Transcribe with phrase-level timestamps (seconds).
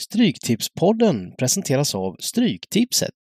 [0.00, 3.14] Stryktipspodden presenteras av Stryktipset.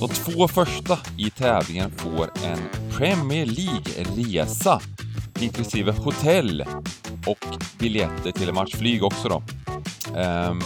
[0.00, 2.58] De två första i tävlingen får en
[2.96, 4.80] Premier League-resa
[5.40, 6.64] inklusive hotell
[7.26, 7.44] och
[7.78, 9.42] biljetter till en match flyg också då.
[10.16, 10.60] Ehm,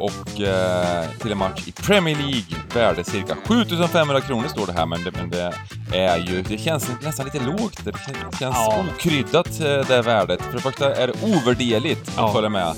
[0.00, 4.86] och eh, till en match i Premier League värde cirka 7500 kronor står det här,
[4.86, 5.52] men det, men det
[5.92, 7.84] är ju, det känns nästan lite lågt.
[7.84, 7.92] Det
[8.38, 8.84] känns Ja.
[8.94, 10.42] okryddat eh, det värdet.
[10.42, 12.26] För det första är det ovärderligt Ja.
[12.26, 12.74] att följa med.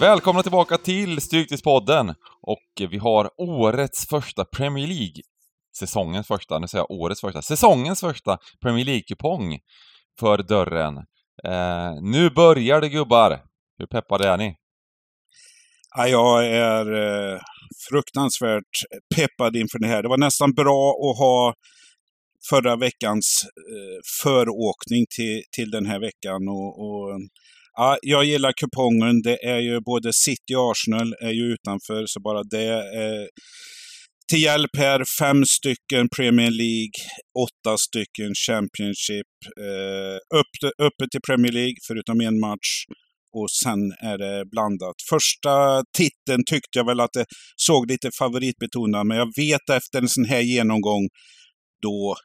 [0.00, 2.14] Välkomna tillbaka till Stryktipspodden!
[2.42, 5.22] Och vi har årets första Premier League,
[5.78, 9.58] säsongens första, nu säger jag årets första, säsongens första Premier League-kupong
[10.20, 10.96] för dörren.
[11.44, 13.42] Eh, nu börjar det gubbar!
[13.78, 14.56] Hur peppade är ni?
[15.96, 17.40] Ja, jag är eh,
[17.90, 18.74] fruktansvärt
[19.16, 20.02] peppad inför det här.
[20.02, 21.54] Det var nästan bra att ha
[22.50, 26.48] förra veckans eh, föråkning till, till den här veckan.
[26.48, 27.20] Och, och,
[27.76, 29.22] ja, jag gillar kupongen.
[29.22, 33.28] Det är ju både City och Arsenal är ju utanför, så bara det är
[34.30, 35.04] till hjälp här.
[35.20, 36.98] Fem stycken Premier League,
[37.44, 39.30] åtta stycken Championship.
[39.60, 40.52] Eh, upp,
[40.88, 42.70] uppe till Premier League, förutom en match
[43.38, 44.96] och sen är det blandat.
[45.10, 50.08] Första titeln tyckte jag väl att det såg lite favoritbetonad, men jag vet efter en
[50.08, 51.08] sån här genomgång,
[51.82, 52.16] då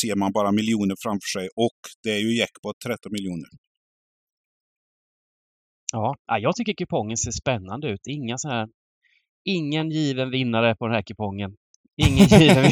[0.00, 3.50] ser man bara miljoner framför sig och det är ju jackpot 13 miljoner.
[5.92, 8.06] Ja, ja, jag tycker kupongen ser spännande ut.
[8.06, 8.68] Inga så här,
[9.44, 11.56] ingen given vinnare på den här kupongen.
[11.96, 12.64] Ingen given.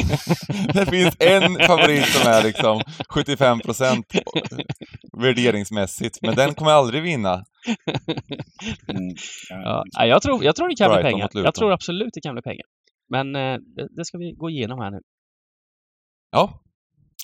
[0.73, 4.05] Det finns en favorit som är liksom 75 procent
[5.21, 7.43] värderingsmässigt, men den kommer aldrig vinna.
[8.87, 9.15] Mm.
[9.49, 11.29] Ja, ja, jag, tror, jag tror det kan bli pengar.
[11.33, 12.65] Jag tror absolut det kan bli pengar.
[13.09, 14.99] Men eh, det, det ska vi gå igenom här nu.
[16.31, 16.61] Ja,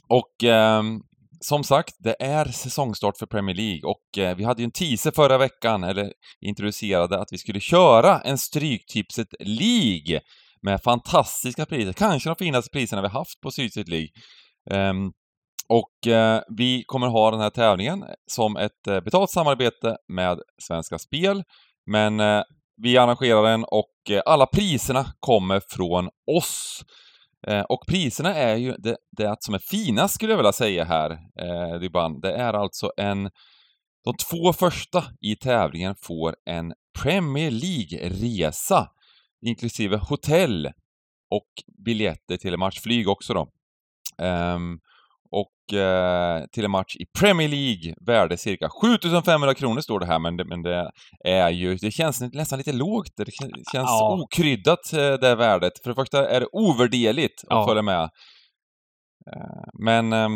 [0.08, 1.02] och ehm,
[1.48, 5.12] som sagt, det är säsongstart för Premier League och eh, vi hade ju en teaser
[5.12, 10.22] förra veckan, eller introducerade att vi skulle köra en Stryktipset League
[10.62, 14.10] med fantastiska priser, kanske de finaste priserna vi haft på Stryktipset League.
[14.72, 15.12] Ehm,
[15.70, 21.00] och eh, vi kommer ha den här tävlingen som ett eh, betalt samarbete med Svenska
[21.00, 21.44] Spel,
[21.92, 22.44] men eh,
[22.82, 26.82] vi arrangerar den och eh, alla priserna kommer från oss.
[27.48, 31.12] Eh, och priserna är ju det, det som är finast skulle jag vilja säga här,
[31.12, 32.20] eh, Ribban.
[32.20, 33.30] Det är alltså en...
[34.04, 38.88] De två första i tävlingen får en Premier League-resa,
[39.46, 40.66] inklusive hotell
[41.30, 41.50] och
[41.86, 43.52] biljetter till en match flyg också då.
[44.18, 44.80] Ehm,
[45.42, 50.20] och eh, till en match i Premier League, värde cirka 7500 kronor står det här,
[50.20, 50.92] men det, men det
[51.26, 53.12] är ju, det känns nästan lite lågt.
[53.18, 54.20] Det kän- känns Ja.
[54.24, 55.74] okryddat eh, det värdet.
[55.84, 57.68] För det första är det ovärderligt att Ja.
[57.68, 58.02] följa med.
[59.32, 60.32] Eh, Men ehm,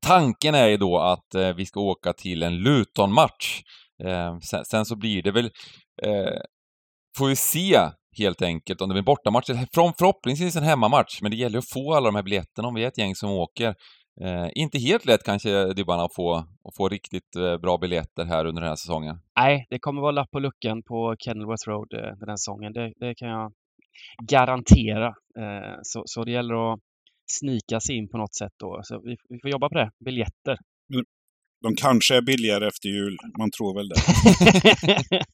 [0.00, 3.62] tanken är ju då att eh, vi ska åka till en Luton-match.
[4.04, 5.50] Eh, sen, sen så blir det väl,
[6.02, 6.40] eh,
[7.18, 7.78] får vi se
[8.18, 11.22] helt enkelt om det blir en bortamatch från förhoppningsvis en hemmamatch.
[11.22, 13.30] Men det gäller att få alla de här biljetterna om vi är ett gäng som
[13.30, 13.74] åker.
[14.24, 18.44] Eh, inte helt lätt kanske Dybban att få, att få riktigt eh, bra biljetter här
[18.44, 19.16] under den här säsongen.
[19.36, 22.72] Nej, det kommer vara lapp på luckan på Kenilworth Road eh, den här säsongen.
[22.72, 23.52] Det, det kan jag
[24.30, 25.06] garantera.
[25.38, 26.80] Eh, så, så det gäller att
[27.26, 28.80] snika sig in på något sätt då.
[28.82, 29.90] Så vi, vi får jobba på det.
[30.04, 30.58] Biljetter.
[31.62, 33.96] De kanske är billigare efter jul, man tror väl det.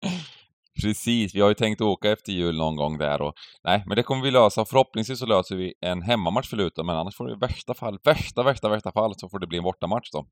[0.82, 4.02] Precis, vi har ju tänkt åka efter jul någon gång där och nej, men det
[4.02, 4.64] kommer vi lösa.
[4.64, 7.98] Förhoppningsvis så löser vi en hemmamatch för Luton, men annars får det i värsta fall,
[8.04, 10.26] värsta, värsta, värsta fall så får det bli en bortamatch då.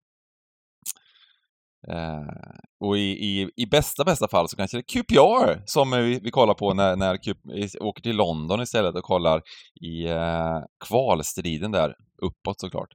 [1.89, 6.21] Eh, och i, i, i bästa, bästa fall så kanske det är QPR som vi,
[6.23, 7.35] vi kollar på när, när Q,
[7.81, 9.43] åker till London istället och kollar
[9.81, 12.89] i eh, kvalstriden där, uppåt såklart.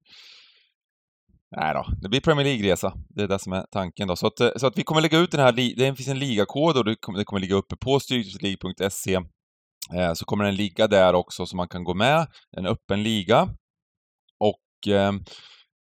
[1.51, 2.93] Nej då, det blir Premier League-resa.
[3.09, 4.15] Det är det som är tanken då.
[4.15, 6.77] Så att, eh, så att vi kommer lägga ut den här, det finns en ligakod
[6.77, 9.13] och det kommer, det kommer ligga uppe på stryktipsleague.se.
[9.93, 12.27] Eh, så kommer den ligga där också så man kan gå med,
[12.57, 13.49] en öppen liga.
[14.39, 15.13] Och eh,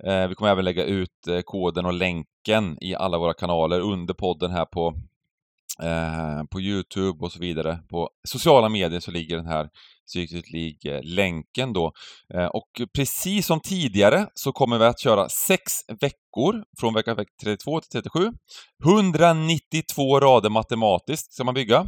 [0.04, 4.14] eh vi kommer även lägga ut eh, koden och länken i alla våra kanaler under
[4.14, 4.94] podden här på
[5.82, 7.78] eh, på Youtube och så vidare.
[7.90, 9.68] På sociala medier så ligger den här
[10.08, 11.92] Stryktipset League-länken då.
[12.34, 17.80] Eh, och precis som tidigare så kommer vi att köra sex veckor från vecka 32
[17.80, 18.32] till 37.
[18.84, 21.86] 192 rader matematiskt ska man bygga.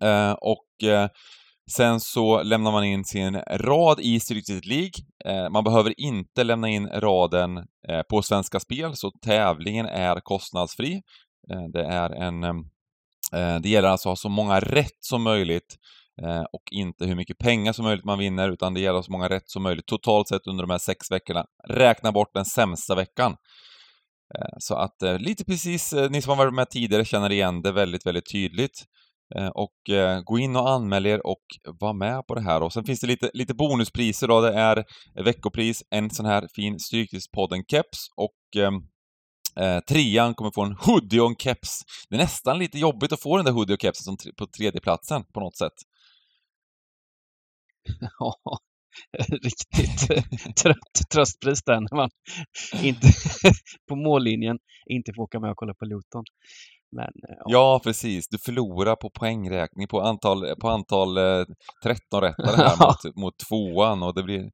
[0.00, 1.08] Eh, och eh,
[1.76, 4.92] sen så lämnar man in sin rad i Stryktipset League.
[5.24, 7.56] Eh, man behöver inte lämna in raden
[7.88, 11.02] eh, på Svenska Spel, så tävlingen är kostnadsfri.
[11.50, 12.44] Eh, det är en...
[13.32, 15.76] Eh, det gäller alltså att ha så många rätt som möjligt
[16.22, 19.28] eh, och inte hur mycket pengar som möjligt man vinner, utan det gäller så många
[19.28, 21.44] rätt som möjligt totalt sett under de här sex veckorna.
[21.68, 23.36] Räkna bort den sämsta veckan.
[24.38, 28.06] Eh, så att lite precis, ni som har varit med tidigare känner igen det väldigt,
[28.06, 28.84] väldigt tydligt.
[29.54, 29.74] Och
[30.24, 31.42] gå in och anmäl er och
[31.80, 32.62] var med på det här.
[32.62, 34.40] Och sen finns det lite, lite bonuspriser då.
[34.40, 34.84] Det är
[35.24, 38.74] veckopris, en sån här fin Stryktipspodden-keps och ehm,
[39.60, 41.80] Eh, trean kommer få en hoodie och en keps.
[42.08, 45.24] Det är nästan lite jobbigt att få den där hoodie och kepsen som på tredjeplatsen
[45.34, 45.72] på något sätt.
[48.18, 48.34] Ja,
[49.28, 50.08] riktigt
[50.62, 52.10] trött tröstpris där när man
[52.82, 53.06] inte
[53.88, 56.24] på mållinjen inte får åka med och kolla på Luton.
[56.92, 57.44] Men, eh, ja.
[57.46, 58.28] Ja, precis.
[58.28, 61.44] Du förlorar på poängräkning på antal, på antal eh,
[61.82, 64.50] 13 rättare här mot, mot tvåan och det blir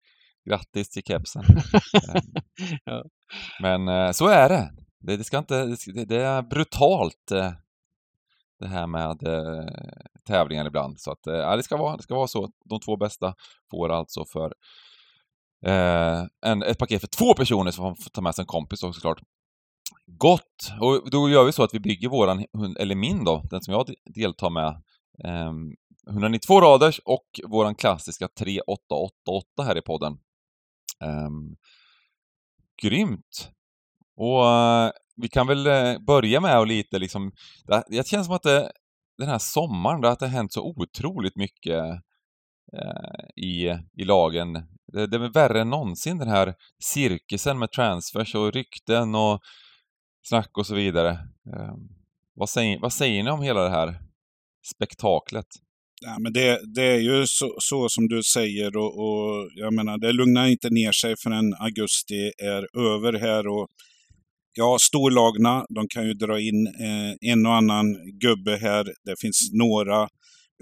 [0.50, 1.42] grattis till kepsen.
[2.08, 2.22] Eh,
[2.84, 3.04] Ja.
[3.62, 4.70] Men eh, så är det.
[5.00, 7.52] Det, det ska inte, det, det, är brutalt eh,
[8.58, 9.68] det här med eh,
[10.26, 11.00] tävlingar ibland.
[11.00, 12.50] Så att, eh, ja, det ska vara, det ska vara så.
[12.64, 13.34] De två bästa
[13.70, 14.54] får alltså för
[15.66, 19.00] eh, en, ett paket för två personer som får ta med sig en kompis också
[19.00, 19.20] såklart.
[20.06, 20.72] Gott!
[20.80, 22.44] Och då gör vi så att vi bygger våran,
[22.78, 24.82] eller min då, den som jag deltar med,
[25.24, 25.52] eh,
[26.08, 30.12] 192 raders och våran klassiska 3888 här i podden.
[31.02, 31.30] Eh,
[32.82, 33.50] grymt!
[34.20, 37.32] Och eh, vi kan väl eh, börja med att lite liksom,
[37.66, 38.72] det, det känns som att det,
[39.18, 41.84] den här sommaren, det, att det har hänt så otroligt mycket
[42.76, 44.52] eh, i, i lagen.
[44.92, 49.40] Det, det är värre än någonsin den här cirkusen med transfers och rykten och
[50.28, 51.10] snack och så vidare.
[51.56, 51.88] Ehm,
[52.34, 54.00] vad, säger, vad säger ni om hela det här
[54.74, 55.46] spektaklet?
[56.00, 59.98] Ja, men det, det är ju så, så som du säger och, och jag menar,
[59.98, 63.46] det lugnar inte ner sig förrän augusti är över här.
[63.46, 63.68] Och
[64.52, 67.86] ja, storlagna, de kan ju dra in eh, en och annan
[68.20, 68.84] gubbe här.
[69.04, 70.08] Det finns några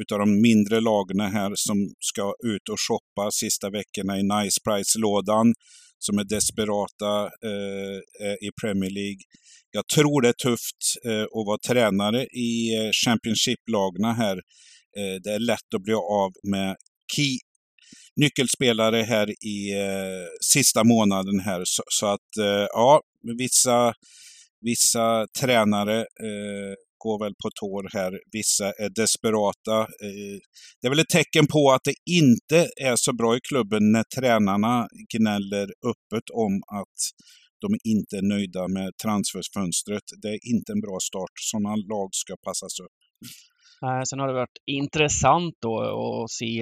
[0.01, 5.55] utav de mindre lagna här som ska ut och shoppa sista veckorna i Nice Price-lådan
[5.99, 9.23] som är desperata eh, eh i Premier League.
[9.71, 14.37] Jag tror det är tufft eh, att vara tränare i eh, Championship-lagna här.
[14.99, 16.77] Eh, det är lätt att bli av med
[17.15, 17.39] key
[18.21, 21.63] nyckelspelare här i eh, sista månaden här.
[21.65, 23.01] Så, så att eh, ja,
[23.39, 23.95] vissa,
[24.61, 26.75] vissa tränare eh,
[27.05, 28.13] går väl på tår här.
[28.33, 29.81] Vissa är desperata.
[29.81, 30.39] Eh,
[30.81, 34.05] det är väl ett tecken på att det inte är så bra i klubben när
[34.17, 36.99] tränarna gnäller öppet om att
[37.61, 40.07] de inte är nöjda med transferfönstret.
[40.23, 41.35] Det är inte en bra start.
[41.51, 42.99] Sådana lag ska passas upp.
[44.09, 46.55] Sen har det varit intressant då att se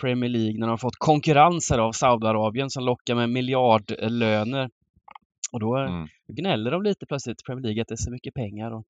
[0.00, 4.70] Premier League när de har fått konkurrenser av Saudiarabien som lockar med miljardlöner.
[5.52, 6.08] Och då Mm.
[6.36, 8.70] gnäller de lite plötsligt, Premier League, att det är så mycket pengar.
[8.70, 8.84] Och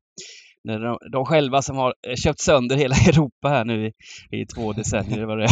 [0.64, 3.92] när de, de själva som har eh, köpt sönder hela Europa här nu i,
[4.40, 5.48] i två decennier, vad det.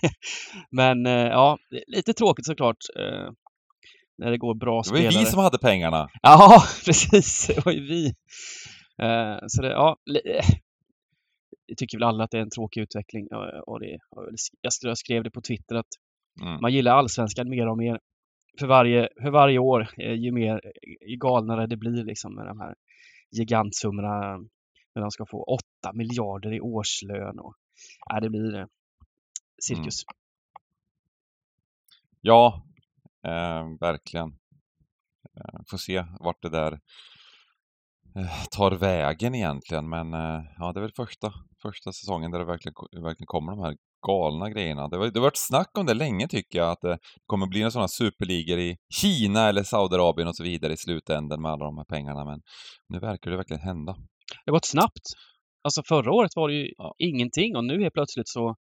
[0.70, 2.76] Men eh, ja, lite tråkigt såklart.
[2.98, 3.30] eh,
[4.18, 5.24] När det går bra Det var ju spelare.
[5.24, 6.08] vi som hade pengarna.
[6.22, 7.46] Ja, precis.
[7.46, 8.12] Det var ju vi.
[9.48, 9.96] Så det, ja,
[11.76, 13.28] tycker väl alla att det är en tråkig utveckling.
[13.66, 13.98] och- det,
[14.82, 15.86] jag skrev- det på Twitter att
[16.42, 16.60] Mm.
[16.62, 18.00] man gillar allsvenskan mer och mer
[18.60, 20.60] för varje, för varje år, eh, ju mer
[21.08, 22.74] ju galnare det blir liksom med de här
[23.30, 24.36] gigantsummorna
[24.94, 27.38] när de ska få 8 miljarder i årslön.
[27.38, 27.54] Och,
[28.06, 28.66] ja, det blir eh,
[29.66, 30.02] cirkus.
[32.20, 32.62] Ja,
[33.26, 34.28] eh, verkligen.
[35.36, 36.78] Eh, får se vart det där eh,
[38.50, 42.74] tar vägen egentligen, men eh, ja, det är väl första, första säsongen där det verkligen,
[43.02, 44.88] verkligen kommer de här galna grejerna.
[44.88, 47.60] Det, var, det har varit snack om det länge tycker jag, att det kommer bli
[47.60, 51.76] några sådana superligor i Kina eller Saudiarabien och så vidare i slutändan med alla de
[51.78, 52.40] här pengarna, men
[52.88, 53.92] nu verkar det verkligen hända.
[54.44, 55.06] Det har gått snabbt.
[55.64, 56.94] Alltså förra året var det ju Ja.
[56.98, 58.56] ingenting och nu helt plötsligt så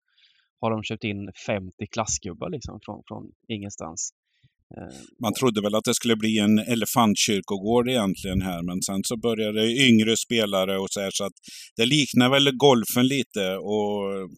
[0.61, 4.11] har de köpt in 50 klassgubbar liksom från, från ingenstans.
[4.77, 9.17] Eh, man trodde väl att det skulle bli en elefantkyrkogård egentligen här, men sen så
[9.17, 11.37] började yngre spelare och så här, så att
[11.75, 14.29] det liknar väl golfen lite och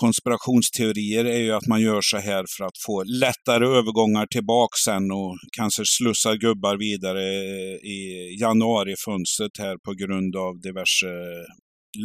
[0.00, 5.10] konspirationsteorier är ju att man gör så här för att få lättare övergångar tillbaks sen
[5.12, 8.00] och kanske slussa gubbar vidare eh, i
[8.40, 11.06] januarifönstret här på grund av diverse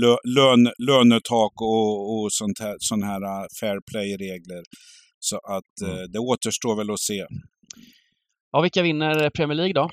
[0.02, 4.64] lö, lön, lönetak och, och sånt här, sån här eh, fair play-regler.
[5.24, 5.98] Så att Mm.
[5.98, 7.26] eh, det återstår väl att se.
[8.52, 9.90] Ja, vilka vinner Premier League då?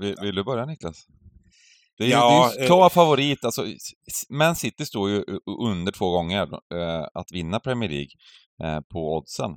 [0.00, 1.06] Vill, vill du börja Niklas?
[1.98, 3.66] Det är, Ja, ju, det är ju eh, klar favorit, alltså
[4.30, 5.24] Man City står ju
[5.60, 8.10] under två gånger eh, att vinna Premier League
[8.62, 9.50] eh, på oddsen.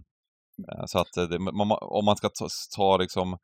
[0.72, 3.38] Eh, så att eh, det, man, om man ska ta, ta liksom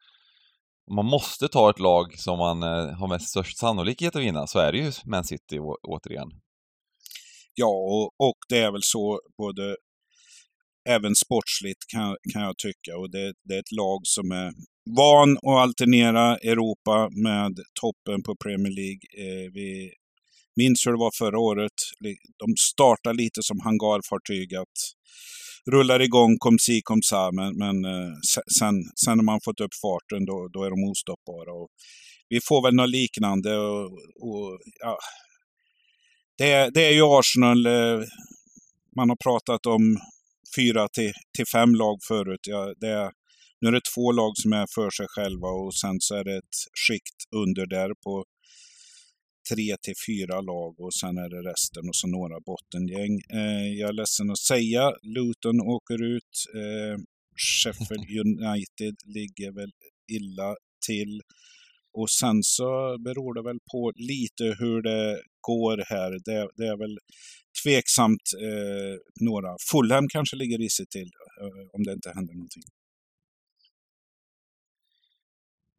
[0.89, 4.47] om man måste ta ett lag som man eh, har mest störst sannolikhet att vinna
[4.47, 6.29] så är det ju Man City å, återigen.
[7.55, 9.75] Ja, och, och det är väl så både
[10.89, 12.97] även sportsligt kan, kan jag tycka.
[12.97, 14.53] Och det, det är ett lag som är
[14.97, 19.03] van att alternera Europa med toppen på Premier League.
[19.17, 19.91] Eh, vi
[20.55, 21.77] minns hur det var förra året.
[22.37, 24.55] De startar lite som hangarfartyg.
[24.55, 24.77] Att
[25.71, 28.13] rullar igång, kom si, kom sa, men, men eh,
[28.59, 31.53] sen, sen när man fått upp farten då, då är de ostoppbara.
[31.53, 31.69] Och
[32.29, 33.57] vi får väl något liknande.
[33.57, 33.85] Och,
[34.27, 34.97] och ja
[36.37, 37.65] det, det är ju Arsenal.
[37.65, 38.07] Eh,
[38.95, 39.97] man har pratat om
[40.55, 42.39] fyra till, till fem lag förut.
[42.47, 43.11] Ja, det är,
[43.61, 46.37] nu är det två lag som är för sig själva och sen så är det
[46.37, 48.25] ett skikt under där på
[49.49, 53.21] tre till fyra lag och sen är det resten och så några bottengäng.
[53.29, 56.33] Eh, jag är ledsen att säga, Luton åker ut.
[56.55, 56.97] Eh,
[57.35, 59.71] Sheffield United ligger väl
[60.11, 60.55] illa
[60.87, 61.21] till.
[61.93, 66.11] Och sen så beror det väl på lite hur det går här.
[66.11, 66.97] Det, det är väl
[67.63, 69.55] tveksamt eh, några.
[69.71, 72.63] Fulham kanske ligger risigt till eh, om det inte händer någonting.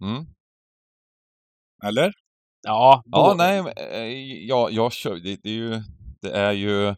[0.02, 0.24] Mm.
[1.84, 2.12] Eller?
[2.62, 5.82] Ja, ja nej, eh, ja, jag kör, det, det är ju,
[6.22, 6.94] det är ju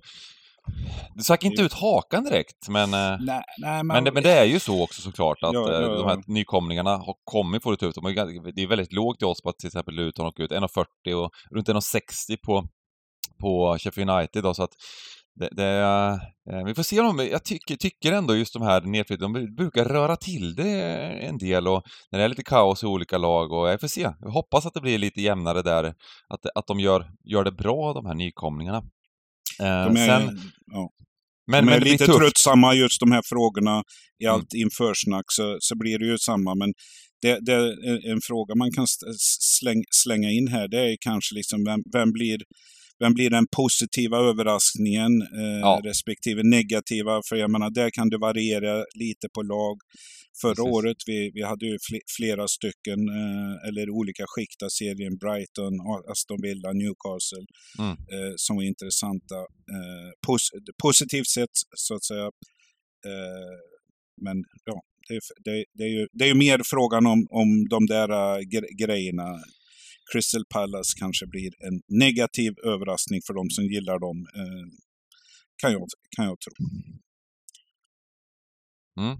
[1.14, 4.32] du stack inte ut hakan direkt, men, eh, nej, nej, men, men, det, men, det,
[4.32, 5.88] är ju så också såklart att ja, ja, ja.
[5.88, 7.98] de här nykomlingarna har kommit få det tufft.
[8.54, 11.30] Det är väldigt lågt i oss på att till exempel Luton åker ut 1,40 och
[11.50, 12.68] runt 1,60 på,
[13.40, 14.42] på Sheffield United.
[14.42, 14.72] Då, så att
[15.40, 15.78] det, det,
[16.50, 19.84] eh, vi får se om jag tycker, tycker ändå just de här nedflyttningarna, de brukar
[19.84, 20.82] röra till det
[21.20, 24.10] en del och när det är lite kaos i olika lag och jag får se.
[24.20, 25.84] Jag hoppas att det blir lite jämnare där,
[26.28, 28.82] att, att de gör, gör det bra de här nykomlingarna.
[29.60, 30.40] Eh, de är, Sen,
[30.72, 30.90] ja.
[31.50, 33.82] Men, de är men lite tröttsamma just de här frågorna
[34.22, 34.34] i mm.
[34.34, 34.62] allt mm.
[34.62, 36.54] införsnack så, så blir det ju samma.
[36.54, 36.72] Men
[37.22, 38.86] det, det är en fråga man kan
[39.58, 42.38] släng, slänga in här, det är kanske liksom vem, vem blir
[42.98, 45.80] vem blir den positiva överraskningen eh, ja.
[45.84, 47.20] respektive negativa?
[47.28, 49.76] För jag menar, där kan det variera lite på lag.
[50.40, 50.74] Förra Precis.
[50.74, 51.78] året vi, vi hade ju
[52.16, 55.74] flera stycken, eh, eller olika skikt av serien, Brighton,
[56.12, 57.46] Aston Villa, Newcastle,
[57.78, 57.90] mm.
[58.14, 59.38] eh, som var intressanta.
[59.74, 60.42] Eh, pos
[60.82, 62.26] positivt sett, så att säga.
[63.10, 63.56] Eh,
[64.24, 64.76] men ja,
[65.08, 68.40] det, det, det, är ju, det är ju mer frågan om, om de där uh,
[68.78, 69.28] grejerna.
[70.12, 74.66] Crystal Palace kanske blir en negativ överraskning för de som gillar dem, eh,
[75.62, 75.86] kan, jag,
[76.16, 76.52] kan jag tro.
[79.00, 79.18] Mm.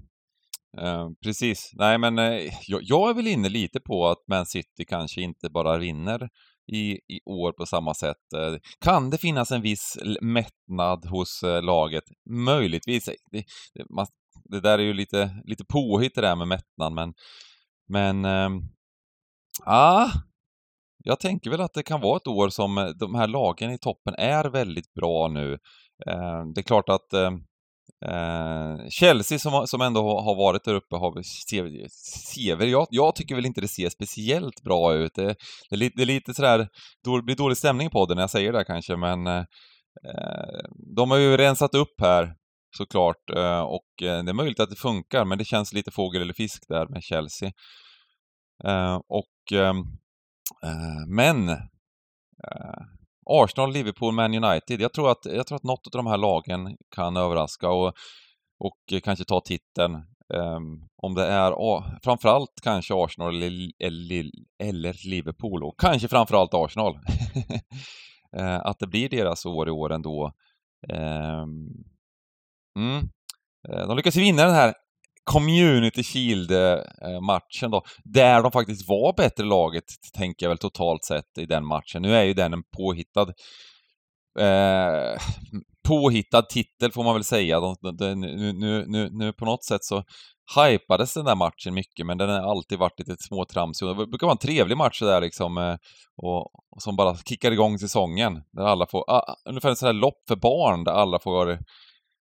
[0.79, 1.71] Eh, precis.
[1.73, 5.51] Nej, men eh, jag, jag, är väl inne lite på att Man City kanske inte
[5.51, 6.29] bara vinner
[6.73, 8.33] i, i år på samma sätt.
[8.35, 12.05] Eh, kan det finnas en viss mättnad hos eh, laget?
[12.31, 13.09] Möjligtvis.
[13.09, 14.07] Eh, det, det, man,
[14.45, 17.15] det, där är ju lite, lite påhitt det där med mättnad, men
[17.89, 18.63] men ehm,
[19.65, 20.11] ah,
[21.07, 23.79] jag tänker väl att det kan vara ett år som eh, de här lagen i
[23.79, 25.53] toppen är väldigt bra nu.
[26.07, 27.31] Eh, det är klart att eh,
[28.11, 31.89] eh Chelsea som, som ändå har varit där uppe har ser,
[32.33, 35.15] ser jag, jag tycker väl inte det ser speciellt bra ut.
[35.15, 35.25] Det,
[35.71, 36.69] det, är, lite, det är lite sådär,
[37.05, 39.45] det blir dålig stämning på det när jag säger det kanske men eh,
[40.09, 40.65] eh
[40.97, 42.35] de har ju rensat upp här
[42.77, 43.31] såklart
[43.67, 46.87] och det är möjligt att det funkar men det känns lite fågel eller fisk där
[46.89, 47.53] med Chelsea.
[49.09, 49.83] Och Eh,
[50.67, 52.83] Eh, men eh,
[53.31, 54.81] Arsenal, Liverpool, Man United.
[54.81, 57.93] Jag tror att, jag tror att något av de här lagen kan överraska och,
[58.59, 59.95] och kanske ta titeln.
[60.35, 64.31] Um, om det är oh, framförallt kanske Arsenal eller, eller,
[64.63, 66.95] eller Liverpool och kanske framförallt Arsenal.
[68.37, 70.33] uh, att det blir deras år i år ändå.
[70.93, 71.85] Um,
[72.79, 73.09] mm.
[73.69, 74.75] Eh, de lyckas vinna den här
[75.31, 81.05] Community Shield-matchen eh, eh, då, där de faktiskt var bättre laget, tänker jag väl totalt
[81.05, 82.03] sett i den matchen.
[82.03, 83.33] Nu är ju den en påhittad
[84.39, 85.21] eh,
[85.89, 87.61] påhittad titel får man väl säga.
[87.61, 90.05] De, de, nu, nu, nu, nu på något sätt så
[90.57, 93.89] hypades den där matchen mycket, men den har alltid varit lite småtramsig.
[93.89, 95.77] Det brukar vara en trevlig match där liksom, eh,
[96.17, 98.43] och, och som bara kickar igång säsongen.
[98.53, 101.59] Där alla får, ah, ah ungefär en sån här lopp för barn, där alla får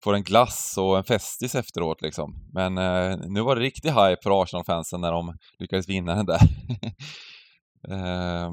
[0.04, 2.34] får en glass och en festis efteråt liksom.
[2.52, 6.40] Men eh, nu var det riktig hype för Arsenal-fansen när de lyckades vinna den där.
[7.90, 8.50] eh,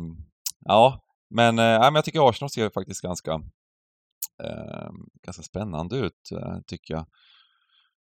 [0.59, 0.99] ja,
[1.29, 3.31] men, eh, men jag tycker Arsenal ser faktiskt ganska,
[4.43, 4.89] eh,
[5.25, 7.05] ganska spännande ut, eh, tycker jag.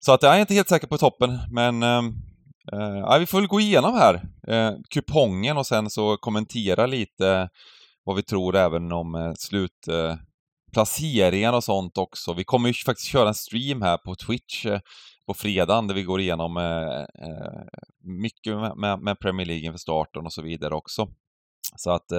[0.05, 2.13] Så att jag är inte helt säker på toppen, men ehm,
[2.73, 7.49] eh, vi får väl gå igenom här eh, kupongen och sen så kommentera lite
[8.03, 10.15] vad vi tror även om eh, slut eh,
[10.75, 12.33] placeringar och sånt också.
[12.33, 14.79] Vi kommer ju faktiskt köra en stream här på Twitch eh,
[15.27, 17.61] på fredagen där vi går igenom eh, eh,
[18.03, 21.07] mycket med, med, Premier League inför starten och så vidare också.
[21.77, 22.11] Så att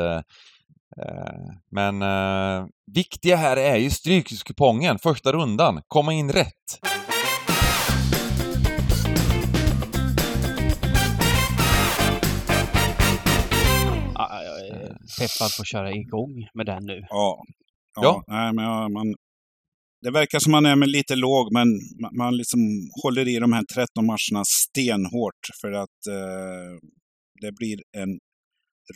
[1.71, 6.81] men eh, viktiga här är ju Strykhuskupongen, första rundan, komma in rätt.
[15.19, 17.07] peppad på att köra igång med den nu.
[17.11, 17.45] Ja.
[17.97, 18.25] Ja, ja.
[18.27, 19.15] Nej, men ja, man,
[20.03, 21.69] det verkar som man är med lite låg, men
[22.03, 22.61] man, man liksom
[23.03, 26.79] håller i de här 13 matcherna stenhårt för att eh,
[27.41, 28.19] det blir en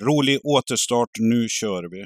[0.00, 1.11] rolig återstart.
[1.21, 2.04] Nu kör vi.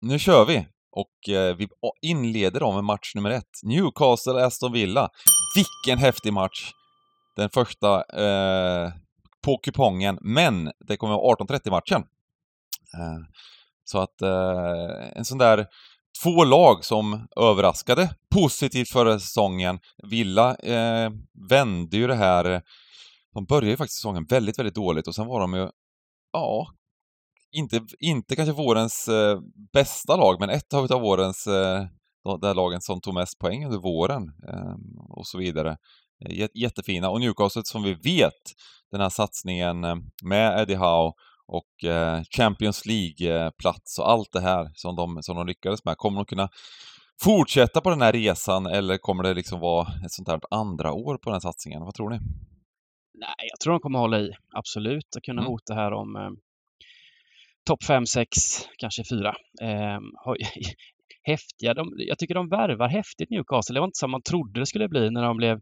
[0.00, 0.66] Nu kör vi!
[0.90, 1.68] Och eh, vi
[2.02, 3.50] inleder då med match nummer ett.
[3.66, 5.08] Newcastle-Aston Villa.
[5.56, 6.70] Vilken häftig match!
[7.36, 8.92] Den första eh,
[9.44, 12.02] på kupongen, men det kommer vara 18.30-matchen.
[12.98, 13.18] Eh,
[13.84, 15.66] så att eh, en sån där
[16.22, 19.78] två lag som överraskade positivt förra säsongen.
[20.02, 21.10] Villa eh,
[21.48, 22.44] vände ju det här.
[22.44, 22.60] Eh,
[23.34, 25.68] de började ju faktiskt säsongen väldigt, väldigt dåligt och sen var de ju,
[26.32, 26.66] ja,
[27.52, 29.40] inte, inte kanske vårens eh,
[29.72, 31.86] bästa lag, men ett av vårens, eh,
[32.40, 34.74] de lagen som tog mest poäng under våren eh,
[35.08, 35.76] och så vidare.
[36.54, 37.10] Jättefina.
[37.10, 38.52] Och Newcastle som vi vet,
[38.90, 41.12] den här satsningen eh, med Eddie Howe
[41.46, 45.96] och eh, Champions League-plats och allt det här som de, som de lyckades med.
[45.96, 46.48] Kommer de kunna
[47.22, 51.18] fortsätta på den här resan eller kommer det liksom vara ett sånt här andra år
[51.18, 51.82] på den här satsningen?
[51.82, 52.18] Vad tror ni?
[53.14, 55.50] Nej, jag tror de kommer hålla i, absolut, och kunna mm.
[55.50, 56.30] hota här om eh,
[57.66, 58.28] topp 5, 6,
[58.78, 59.28] kanske 4.
[59.62, 60.00] Eh,
[61.22, 63.74] häftiga, de, jag tycker de värvar häftigt Newcastle.
[63.74, 65.60] Det var inte som man trodde det skulle bli när de blev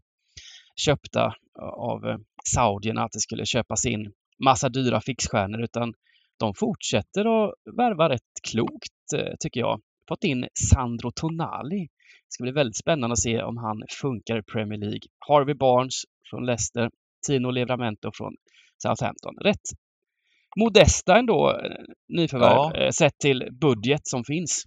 [0.75, 1.35] köpta
[1.77, 4.11] av eh, saudierna, att det skulle köpas in
[4.45, 5.93] massa dyra fixstjärnor utan
[6.39, 9.81] de fortsätter att värva rätt klokt eh, tycker jag.
[10.09, 11.79] Fått in Sandro Tonali.
[11.79, 15.07] Det ska bli väldigt spännande att se om han funkar i Premier League.
[15.27, 16.89] Harvey Barnes från Leicester,
[17.27, 18.33] Tino Livramento från
[18.77, 19.35] Southampton.
[19.41, 19.61] Rätt
[20.59, 22.75] modesta ändå eh, nyförvärv ja.
[22.75, 24.63] Eh, sett till budget som finns.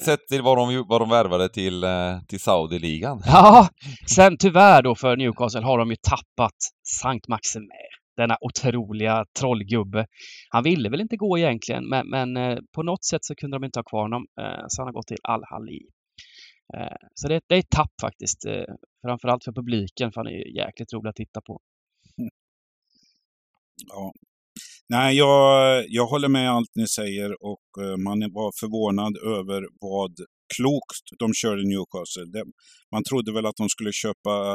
[0.00, 1.84] Sett till vad de, vad de värvade till,
[2.28, 3.22] till Saudi-ligan.
[3.26, 3.68] Ja,
[4.06, 6.56] sen tyvärr då för Newcastle har de ju tappat
[7.02, 7.66] Sankt Maxime.
[8.16, 10.06] Denna otroliga trollgubbe.
[10.50, 13.64] Han ville väl inte gå egentligen, men, men eh, på något sätt så kunde de
[13.64, 15.80] inte ha kvar honom, eh, så han har gått till Al-Hali.
[16.74, 18.38] Eh, så det, det, är ett tapp faktiskt,
[19.06, 21.60] framförallt för publiken, för han är jäkligt rolig att titta på.
[23.88, 24.12] Ja,
[24.90, 30.12] Nej, jag, jag håller med allt ni säger och eh, man var förvånad över vad
[30.56, 32.44] klokt de körde Newcastle.
[32.92, 34.54] Man trodde väl att de skulle köpa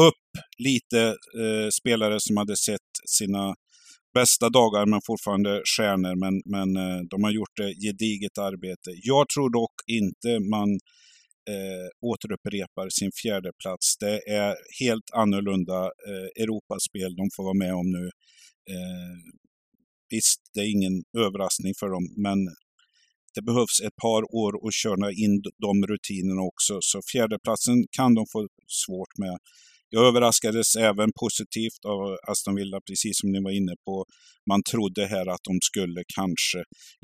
[0.00, 1.00] upp lite
[1.42, 3.54] eh, spelare som hade sett sina
[4.14, 6.14] bästa dagar men fortfarande stjärnor.
[6.24, 8.90] Men, men eh, de har gjort ett gediget arbete.
[9.02, 10.70] Jag tror dock inte man
[11.52, 13.96] eh, återupprepar sin fjärde plats.
[13.98, 18.04] Det är helt annorlunda eh, Europaspel de får vara med om nu.
[18.74, 19.16] Eh,
[20.10, 22.38] visst, det är ingen överraskning för dem, men
[23.34, 26.78] det behövs ett par år att köra in de rutinerna också.
[26.80, 28.48] Så fjärdeplatsen kan de få
[28.84, 29.36] svårt med.
[29.88, 34.04] Jag överraskades även positivt av Aston Villa, precis som ni var inne på.
[34.50, 36.60] Man trodde här att de skulle kanske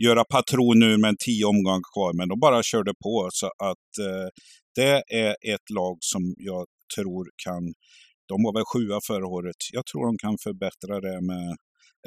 [0.06, 3.28] göra patron nu med tio omgångar kvar, men de bara körde på.
[3.32, 4.28] Så att eh,
[4.74, 7.62] det är ett lag som jag tror kan...
[8.28, 9.60] De var väl sjua förra året.
[9.72, 11.56] Jag tror de kan förbättra det med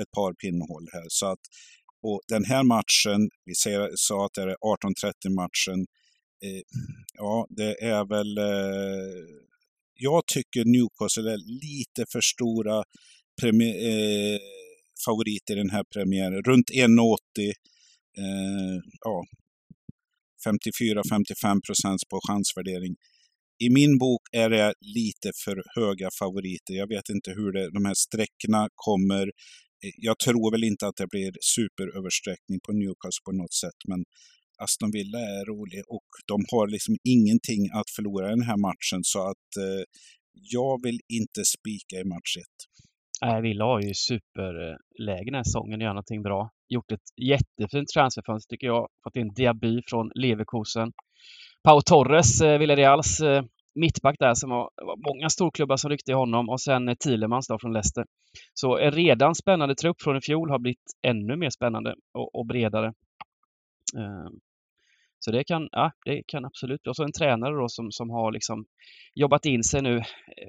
[0.02, 1.06] ett par pinnhål här.
[1.08, 1.40] Så att,
[2.02, 5.80] och den här matchen, vi ser, sa att det är 18.30 matchen,
[6.44, 6.62] eh,
[7.14, 9.46] ja, det är väl eh,
[9.98, 12.78] jag tycker Newcastle är lite för stora
[13.44, 14.40] eh,
[15.06, 16.44] favoriter i den här premiären.
[16.44, 17.18] Runt 1,80.
[18.18, 19.26] Eh, ja,
[20.46, 22.96] 54-55 procents på chansvärdering.
[23.60, 26.74] I min bok är det lite för höga favoriter.
[26.74, 29.32] Jag vet inte hur det, de här sträckorna kommer.
[29.98, 34.04] Jag tror väl inte att det blir superöversträckning på Newcastle på något sätt, men
[34.64, 39.02] Aston Villa är rolig och de har liksom ingenting att förlora i den här matchen
[39.04, 39.84] så att eh,
[40.34, 42.44] jag vill inte spika i match 1.
[43.22, 46.50] Nej, Villa har ju superläge den här säsongen att göra någonting bra.
[46.70, 48.88] Gjort ett jättefint transferfönster tycker jag.
[49.04, 50.92] Fått in Diaby från Leverkusen.
[51.64, 53.44] Pau Torres, eh, Villareals eh,
[53.76, 57.60] mittback där som var, var många storklubbar som ryckte i honom och sen Thielemans då
[57.60, 58.06] från Leicester.
[58.54, 62.46] Så en redan spännande trupp från i fjol har blivit ännu mer spännande och, och
[62.46, 62.94] bredare.
[63.98, 64.40] Ehm,
[65.20, 66.90] så det kan, ja, det kan absolut bli.
[66.90, 68.66] Och så en tränare då som, som har liksom
[69.16, 70.02] jobbat in sig nu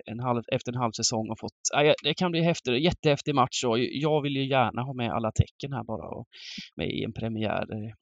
[0.06, 3.64] en halv, efter en halv säsong och fått, ja, det kan bli häftigt, jättehäftig match
[3.64, 6.26] och jag vill ju gärna ha med alla tecken här bara och
[6.76, 7.66] med i en premiär.
[7.66, 7.94] Det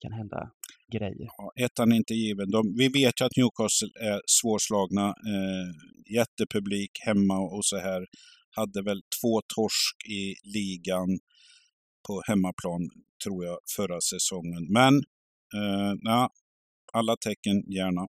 [0.00, 0.50] kan hända
[0.92, 1.28] grejer.
[1.38, 2.50] Ja, ettan är inte given.
[2.50, 5.06] De, vi vet ju att Newcastle är svårslagna.
[5.08, 5.68] Eh,
[6.14, 8.06] jättepublik hemma och så här.
[8.56, 11.08] Hade väl två torsk i ligan
[12.06, 12.82] på hemmaplan,
[13.24, 14.72] tror jag, förra säsongen.
[14.72, 14.94] Men,
[15.54, 16.28] eh, na,
[16.92, 18.06] alla tecken gärna.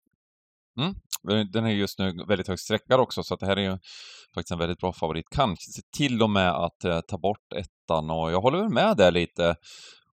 [1.53, 3.79] Den är just nu väldigt högt sträckad också, så att det här är ju
[4.35, 5.25] faktiskt en väldigt bra favorit.
[5.31, 9.11] Kanske till och med att eh, ta bort ettan och jag håller väl med där
[9.11, 9.57] lite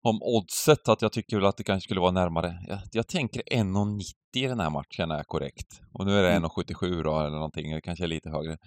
[0.04, 2.58] om oddset, att jag tycker väl att det kanske skulle vara närmare.
[2.68, 4.04] Jag, jag tänker 1,90
[4.36, 5.82] i den här matchen är korrekt.
[5.94, 6.50] Och nu är det Mm.
[6.50, 8.58] 1,77 då eller någonting, det kanske är lite högre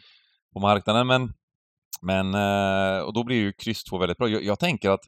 [0.52, 1.32] på marknaden, men
[2.02, 4.28] men, eh, och då blir ju kryss 2 väldigt bra.
[4.28, 5.04] Jag, jag tänker att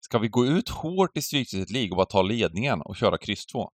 [0.00, 3.46] ska vi gå ut hårt i Stryktipset League och bara ta ledningen och köra kryss
[3.46, 3.70] 2?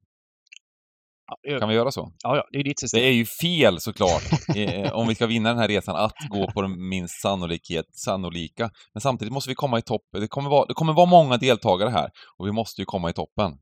[1.42, 2.12] Ja, Kan vi göra så?
[2.22, 3.00] ja, ja, det är ditt system.
[3.00, 4.22] Det är ju fel såklart,
[4.56, 8.70] eh, om vi ska vinna den här resan, att gå på den minst sannolikhet, sannolika.
[8.94, 10.02] Men samtidigt måste vi komma i topp.
[10.12, 13.12] Det kommer, vara, det kommer vara många deltagare här och vi måste ju komma i
[13.12, 13.52] toppen.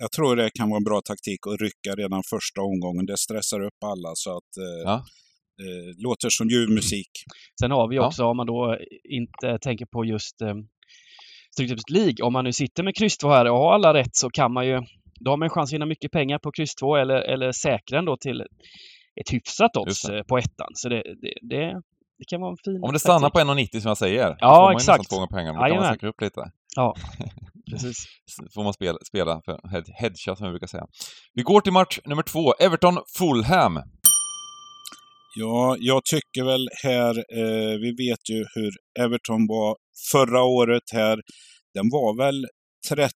[0.00, 3.06] Jag tror det kan vara en bra taktik att rycka redan första omgången.
[3.06, 4.94] Det stressar upp alla så att eh, Ja.
[5.62, 7.10] eh, låter som ljuv musik.
[7.60, 8.06] Sen har vi Ja.
[8.06, 8.78] också, om man då
[9.10, 10.54] inte tänker på just eh,
[11.54, 14.30] Stryktipset League, om man nu sitter med kryss 2 här och har alla rätt så
[14.30, 14.80] kan man ju,
[15.20, 17.98] då har man en chans att vinna mycket pengar på kryss 2 eller, eller säkra
[17.98, 18.40] ändå till
[19.20, 20.68] ett hyfsat odds eh, på ettan.
[20.74, 21.82] Så det, det, det,
[22.18, 24.54] det kan vara en fin Om det stannar på 1,90 som jag säger, Ja, då
[24.54, 24.98] får man exakt.
[24.98, 25.58] nästan två gånger pengarna.
[25.58, 26.50] Då kan man säkra upp lite.
[26.76, 26.94] Ja,
[27.70, 27.96] precis.
[28.54, 29.58] Får man spela, spela för
[30.00, 30.86] head, som vi brukar säga.
[31.34, 33.82] Vi går till match nummer två, Everton-Fulham.
[35.36, 38.70] Ja, jag tycker väl här, eh, vi vet ju hur
[39.04, 39.76] Everton var
[40.12, 41.16] förra året här.
[41.74, 42.46] Den var väl
[42.88, 43.10] 30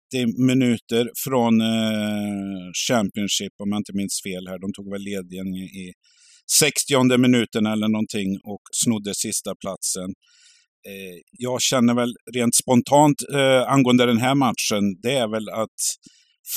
[0.46, 4.58] minuter från eh, Championship, om jag inte minns fel här.
[4.58, 5.92] De tog väl ledningen i
[6.58, 10.10] 60 minuten eller någonting och snodde sista platsen.
[10.88, 15.80] Eh, jag känner väl rent spontant eh, angående den här matchen, det är väl att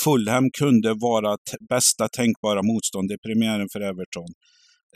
[0.04, 1.36] Fulham kunde vara
[1.68, 4.30] bästa tänkbara motstånd i premiären för Everton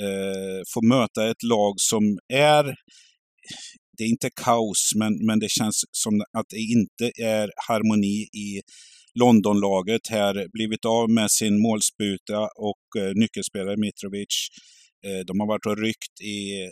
[0.00, 2.64] eh, få möta ett lag som är,
[3.98, 8.60] det är inte kaos, men, men det känns som att det inte är harmoni i
[9.14, 10.46] Londonlaget här.
[10.52, 14.48] Blivit av med sin målsputa och eh, nyckelspelare Mitrovic.
[15.06, 16.70] Eh, de har varit och ryckt i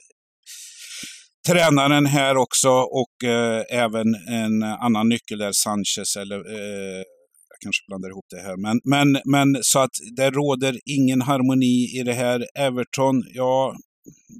[1.48, 2.68] tränaren här också
[3.02, 7.02] och eh, även en annan nyckel där, Sanchez eller eh,
[7.50, 8.56] jag kanske blandar ihop det här.
[8.56, 12.46] Men, men, men så att det råder ingen harmoni i det här.
[12.58, 13.76] Everton, ja,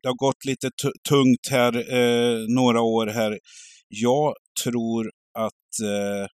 [0.03, 0.71] det har gått lite
[1.09, 3.39] tungt här eh, några år här.
[3.89, 6.29] Jag tror att eh,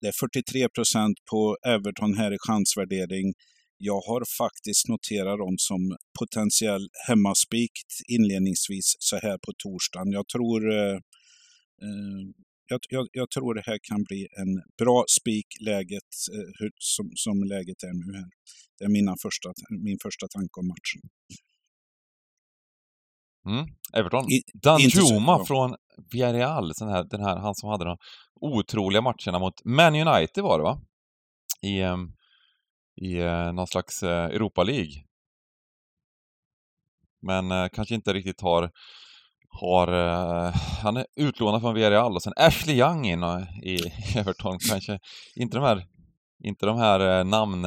[0.00, 3.34] det är 43 procent på Everton här i chansvärdering.
[3.78, 7.72] Jag har faktiskt noterat dem som potentiell hemmaspik
[8.08, 10.12] inledningsvis så här på torsdagen.
[10.12, 10.96] Jag tror eh,
[11.84, 12.22] eh,
[12.68, 17.10] jag, jag, jag tror det här kan bli en bra spik läget eh, hur, som,
[17.14, 18.30] som läget är nu här.
[18.78, 19.48] Det är mina första,
[19.88, 21.02] min första tanke om matchen.
[23.46, 23.66] Mm.
[23.96, 24.24] Everton.
[24.32, 25.76] I- Danjuma från
[26.12, 27.96] Villarreal, den här, den här, han som hade de
[28.40, 30.80] otroliga matcherna mot Man United var det va?
[31.62, 32.12] I, ehm,
[33.02, 34.92] i eh, någon slags eh, Europa League.
[37.22, 38.70] Men eh, kanske inte riktigt har,
[39.60, 43.78] har eh, han är utlånad från Villarreal och sen Ashley Young in och, i
[44.16, 44.58] Everton.
[44.68, 44.98] Kanske
[45.36, 45.86] inte de här,
[46.44, 47.64] inte de här eh, namn,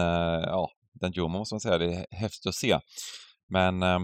[0.48, 0.70] ja,
[1.02, 2.80] Danjuma måste man säga, det är häftigt att se.
[3.50, 4.02] Men ehm,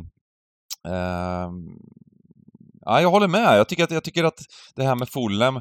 [2.86, 3.58] ja, jag håller med.
[3.58, 4.40] Jag tycker, att, jag tycker att
[4.76, 5.60] det här med Fulham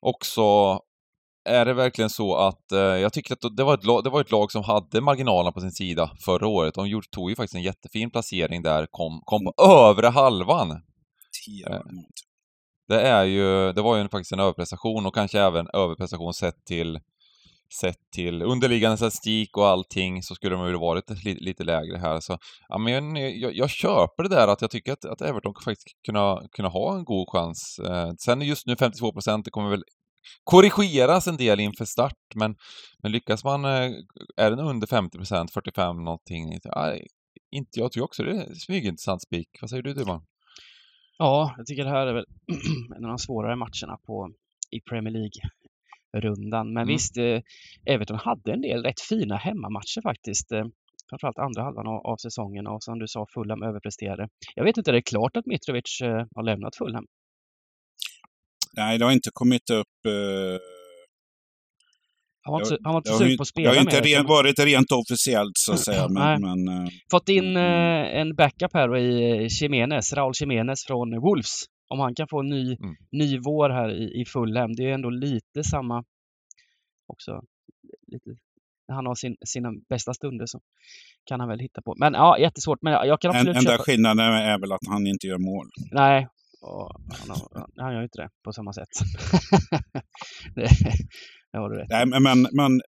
[0.00, 0.42] också
[1.48, 4.20] är det verkligen så att eh, jag tycker att det var, ett lag, det var
[4.20, 6.74] ett lag som hade marginalerna på sin sida förra året.
[6.74, 10.70] De gjorde, tog ju faktiskt en jättefin placering där, kom, kom på övre halvan.
[10.70, 11.80] Eh,
[12.88, 16.64] Det, är ju, det var ju en- faktiskt en överprestation och kanske även överprestation sett
[16.64, 17.00] till
[17.80, 22.20] sett till underliggande statistik och allting så skulle de ju varit lite, lite lägre här.
[22.20, 25.86] Så, ja, men jag, jag köper det där att jag tycker att, att Everton faktiskt
[26.06, 27.78] kunna, kunna ha en god chans.
[27.78, 29.84] Eh, sen just nu 52 procent, det kommer väl
[30.44, 32.56] korrigeras en del inför start, men,
[33.02, 33.90] men lyckas man, eh,
[34.36, 36.96] är den under 50 procent, 45 någonting, ja,
[37.50, 39.48] inte, jag tror också det är smygintressant spik.
[39.60, 40.22] Vad säger du Dumman?
[41.18, 42.24] Ja, jag tycker det här är väl
[42.96, 44.30] en av de svårare matcherna på,
[44.70, 45.50] i Premier League.
[46.12, 46.66] League-rundan.
[46.72, 46.88] Men Mm.
[46.94, 47.40] visst, eh,
[47.86, 50.52] Everton hade en del rätt fina hemmamatcher faktiskt.
[50.52, 50.64] Eh,
[51.10, 54.28] framförallt andra halvan av, av säsongen och som du sa, Fulham överpresterade.
[54.54, 57.04] Jag vet inte, är det klart att Mitrovic eh, har lämnat Fulham?
[58.76, 59.96] Nej, det har inte kommit upp.
[60.06, 60.58] Eh,
[62.42, 64.58] Han var inte, han var inte sugen på att det har spela inte ren, varit
[64.58, 66.08] rent officiellt så att säga.
[66.18, 67.56] Men, men, Fått in Mm.
[67.56, 71.52] eh, en backup här i Jimenez, Raúl Jimenez från Wolves.
[71.90, 72.94] Om han kan få en ny, Mm.
[73.12, 74.72] ny vår här i, i Fulham.
[74.76, 76.04] Det är ändå lite samma
[77.06, 77.40] också.
[78.06, 78.30] Lite
[78.88, 80.60] när han har sin, sina bästa stunder så
[81.24, 81.94] kan han väl hitta på.
[81.98, 82.78] Men ja, jättesvårt.
[82.82, 83.82] Men jag kan En, absolut enda köpa...
[83.82, 85.66] skillnaden är väl att han inte gör mål.
[85.92, 86.28] Nej,
[86.60, 88.88] och han, har, han gör ju inte det på samma sätt.
[90.54, 90.68] det,
[91.52, 91.88] det har du rätt.
[91.90, 92.80] Nej, men, men, men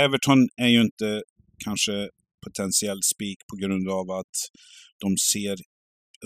[0.00, 1.22] Everton är ju inte
[1.64, 2.08] kanske
[2.46, 4.34] potentiell spik på grund av att
[5.00, 5.56] de ser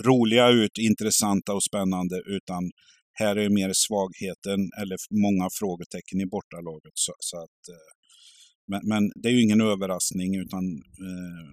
[0.07, 2.71] roliga ut, intressanta och spännande, utan
[3.13, 6.91] här är mer svagheten eller många frågetecken i bortalaget.
[6.93, 7.89] Så, så att, eh,
[8.71, 10.63] men, men det är ju ingen överraskning, utan
[11.07, 11.49] eh,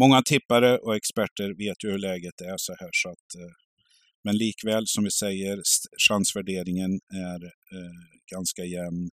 [0.00, 2.90] många tippare och experter vet ju hur läget är så här.
[2.92, 3.54] Så att, eh,
[4.24, 5.56] men likväl, som vi säger,
[6.08, 6.92] chansvärderingen
[7.30, 7.40] är
[7.74, 8.00] eh,
[8.34, 9.08] ganska jämn.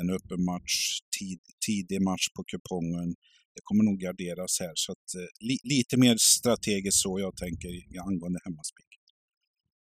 [0.00, 0.76] En öppen match,
[1.18, 3.14] tid, tidig match på kupongen.
[3.56, 4.72] Det kommer nog garderas här.
[4.74, 7.70] Så att, eh, li, lite mer strategiskt så jag tänker
[8.08, 8.90] angående hemmaspik.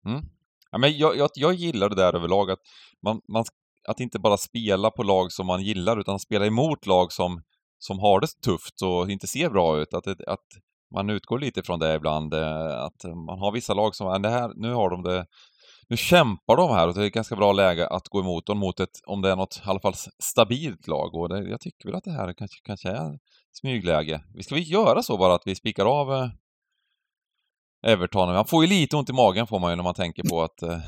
[0.06, 0.22] Mm.
[0.70, 2.58] Ja, men jag, jag, jag gillar det där överlag, att,
[3.02, 3.44] man, man,
[3.88, 7.42] att inte bara spela på lag som man gillar, utan spela emot lag som,
[7.78, 9.94] som har det tufft och inte ser bra ut.
[9.94, 10.46] Att, att
[10.94, 14.28] man utgår lite från det ibland, eh, att man har vissa lag som, ah, det
[14.28, 15.26] här, nu har de det,
[15.90, 18.58] nu kämpar de här och det är ett ganska bra läge att gå emot dem
[18.58, 21.14] mot ett, om det är något i alla fall stabilt lag.
[21.14, 23.18] Och det, jag tycker väl att det här kanske, kanske är
[23.60, 24.20] smygläge.
[24.34, 26.30] Vi ska vi göra så bara att vi spikar av eh,
[27.92, 28.28] Everton.
[28.34, 30.62] Man får ju lite ont i magen får man ju när man tänker på att
[30.62, 30.78] eh,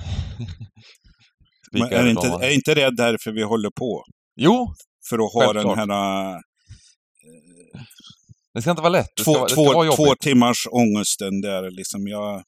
[1.69, 4.05] spika Men är, inte, är inte det därför vi håller på?
[4.37, 4.75] Jo,
[5.09, 5.77] För att ha Självklart.
[5.77, 6.39] den här eh,
[8.55, 9.07] det ska inte vara lätt.
[9.17, 9.97] Det två, ska, vara- det ska vara jobbigt.
[9.97, 11.71] två timmars ångesten där.
[11.71, 12.43] Liksom jag,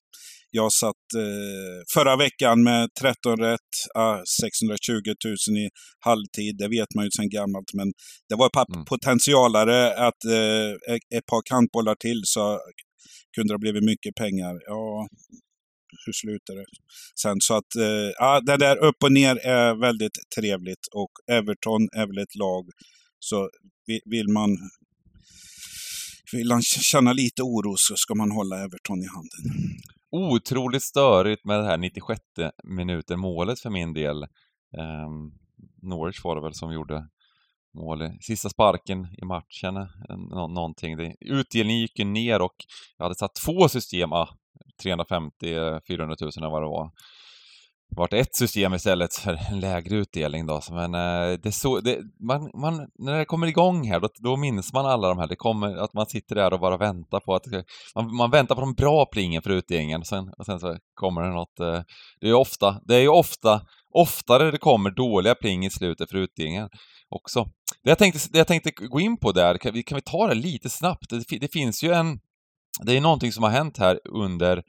[0.60, 4.92] jag satt eh, förra veckan med 13 rätt, ah, 620
[5.48, 5.68] 000 i
[6.08, 6.56] halvtid.
[6.58, 7.70] Det vet man ju sedan gammalt.
[7.74, 7.88] Men
[8.28, 8.84] det var Mm.
[8.84, 12.60] potentialare att eh, ett- ett par kantbollar till så
[13.34, 14.54] kunde det ha blivit mycket pengar.
[14.66, 15.06] Ja,
[16.06, 16.66] hur slutar det
[17.22, 17.36] sen?
[17.40, 22.06] Så att eh, ja, det där upp och ner är väldigt trevligt och Everton är
[22.06, 22.64] väl ett lag
[23.18, 23.50] så
[23.86, 24.50] vi- vill man
[26.32, 29.44] vill man känna lite oro så ska man hålla Everton i handen.
[30.16, 32.20] Otroligt störigt med det här 96
[32.64, 34.22] minuter-målet för min del.
[34.76, 35.08] Eh,
[35.82, 37.08] Norwich var det väl som gjorde
[37.74, 39.76] mål i sista sparken i matchen.
[39.76, 40.96] eh, Nå någonting.
[40.96, 42.54] Det, utdelningen gick ju ner och
[42.96, 44.28] jag hade satt två system, ah,
[44.82, 46.90] 350 400 000 eller vad det var.
[47.94, 50.60] Det vart ett system istället för en lägre utdelning då.
[50.70, 54.72] Men eh, det så, det, man, man, när det kommer igång här, då, då minns
[54.72, 55.26] man alla de här.
[55.26, 57.44] Det kommer att man sitter där och bara väntar på att
[57.94, 61.22] man, man väntar på de bra plingen för utdelningen och sen, och sen så kommer
[61.22, 61.60] det något.
[61.60, 61.82] Eh,
[62.20, 63.60] det är ju ofta, det är ju ofta,
[63.94, 66.68] oftare det kommer dåliga pling i slutet för utdelningen
[67.08, 67.44] också.
[67.82, 70.26] Det jag tänkte, det jag tänkte gå in på där, kan vi, kan vi ta
[70.28, 71.10] det lite snabbt?
[71.10, 72.20] Det, det finns ju en,
[72.82, 74.62] det är någonting som har hänt här under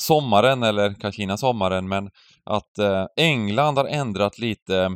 [0.00, 2.10] sommaren, eller kanske innan sommaren, men
[2.44, 4.90] att eh, England har ändrat lite eh,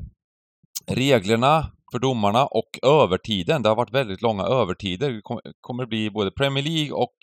[0.86, 3.62] reglerna för domarna och övertiden.
[3.62, 5.10] Det har varit väldigt långa övertider.
[5.10, 5.22] Det
[5.60, 7.14] kommer bli både Premier League och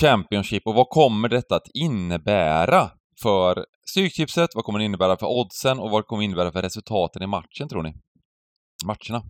[0.00, 0.66] Championship.
[0.66, 2.90] Och vad kommer detta att innebära
[3.22, 4.50] för Stryktipset?
[4.54, 5.78] Vad kommer det innebära för oddsen?
[5.78, 7.94] Och vad kommer det innebära för resultaten i matchen, tror ni?
[8.84, 9.22] Matcherna.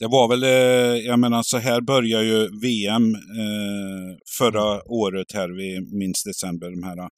[0.00, 5.48] Det var väl, eh, jag menar så här börjar ju VM eh, förra året här,
[5.48, 7.08] vi minns december, de här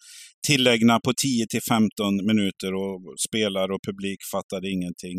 [0.47, 5.19] tilläggen på 10 till 15 minuter och spelare och publik fattade ingenting.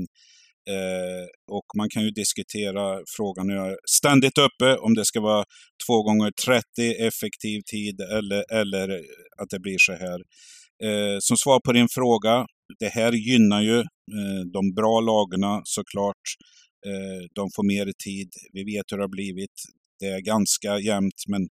[0.70, 5.44] Eh, och man kan ju diskutera frågan, jag är ständigt uppe, om det ska vara
[5.88, 6.64] två gånger 30
[7.08, 8.88] effektiv tid eller, eller
[9.42, 10.20] att det blir så här.
[10.84, 12.46] Eh, som svar på din fråga,
[12.80, 16.24] det här gynnar ju eh, de bra lagarna såklart.
[16.88, 18.30] Eh, de får mer tid.
[18.54, 19.58] Vi vet hur det har blivit.
[20.00, 21.42] Det är ganska jämnt, men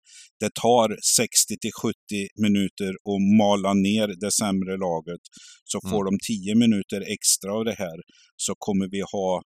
[0.40, 1.94] det tar 60 till 70
[2.36, 5.20] minuter att mala ner det sämre laget.
[5.64, 7.98] Så får de 10 minuter extra av det här
[8.36, 9.42] så kommer vi ha,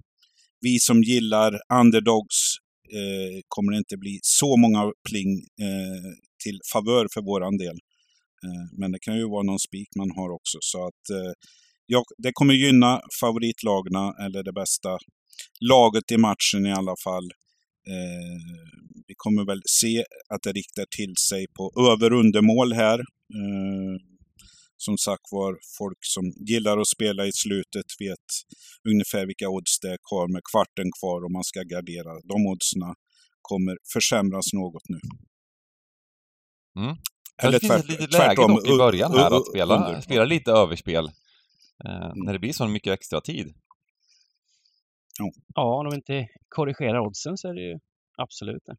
[0.61, 2.39] vi som gillar underdogs,
[2.99, 5.33] eh, kommer det inte bli så många pling
[5.67, 6.11] eh,
[6.45, 7.77] till favör för våran del.
[8.45, 10.59] Eh, men det kan ju vara någon spik man har också.
[10.61, 11.33] Så att eh,
[11.87, 14.99] ja, det kommer gynna favoritlagna eller det bästa
[15.61, 17.25] laget i matchen i alla fall.
[17.93, 18.41] Eh,
[19.07, 22.99] vi kommer väl se att det riktar till sig på över undermål här.
[23.39, 23.95] Eh,
[24.77, 28.27] som sagt var, folk som gillar att spela i slutet vet
[28.89, 32.13] ungefär vilka odds det är kvar med kvarten kvar och man ska gardera.
[32.33, 32.95] De oddsna
[33.43, 35.01] kommer försämras något nu.
[36.79, 36.97] Mm.
[37.43, 41.05] Eller det finns ett litet läge dock i början här att spela, spela lite överspel.
[41.85, 43.55] Eh, när det blir så mycket extra tid.
[45.55, 47.79] Ja, om de inte korrigerar oddsen så är det ju
[48.17, 48.77] absolut det.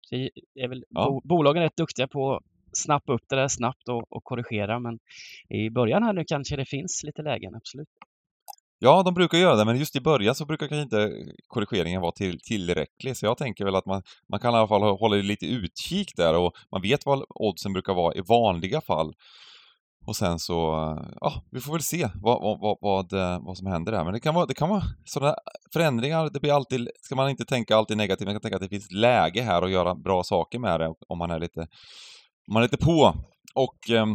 [0.00, 0.14] Så
[0.54, 1.08] är väl Ja.
[1.08, 4.98] bo, bolagen rätt duktiga på att snappa upp det där snabbt och, och korrigera, men
[5.48, 7.88] i början här nu kanske det finns lite lägen, absolut.
[8.78, 11.12] Ja, de brukar göra det, men just i början så brukar kanske inte
[11.46, 13.16] korrigeringen vara till, tillräcklig.
[13.16, 16.36] Så jag tänker väl att man, man kan i alla fall hålla lite utkik där
[16.38, 19.14] och man vet vad oddsen brukar vara i vanliga fall.
[20.06, 20.54] Och sen så,
[21.20, 24.04] ja, vi får väl se vad, vad, vad, eh, vad, som händer där.
[24.04, 25.34] Men det kan vara, det kan vara sådana
[25.72, 28.68] förändringar, det blir alltid, ska man inte tänka alltid negativt, man kan tänka att det
[28.68, 31.60] finns läge här att göra bra saker med det om man är lite,
[32.48, 33.14] om man är lite på.
[33.54, 34.06] Och eh,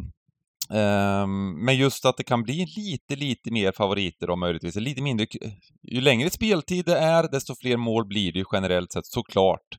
[1.66, 5.28] men just att det kan bli lite, lite mer favoriter och möjligtvis lite mindre...
[5.42, 5.52] Eh,
[5.84, 9.78] ju längre speltid det är, desto fler mål blir det ju generellt sett, såklart.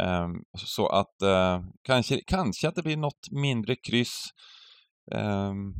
[0.00, 4.28] Eh, så att eh, kanske, kanske att det blir något mindre kryss
[5.14, 5.74] Ehm,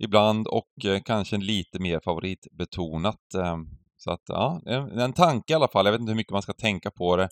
[0.00, 3.34] ibland och eh, kanske en lite mer favoritbetonat.
[3.34, 5.86] Ehm, så att ja, en, en tanke i alla fall.
[5.86, 7.28] Jag vet inte hur mycket man ska tänka på det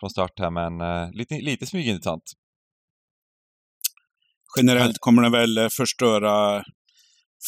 [0.00, 2.22] från start här, men eh, lite, lite smygintressant.
[4.56, 6.62] Generellt kommer den väl eh, förstöra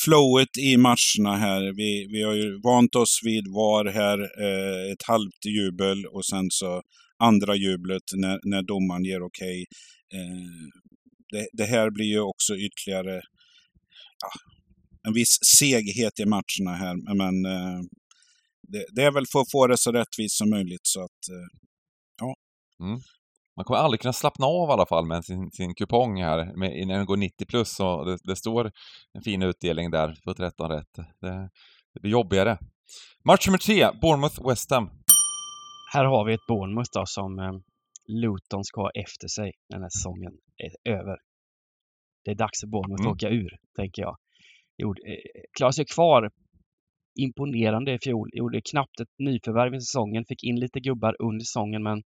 [0.04, 1.76] flowet i matcherna här.
[1.76, 6.46] Vi, vi har ju vant oss vid VAR här, eh, ett halvt jubel och sen
[6.50, 6.82] så
[7.18, 9.64] andra jublet när, när domaren ger okej.
[9.66, 10.20] Okay.
[10.20, 10.68] Eh,
[11.30, 13.20] det, det, här blir ju också ytterligare
[15.06, 17.80] en viss seghet i matcherna här, men eh,
[18.68, 21.58] det, det, är väl för att få det så rättvist som möjligt så att eh,
[22.20, 22.34] ja.
[22.84, 23.00] Mm.
[23.56, 26.86] Man kommer aldrig kunna slappna av i alla fall med sin, sin kupong här med,
[26.86, 28.72] när den går 90 plus och det, det, står
[29.12, 30.92] en fin utdelning där på 13 rätt.
[31.20, 31.50] Det,
[31.94, 32.58] det blir jobbigare.
[33.24, 34.90] Match nummer tre, Bournemouth-West Ham.
[35.92, 37.52] Här har vi ett Bournemouth då som eh,
[38.08, 41.16] Luton ska ha efter sig när den här säsongen är över.
[42.26, 43.12] Det är dags för Bournemouth mm.
[43.12, 44.16] att åka ur, tänker jag.
[44.78, 45.16] Gjorde, eh,
[45.58, 46.30] klarade sig kvar
[47.14, 48.30] imponerande i fjol.
[48.32, 52.02] Gjorde knappt ett nyförvärv i säsongen, fick in lite gubbar under säsongen men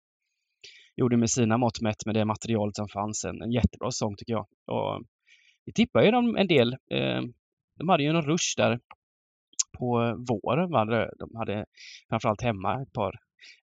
[0.97, 4.33] gjorde med sina mått mätt med det materialet som fanns en, en jättebra säsong tycker
[4.33, 4.47] jag.
[4.67, 5.05] Och
[5.65, 6.73] vi tippar ju dem en del.
[6.73, 7.23] Eh,
[7.79, 8.81] de hade ju en rush där
[9.79, 10.71] på våren.
[10.71, 10.85] Va?
[11.19, 11.67] De hade
[12.09, 13.15] framförallt hemma ett par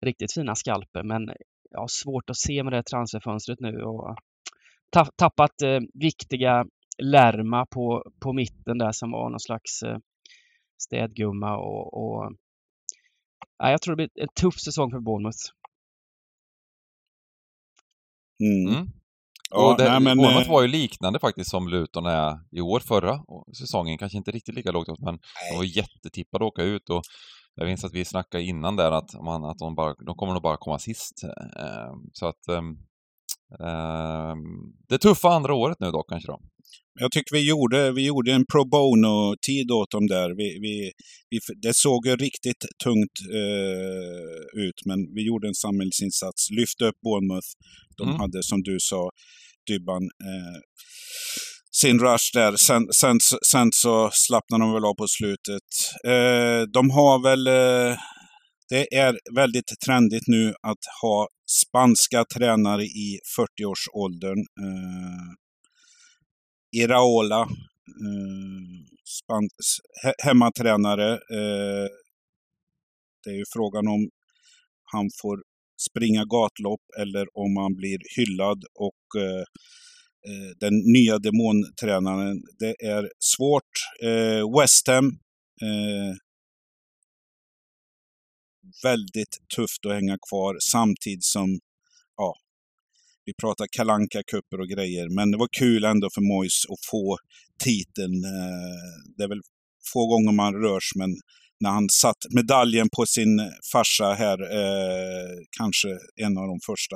[0.02, 1.32] riktigt fina skalper men
[1.70, 4.16] jag har svårt att se med det transferfönstret nu och
[5.15, 6.65] tappat eh, viktiga
[6.97, 9.97] Lärma på, på mitten där som var någon slags eh,
[10.84, 12.32] städgumma och, och
[13.58, 15.43] ja, jag tror det blir en tuff säsong för Bournemouth.
[18.39, 18.75] Mm.
[18.75, 18.89] Mm.
[19.51, 22.62] Ja, och det, nej, men, Bournemouth eh, var ju liknande faktiskt som Luton är i
[22.62, 23.19] år, förra
[23.58, 23.97] säsongen.
[23.97, 25.19] Kanske inte riktigt lika lågt men nej.
[25.51, 26.89] de var jättetippade att åka ut.
[26.89, 27.01] Och
[27.56, 30.41] jag minns att vi snackade innan där att, man, att de, bara, de kommer nog
[30.41, 31.23] bara komma sist.
[31.60, 32.79] Ehm, så att um,
[34.89, 36.39] det tuffa andra året nu då kanske då.
[37.00, 40.30] Jag tycker vi gjorde, vi gjorde en pro bono-tid åt dem där.
[40.30, 40.92] Vi, vi,
[41.30, 46.42] vi, det såg ju riktigt tungt eh, ut, men vi gjorde en samhällsinsats.
[46.60, 47.50] Lyfte upp Bournemouth.
[47.98, 48.20] De mm.
[48.20, 49.10] hade, som du sa,
[49.68, 50.60] Dybban, eh,
[51.82, 52.56] sin rush där.
[52.68, 53.18] Sen, sen,
[53.52, 55.70] sen så slappnade de väl av på slutet.
[56.13, 57.48] Eh, de har väl...
[58.69, 61.28] Det är väldigt trendigt nu att ha
[61.62, 64.39] spanska tränare i 40-årsåldern.
[64.39, 65.32] Eh,
[66.82, 67.47] Iraola, eh,
[70.23, 71.12] hemmatränare.
[71.13, 71.88] Eh,
[73.23, 74.10] det är ju frågan om
[74.91, 75.43] han får
[75.89, 79.45] springa gatlopp eller om han blir hyllad och eh,
[80.30, 82.41] eh den nya demontränaren.
[82.60, 83.71] Det är svårt.
[84.04, 85.06] Eh, West Ham.
[85.62, 86.15] Eh,
[88.84, 91.60] väldigt tufft att hänga kvar samtidigt som
[92.18, 92.36] ja,
[93.26, 97.18] vi pratar kalanka kupper och grejer, men det var kul ändå för Mois att få
[97.64, 98.24] titeln.
[98.24, 99.42] Eh, det är väl
[99.94, 101.10] få gånger man rörs, men
[101.60, 106.96] när han satt medaljen på sin farsa här, eh, kanske en av de första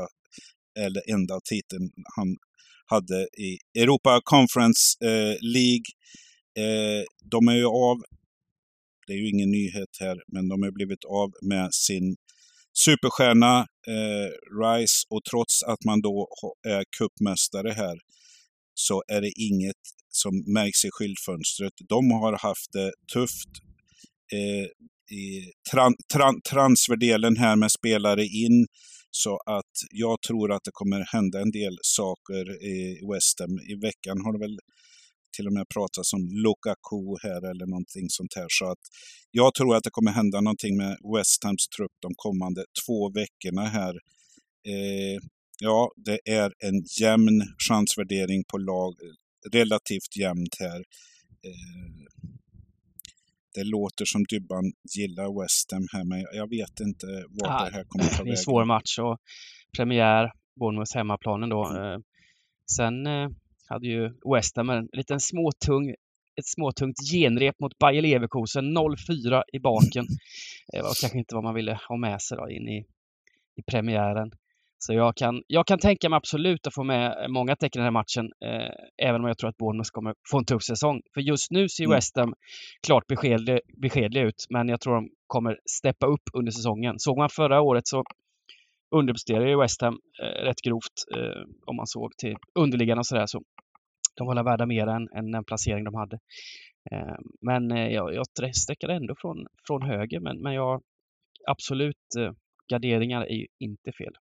[0.79, 2.37] eller enda titeln han
[2.85, 5.87] hade i Europa Conference eh, League.
[6.57, 7.97] Eh, de är ju av,
[9.07, 12.15] det är ju ingen nyhet här, men de har blivit av med sin
[12.85, 14.29] superstjärna eh,
[14.63, 16.27] Rice och trots att man då
[16.67, 17.97] är kuppmästare här
[18.73, 21.73] så är det inget som märks i skyltfönstret.
[21.89, 23.49] De har haft det tufft
[24.33, 24.67] eh,
[25.17, 28.67] i tran, tran, transferdelen här med spelare in.
[29.11, 33.59] Så att jag tror att det kommer hända en del saker i West Ham.
[33.59, 34.59] I veckan har det väl
[35.37, 38.49] till och med pratas om Lukaku här eller någonting sånt här.
[38.49, 38.83] Så att
[39.31, 43.65] jag tror att det kommer hända någonting med West Hams trupp de kommande två veckorna
[43.79, 43.93] här.
[44.73, 45.17] Eh,
[45.59, 48.93] ja, det är en jämn chansvärdering på lag,
[49.53, 50.79] relativt jämnt här.
[51.47, 51.87] Eh,
[53.55, 54.65] det låter som Dybban
[54.97, 58.25] gillar West Ham här, men jag vet inte ja, det här kommer ta vägen.
[58.25, 59.17] Det är en svår match och
[59.77, 61.65] premiär, Bournemouths hemmaplanen då.
[61.65, 61.83] Mm.
[61.83, 61.99] Eh,
[62.75, 63.29] sen eh,
[63.69, 65.95] hade ju West Ham en liten småtung
[66.39, 70.05] ett småtungt genrep mot Bayer Leverkusen, 0-4 i baken.
[70.71, 72.85] Det var kanske inte vad man ville ha med sig då in i,
[73.55, 74.31] i premiären.
[74.79, 77.93] Så jag kan, jag kan tänka mig absolut att få med många tecken i den
[77.93, 81.01] här matchen, eh, även om jag tror att Bournemouth kommer få en tuff säsong.
[81.13, 81.95] För just nu ser Mm.
[81.95, 82.33] West Ham
[82.87, 86.99] klart beskedliga, beskedliga ut, men jag tror de kommer steppa upp under säsongen.
[86.99, 88.03] Såg man förra året så
[88.95, 93.25] underpresterade ju West Ham eh, rätt grovt eh, om man såg till underliggande och sådär.
[93.25, 93.41] Så
[94.15, 96.19] de var värda mer än, än den placering de hade.
[96.91, 98.25] Eh, men eh, jag, jag
[98.55, 100.81] sträcker ändå från, från höger, men, men jag
[101.47, 102.31] absolut eh,
[102.71, 104.13] garderingar är ju inte fel.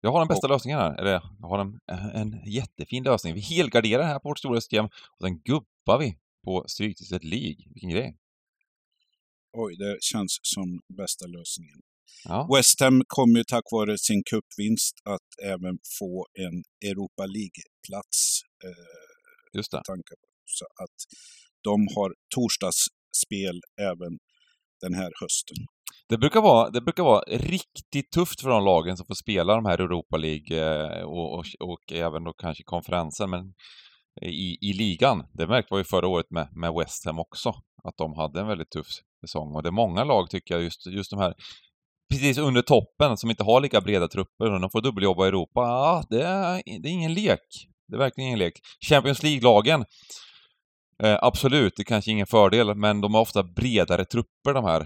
[0.00, 1.00] Jag har den bästa lösningen här.
[1.00, 1.80] Eller jag har en,
[2.14, 3.34] en jättefin lösning.
[3.34, 7.64] Vi helgarderar här på vårt stora system och sen gubbar vi på Stryktipset League.
[7.74, 8.16] Vilken grej!
[9.52, 11.80] Oj, det känns som bästa lösningen.
[12.24, 12.48] Ja.
[12.54, 16.56] West Ham kommer ju tack vare sin cupvinst att även få en
[16.90, 18.42] Europa League-plats.
[18.64, 19.82] Eh, Just det.
[19.84, 20.16] tankar.
[20.46, 20.98] Så att
[21.64, 24.18] de har torsdagsspel även
[24.80, 25.56] den här hösten.
[26.08, 29.64] Det brukar, vara, det brukar vara riktigt tufft för de lagen som får spela de
[29.64, 33.54] här Europa League eh, och, och, och även då kanske konferensen, men
[34.22, 35.26] i, i ligan.
[35.34, 37.48] Det märkte vi ju förra året med, med West Ham också,
[37.84, 38.86] att de hade en väldigt tuff
[39.20, 39.54] säsong.
[39.54, 41.34] Och det är många lag tycker jag, just, just de här
[42.10, 45.60] precis under toppen som inte har lika breda trupper och de får dubbeljobba i Europa.
[45.60, 47.68] Ja, det är, det är ingen lek.
[47.88, 48.54] Det är verkligen ingen lek.
[48.88, 49.84] Champions League-lagen,
[51.02, 54.80] eh, absolut, det är kanske ingen fördel, men de har ofta bredare trupper de här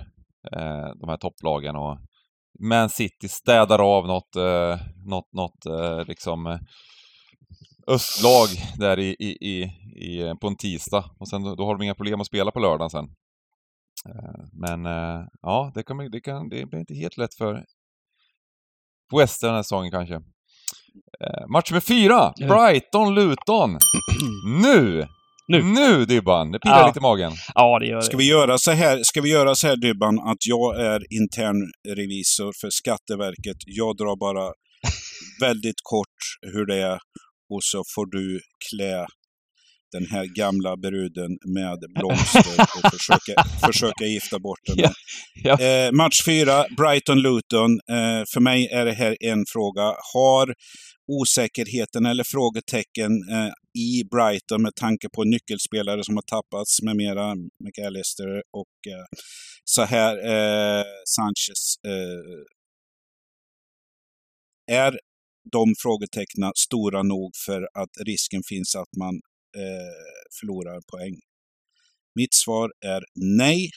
[0.52, 1.98] eh, de här topplagen och
[2.60, 6.58] Man City städar av något, eh, något, något eh, liksom eh,
[7.86, 8.48] östlag
[8.78, 9.62] där i, i, i,
[10.06, 12.90] i, på en tisdag och sen då har de inga problem att spela på lördagen
[12.90, 13.04] sen.
[14.08, 17.64] Eh, men eh, ja, det, kommer, det, kan, det blir inte helt lätt för
[19.18, 20.14] West den här säsongen kanske.
[21.24, 22.32] Eh, match nummer fyra.
[22.36, 23.78] Brighton-Luton.
[24.62, 25.06] Nu!
[25.48, 25.62] Nu.
[25.62, 26.52] Nu Dybban!
[26.52, 26.86] Det pirrar Ja.
[26.86, 27.32] lite i magen.
[27.54, 28.16] Ja, det gör Ska det.
[28.22, 31.56] vi göra så här, ska vi göra så här Dybban, att jag är intern
[31.88, 33.56] revisor för Skatteverket.
[33.66, 34.52] Jag drar bara
[35.40, 36.98] väldigt kort hur det är
[37.54, 38.40] och så får du
[38.70, 39.06] klä
[39.92, 44.78] den här gamla bruden med blomster och försöka, försöka gifta bort den.
[44.78, 44.92] Ja,
[45.34, 45.60] ja.
[45.60, 47.72] Eh, match fyra, Brighton-Luton.
[47.90, 49.94] Eh, för mig är det här en fråga.
[50.14, 50.54] Har
[51.06, 57.34] osäkerheten eller frågetecken eh, i Brighton med tanke på nyckelspelare som har tappats med mera,
[57.34, 59.06] McAllister och eh,
[59.64, 60.84] så här eh,
[61.16, 61.76] Sanchez.
[61.86, 62.42] Eh,
[64.76, 64.98] är
[65.52, 69.20] de frågetecknen stora nog för att risken finns att man
[69.56, 69.94] eh,
[70.40, 71.20] förlorar poäng?
[72.14, 73.70] Mitt svar är nej.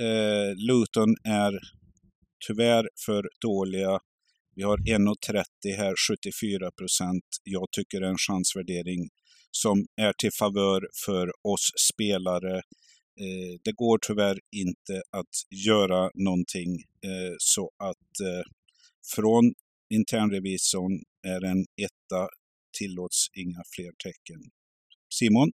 [0.00, 1.58] Eh, Luton är
[2.46, 4.00] tyvärr för dåliga.
[4.54, 7.24] Vi har 1,30 här, 74 procent.
[7.44, 9.08] Jag tycker det är en chansvärdering
[9.50, 12.56] som är till favör för oss spelare.
[13.20, 15.34] Eh, det går tyvärr inte att
[15.66, 16.70] göra någonting
[17.04, 18.44] eh, så att eh,
[19.14, 19.54] från
[19.94, 22.28] internrevisorn är en etta
[22.78, 24.42] tillåts inga fler tecken.
[25.18, 25.50] Simon?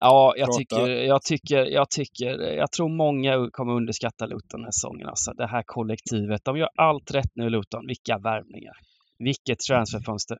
[0.00, 0.58] Ja, jag Prata.
[0.58, 5.08] tycker, jag tycker, jag tycker, jag tror många kommer underskatta Luton den här säsongen.
[5.08, 6.44] Alltså, det här kollektivet.
[6.44, 7.86] De gör allt rätt nu, Luton.
[7.86, 8.74] Vilka värvningar.
[9.18, 10.38] Vilket transferfönster.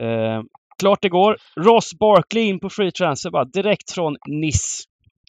[0.00, 0.42] Eh,
[0.78, 1.36] klart det går.
[1.56, 4.84] Ross Barkley in på free transfer bara direkt från Nice.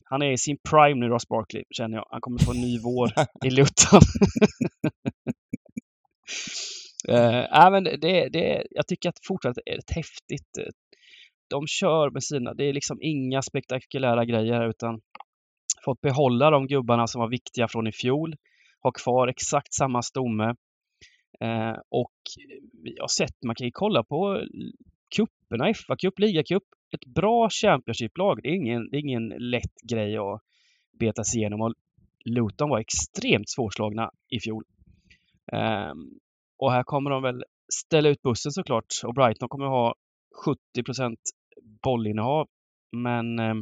[0.05, 2.07] Han är i sin prime nu, Ross Barkley, känner jag.
[2.09, 3.11] Han kommer få en ny vår
[3.45, 4.01] i Luton.
[7.09, 10.57] eh, nej, men det, det, jag tycker att fortfarande är det häftigt
[11.53, 15.01] de kör med sina, det är liksom inga spektakulära grejer utan
[15.85, 18.35] fått behålla de gubbarna som var viktiga från i fjol,
[18.81, 20.55] ha kvar exakt samma stomme.
[21.39, 22.13] Eh, och
[22.83, 24.41] vi har sett, man kan ju kolla på
[25.15, 28.39] cuperna, FA-cup, ligacup, ett bra Championship-lag.
[28.43, 30.41] Det är ingen, det är ingen lätt grej att
[30.99, 31.73] beta sig igenom och
[32.25, 34.63] Luton var extremt svårslagna i fjol.
[35.51, 35.93] Eh,
[36.57, 37.43] och här kommer de väl
[37.73, 39.95] ställa ut bussen såklart och Brighton kommer ha
[40.45, 40.83] 70
[41.83, 42.47] bollinnehav.
[42.91, 43.55] Men eh,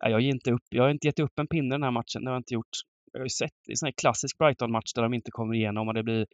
[0.00, 2.24] jag, ger inte upp, jag har inte gett upp en pinne den här matchen.
[2.24, 2.76] Det har jag inte gjort.
[3.12, 5.94] Jag har ju sett en sån här klassisk Brighton-match där de inte kommer igenom och
[5.94, 6.26] det blir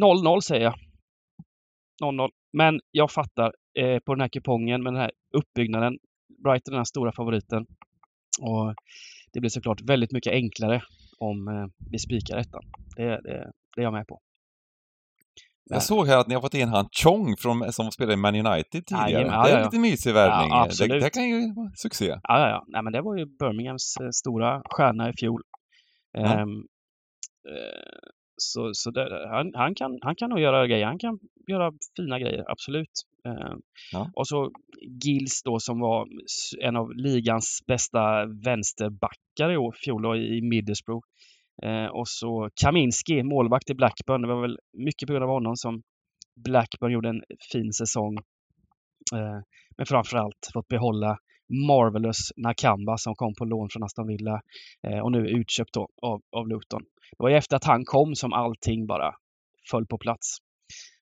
[0.00, 0.74] 0-0 säger jag.
[2.02, 2.28] 0-0.
[2.52, 5.98] Men jag fattar eh, på den här kupongen med den här uppbyggnaden.
[6.44, 7.66] Brighton är den stora favoriten.
[8.40, 8.74] Och
[9.32, 10.82] det blir såklart väldigt mycket enklare
[11.18, 12.62] om eh, vi spikar ettan.
[12.96, 14.20] Det, det, det är jag med på.
[15.64, 18.34] Jag såg här att ni har fått in han Chong från, som spelade i Man
[18.34, 19.10] United tidigare.
[19.10, 19.68] Jajamän, ja, det är ja, en ja.
[19.70, 20.48] lite mysig värvning.
[20.50, 22.06] Ja, det, det kan ju vara succé.
[22.06, 22.64] Ja, ja, ja.
[22.68, 25.42] Nej, men det var ju Birminghams eh, stora stjärna i fjol.
[26.12, 26.20] Ja.
[26.20, 26.50] Ehm,
[27.48, 27.98] eh,
[28.36, 30.86] så, så det, han, han, kan, han kan nog göra grejer.
[30.86, 32.92] Han kan göra fina grejer, absolut.
[33.26, 33.54] Eh,
[33.92, 34.10] Ja.
[34.14, 34.50] Och så
[35.04, 36.08] Gils då som var
[36.62, 41.06] en av ligans bästa vänsterbackar i år, fjol i Middlesbrough.
[41.62, 44.22] Eh, och så Kaminski, målvakt i Blackburn.
[44.22, 45.82] Det var väl mycket på grund av honom som
[46.44, 48.16] Blackburn gjorde en fin säsong.
[49.14, 49.40] Eh,
[49.76, 51.18] men framförallt fått behålla
[51.68, 54.40] Marvelous Nakamba som kom på lån från Aston Villa
[54.88, 56.82] eh, och nu är utköpt då av, av Luton.
[57.10, 59.14] Det var ju efter att han kom som allting bara
[59.70, 60.36] föll på plats.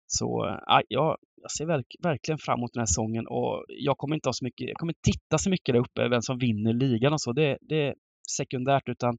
[0.06, 3.98] Så eh, äh, jag, jag ser verk, verkligen fram emot den här säsongen och jag
[3.98, 6.72] kommer inte ha så mycket, jag kommer titta så mycket där uppe vem som vinner
[6.72, 7.32] ligan och så.
[7.32, 7.94] Det, det är
[8.36, 9.18] sekundärt utan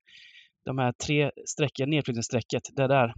[0.66, 3.14] de här tre strecken, nedflyttningsstrecket, det där.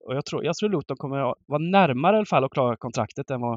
[0.00, 2.76] Och jag tror, jag tror Luton kommer att vara närmare i alla fall att klara
[2.76, 3.54] kontraktet än vad,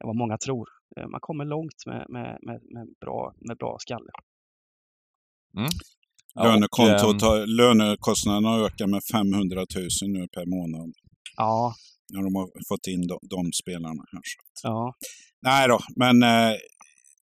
[0.00, 0.68] än vad många tror.
[0.96, 4.10] Eh, Man kommer långt med, med, med, med, bra, med bra skalle.
[5.54, 5.68] Ja,
[6.34, 10.92] och, Lönekontot, ehm, har, lönekostnaderna ökat med 500 000 nu per månad.
[11.36, 11.74] Ja,
[12.12, 14.20] När de har fått in de, de spelarna här.
[14.24, 14.68] Så.
[14.68, 14.94] ja.
[15.42, 16.56] Nej då, men eh,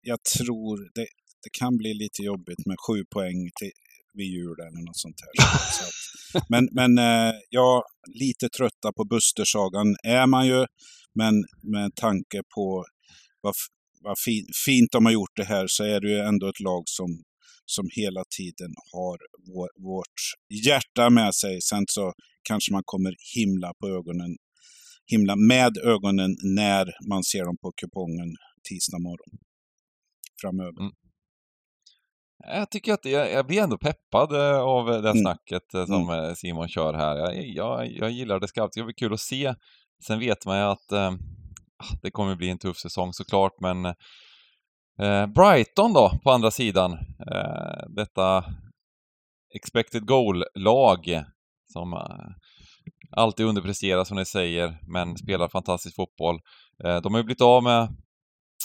[0.02, 1.06] jag tror det,
[1.42, 3.72] det kan bli lite jobbigt med sju poäng till,
[4.14, 5.32] vid jul eller något sånt här.
[5.78, 7.82] Så att, men men eh, ja,
[8.20, 10.66] lite trötta på Bustersagan är man ju.
[11.14, 12.84] Men med tanke på
[13.40, 13.54] vad,
[14.00, 16.82] vad fin, fint de har gjort det här så är det ju ändå ett lag
[16.86, 17.22] som,
[17.66, 19.18] som hela tiden har
[19.52, 20.18] vår, vårt
[20.66, 21.60] hjärta med sig.
[21.62, 22.12] Sen så
[22.48, 24.36] kanske man kommer himla på ögonen
[25.06, 28.30] himla med ögonen när man ser dem på kupongen
[28.68, 29.38] tisdag morgon
[30.40, 30.80] framöver.
[30.80, 30.92] Mm.
[32.46, 35.22] Jag tycker att jag, jag blir ändå peppad eh, av det Mm.
[35.22, 37.16] snacket eh, som eh, Simon kör här.
[37.16, 38.74] Jag, jag, jag gillar det skarpt.
[38.74, 39.54] Det blir kul att se.
[40.06, 41.10] Sen vet man ju att eh,
[41.76, 43.84] ah, det kommer bli en tuff säsong såklart, men
[45.00, 46.92] eh, Brighton då, på andra sidan.
[47.32, 48.44] Eh, detta
[49.54, 51.24] expected goal-lag
[51.72, 51.94] som
[53.16, 56.40] alltid underpresterar som ni säger, men spelar fantastisk fotboll.
[57.02, 57.96] De har ju blivit av med,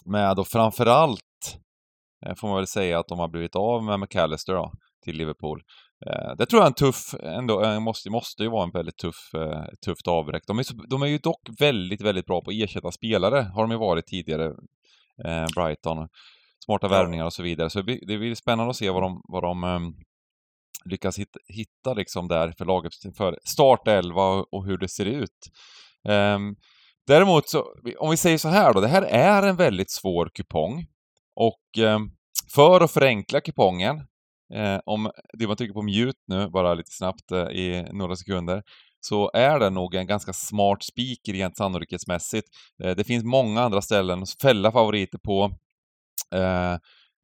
[0.05, 1.21] med då framförallt
[2.37, 4.71] får man väl säga att de har blivit av med McAllister då,
[5.03, 5.61] till Liverpool.
[6.05, 8.97] Eh, det tror jag är en tuff, ändå, eh, måste, måste ju vara en väldigt
[8.97, 10.43] tuff, eh, tufft avbräck.
[10.47, 13.61] De är, så, de är ju dock väldigt, väldigt bra på att ersätta spelare, har
[13.63, 14.45] de ju varit tidigare,
[15.25, 16.07] eh, Brighton.
[16.65, 16.91] Smarta Ja.
[16.91, 17.69] värvningar och så vidare.
[17.69, 19.93] Så det blir, spännande att se vad de, vad de ehm,
[20.85, 25.49] lyckas hitta, hitta liksom där för laget för startelva och, och hur det ser ut.
[26.09, 26.55] Ehm,
[27.07, 27.65] däremot så,
[27.99, 30.85] om vi säger så här då, det här är en väldigt svår kupong.
[31.39, 32.11] Och ehm,
[32.55, 33.97] för att förenkla kupongen,
[34.53, 38.63] eh, om det man trycker på mute nu, bara lite snabbt eh, i några sekunder,
[39.01, 42.47] så är det nog en ganska smart spik rent sannolikhetsmässigt.
[42.83, 45.43] Eh, det finns många andra ställen att fälla favoriter på.
[46.35, 46.77] Eh,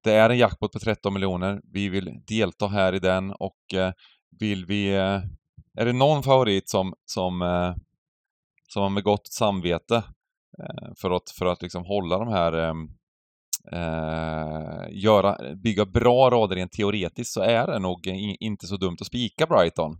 [0.03, 1.61] det är en jackpot på 13 miljoner.
[1.63, 3.91] Vi vill delta här i den och eh,
[4.39, 4.95] vill vi...
[5.77, 7.39] Är det någon favorit som, som,
[8.67, 10.03] som har med gott samvete
[11.01, 12.53] för att, för att liksom hålla de här...
[12.53, 12.89] Ehm,
[13.71, 18.07] Eh, eh, göra, bygga bra rader rent teoretiskt så är det nog
[18.39, 19.97] inte så dumt att spika Brighton.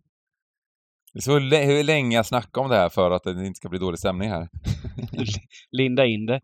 [1.13, 3.69] Det är så hur länge jag snackar om det här för att det inte ska
[3.69, 4.47] bli dålig stämning här.
[5.71, 6.39] Linda in det.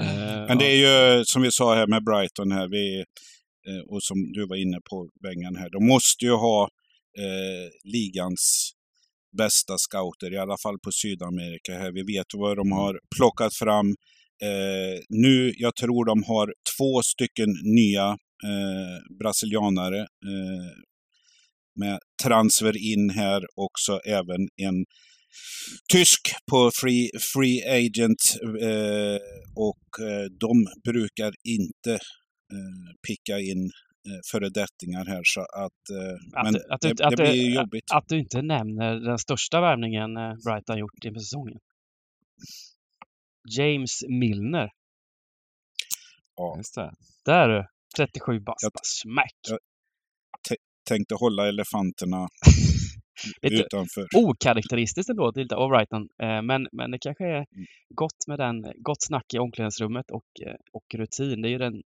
[0.00, 2.98] Eh, Men det är ju som vi sa här med Brighton här, vi,
[3.68, 6.62] eh, och som du var inne på Bengan här, de måste ju ha
[7.18, 8.72] eh, ligans
[9.38, 11.92] bästa scouter, i alla fall på Sydamerika här.
[11.92, 13.86] Vi vet vad de har plockat fram.
[14.42, 18.08] Eh, nu, jag tror de har två stycken nya
[18.44, 20.72] eh, brasilianare eh,
[21.80, 24.84] med transfer in här också även en
[25.92, 26.20] tysk
[26.50, 28.22] på free, free agent
[28.60, 29.18] eh,
[29.56, 31.92] och eh, de brukar inte
[32.52, 33.70] eh, picka in
[34.32, 35.82] föredettingar här så att,
[36.34, 37.84] Att men att det, att det blir jobbigt.
[37.92, 40.14] Att du inte nämner den största värvningen
[40.46, 41.58] Brighton gjort inför säsongen.
[43.58, 44.70] James Milner.
[46.56, 46.90] Just det.
[47.24, 47.66] Där du!
[47.96, 48.62] 37 bast.
[48.62, 49.34] Jag- Smack!
[49.48, 49.58] jag-
[50.88, 52.28] Tänkte hålla elefanterna
[53.42, 54.06] utanför.
[54.16, 56.08] okaraktäristiskt ändå till av Brighton.
[56.22, 57.66] Eh, Men, men det kanske är Mm.
[57.94, 61.42] gott med den, gott snack i omklädningsrummet och, eh, och rutin.
[61.42, 61.82] Det är ju den,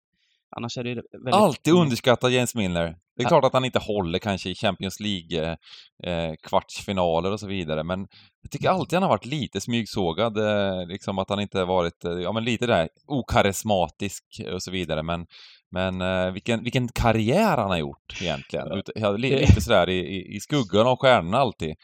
[0.57, 1.33] annars är det väldigt...
[1.33, 2.95] Alltid underskattad James Milner.
[3.17, 5.57] Det är klart att han inte håller kanske i Champions League
[6.03, 7.99] eh, eh, kvartsfinaler och så vidare, men
[8.41, 12.11] jag tycker alltid han har varit lite smygsågad, eh, liksom att han inte varit, eh,
[12.11, 14.23] ja men lite där okarismatisk
[14.53, 15.25] och så vidare, men
[15.71, 18.71] men eh, vilken, vilken karriär han har gjort egentligen.
[18.71, 21.75] Ut, ja, li, Det- lite sådär i, i, i skuggan av stjärnorna alltid.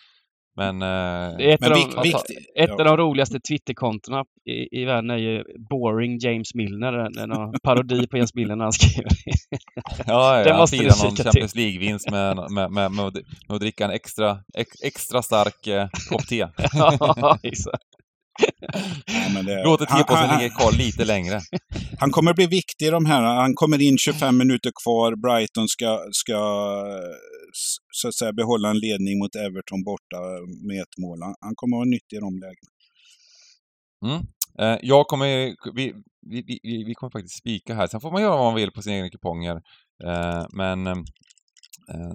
[0.57, 0.81] Men...
[0.81, 2.29] Eh, Det är ett, Men av, vik- de, vikt,
[2.59, 2.73] ett ja.
[2.73, 6.93] av de roligaste Twitterkontona i, i världen är ju Boring James Milner.
[6.93, 9.11] En, parodi på James Milner när han skriver.
[10.07, 13.13] ja, det ja, han måste du firar någon Champions League-vinst med, med, med, med, att-
[13.47, 16.35] med att dricka en extra, ex, extra stark eh, kopp te.
[16.73, 17.83] ja, exakt.
[19.35, 21.39] Ja, det- Låter han, han, ligga kvar lite längre.
[21.99, 23.21] han kommer bli viktig i de här.
[23.21, 25.15] Han kommer in 25 minuter kvar.
[25.15, 26.37] Brighton ska, ska
[27.91, 30.17] så att säga behålla en ledning mot Everton borta
[30.67, 31.19] med ett mål.
[31.21, 32.71] Han, kommer vara nyttig i de lägena.
[34.05, 34.21] Mm.
[34.59, 35.27] Eh, jag kommer,
[35.75, 35.93] vi,
[36.29, 37.87] vi, vi, vi kommer faktiskt spika här.
[37.87, 39.55] Sen får man göra vad man vill på sina egna kuponger.
[40.03, 40.95] Eh, men eh,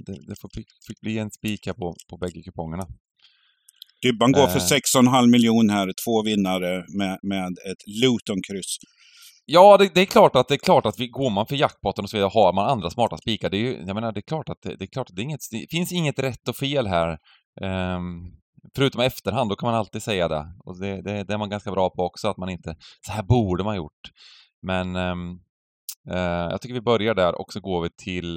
[0.06, 0.50] det, det får,
[0.86, 2.86] fick, bli en spik här på, på bägge kupongerna.
[4.02, 4.80] Dybban går för Eh.
[4.80, 5.92] 6,5 miljoner här.
[6.04, 8.76] Två vinnare med, med ett Luton-kryss.
[9.48, 12.04] Ja, det, det, är klart att det är klart att vi, går man för jackpotten
[12.04, 14.28] och så vidare, har man andra smarta spikar, det är ju, jag menar, det är
[14.28, 16.56] klart att det, det är klart att det, är inget, det finns inget rätt och
[16.56, 17.18] fel här.
[17.60, 18.36] Um,
[18.76, 20.46] förutom efterhand, då kan man alltid säga det.
[20.64, 22.76] Och det, det, det är man ganska bra på också, att man inte,
[23.06, 24.10] så här borde man gjort.
[24.62, 25.40] Men um,
[26.10, 28.36] uh, jag tycker vi börjar där och så går vi till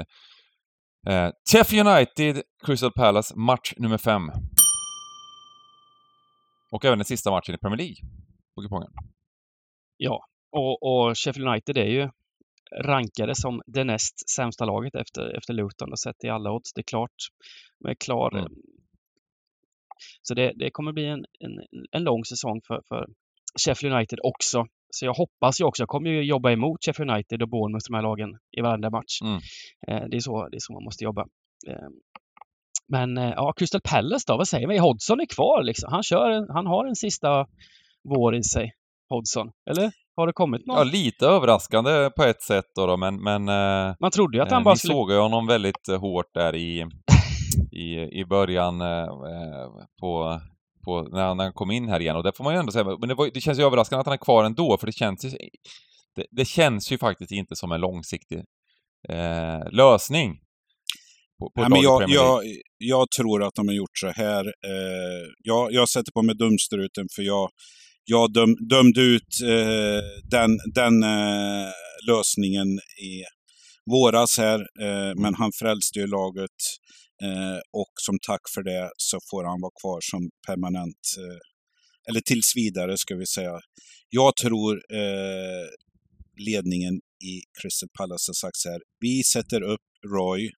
[1.07, 4.31] eh, uh, Sheffield United, Crystal Palace, match nummer fem.
[6.71, 7.95] Och även den sista matchen i Premier League
[8.55, 8.91] på kupongen.
[9.97, 12.09] Ja, och, och Sheffield United är ju
[12.83, 16.73] rankade som det näst sämsta laget efter, efter Luton och sett i alla odds.
[16.73, 17.15] Det är klart.
[17.79, 18.53] Med klar, Mm.
[20.21, 21.51] Så det, det kommer bli en, en,
[21.91, 23.07] en lång säsong för, för
[23.65, 24.65] Sheffield United också.
[24.89, 27.95] Så jag hoppas ju också, jag kommer ju jobba emot Sheffield United och Bournemouth, de
[27.95, 29.21] här lagen, i varenda match.
[29.21, 29.39] Mm.
[29.87, 31.21] Eh, det, är så, det är så man måste jobba.
[31.67, 31.89] Eh,
[32.87, 34.77] men eh, ja, Crystal Palace då, vad säger vi?
[34.77, 35.91] Hodgson är kvar liksom.
[35.91, 37.47] Han, kör, han har en sista
[38.03, 38.73] vår i sig,
[39.09, 39.51] Hodgson.
[39.69, 39.91] Eller?
[40.19, 40.77] Har det kommit någon?
[40.77, 44.51] Ja, lite överraskande på ett sätt då, då men, men eh, Man trodde ju att
[44.51, 44.93] eh, han bara vi skulle...
[44.93, 46.85] såg ju honom väldigt eh, hårt där i,
[47.71, 49.69] i, i början eh, eh,
[50.01, 50.41] på,
[50.85, 52.71] på, när, han, när han kom in här igen och det får man ju ändå
[52.71, 54.91] säga, men det, var, det känns ju överraskande att han är kvar ändå för det
[54.91, 55.29] känns ju,
[56.15, 58.37] det, det känns ju faktiskt inte som en långsiktig
[59.09, 60.39] eh, lösning.
[61.39, 62.43] På, på Nej, men jag, jag,
[62.77, 64.45] jag tror att de har gjort så här.
[64.45, 67.49] Eh, jag, jag sätter på mig dumstruten för jag,
[68.09, 70.01] jag döm, dömde ut eh,
[70.35, 71.71] den, den eh,
[72.07, 72.69] lösningen
[73.11, 73.13] i
[73.91, 74.59] våras här.
[74.59, 76.59] Eh, men han frälste ju laget
[77.23, 81.39] eh, och som tack för det så får han vara kvar som permanent, eh,
[82.09, 83.59] eller tills vidare ska vi säga.
[84.09, 85.65] Jag tror eh,
[86.47, 86.95] ledningen
[87.31, 88.81] i Crystal Palace har sagt så här.
[88.99, 90.51] Vi sätter upp Roy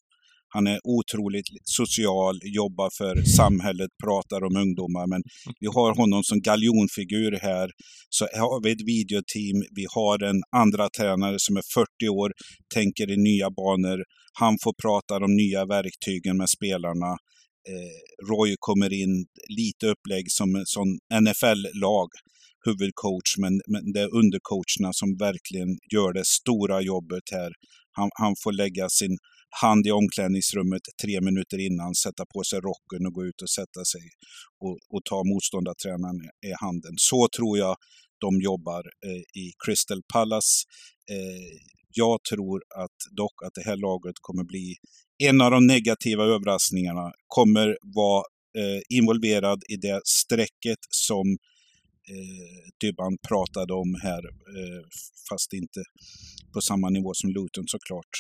[0.54, 5.08] han är otroligt social, jobbar för samhället, pratar om ungdomar.
[5.08, 5.22] Men
[5.60, 7.70] vi har honom som galjonfigur här.
[8.10, 9.58] Så har vi ett videoteam.
[9.80, 12.32] Vi har en andra tränare som är 40 år,
[12.76, 14.00] tänker i nya banor.
[14.34, 17.12] Han får prata om nya verktygen med spelarna.
[17.72, 17.96] Eh,
[18.30, 19.26] Roy kommer in,
[19.60, 20.88] lite upplägg som som
[21.22, 22.10] NFL-lag
[22.66, 27.52] huvudcoach, men, men det är undercoacherna som verkligen gör det stora jobbet här.
[27.92, 29.18] Han, han får lägga sin
[29.62, 33.86] hand i omklädningsrummet tre minuter innan, sätta på sig rocken och gå ut och sätta
[33.86, 34.02] sig
[34.60, 36.94] och, och ta motståndartränaren i handen.
[36.98, 37.76] Så tror jag
[38.22, 40.54] de jobbar eh, i Crystal Palace.
[41.12, 41.58] Eh,
[41.94, 44.76] jag tror att dock att det här laget kommer bli
[45.24, 48.24] en av de negativa överraskningarna, kommer vara
[48.58, 51.28] eh, involverad i det strecket som
[52.14, 54.24] eh, Dybban pratade om här,
[54.58, 54.84] eh,
[55.30, 55.82] fast inte
[56.54, 58.14] på samma nivå som Luton såklart.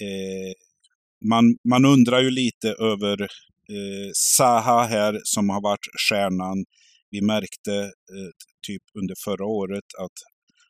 [0.00, 0.52] Eh,
[1.28, 6.64] man, man undrar ju lite över eh, Saha här som har varit stjärnan.
[7.10, 8.30] Vi märkte eh,
[8.66, 10.12] typ under förra året att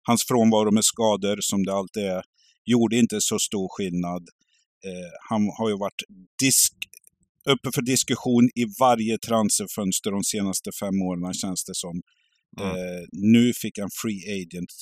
[0.03, 2.22] hans frånvaro med skador, som det alltid är,
[2.64, 4.29] gjorde inte så stor skillnad.
[4.87, 6.03] Eh, han har ju varit
[6.41, 6.72] disk,
[7.49, 12.03] uppe för diskussion i varje transferfönster de senaste fem åren känns det som.
[12.61, 12.70] Mm.
[12.70, 14.72] Eh, nu fick han free agent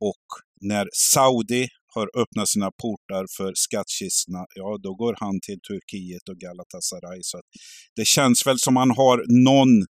[0.00, 0.26] och
[0.60, 6.38] när Saudi har öppnat sina portar för skattkistorna, ja då går han till Turkiet och
[6.44, 7.20] Galatasaray.
[7.22, 7.48] Så att
[7.96, 9.16] det känns väl som han har
[9.48, 9.86] någon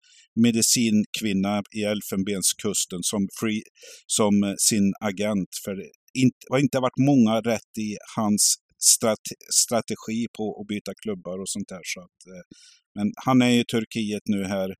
[0.44, 3.62] medicinkvinna i Elfenbenskusten som, free,
[4.06, 5.48] som eh, sin agent.
[5.64, 5.90] För det
[6.50, 9.30] har inte varit många rätt i hans strate,
[9.64, 11.84] strategi på att byta klubbar och sånt där.
[11.84, 12.44] Så att, eh,
[12.94, 14.74] men han är i Turkiet nu här.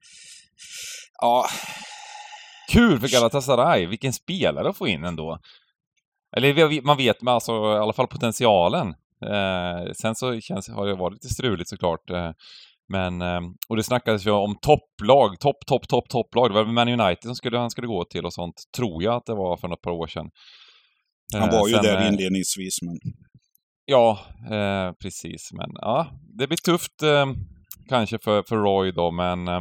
[1.21, 1.47] Ja,
[2.73, 3.87] Kul för Galatasaray!
[3.87, 5.39] Vilken spelare att få in ändå.
[6.37, 8.95] Eller man vet med alltså, i alla fall potentialen.
[9.27, 12.11] Eh, sen så känns, har det varit lite struligt såklart.
[12.11, 12.31] Eh,
[12.89, 16.51] men, eh, och det snackades ju om topplag, topp, topp, topp, topplag.
[16.51, 19.27] Det var Man United som skulle, han skulle gå till och sånt, tror jag att
[19.27, 20.31] det var för något par år sedan.
[21.33, 22.83] han Eh, var ju sen, där eh, inledningsvis.
[22.83, 22.97] Men...
[23.85, 24.19] Ja,
[24.51, 25.51] eh, precis.
[25.53, 26.07] Men ja,
[26.39, 27.03] det blir tufft.
[27.03, 27.27] Eh,
[27.89, 29.61] kanske för, för Roy då, men eh,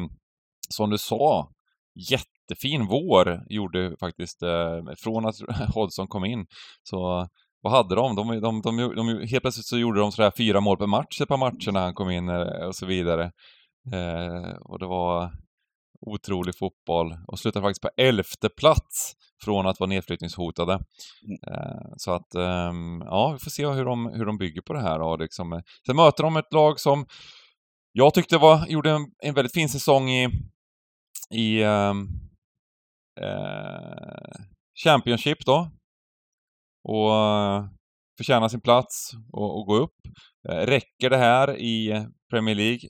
[0.70, 1.50] som du sa,
[2.50, 5.36] jättefin vår gjorde faktiskt, eh, från att
[5.74, 6.46] Hodgson kom in.
[6.84, 7.28] Så
[7.62, 8.16] vad hade de?
[8.16, 9.28] De, de, de, de?
[9.28, 11.94] Helt plötsligt så gjorde de sådär fyra mål per match ett par matcher när han
[11.94, 13.32] kom in eh, och så vidare.
[13.94, 15.32] Eh, och det var
[16.02, 20.74] otrolig fotboll och slutade faktiskt på elfte plats från att vara nedflyttningshotade.
[20.74, 21.56] Mm.
[21.56, 22.74] Eh, så att, eh,
[23.06, 25.02] ja, vi får se hur de, hur de bygger på det här.
[25.02, 27.06] Och liksom, sen möter de ett lag som
[27.92, 30.30] jag tyckte var, gjorde en, en väldigt fin säsong i,
[31.36, 32.08] i ehm,
[33.22, 34.46] eh,
[34.84, 35.72] Championship då.
[36.84, 37.66] Och eh,
[38.18, 39.98] förtjänar sin plats och, och gå upp.
[40.50, 42.90] Eh, räcker det här i Premier League?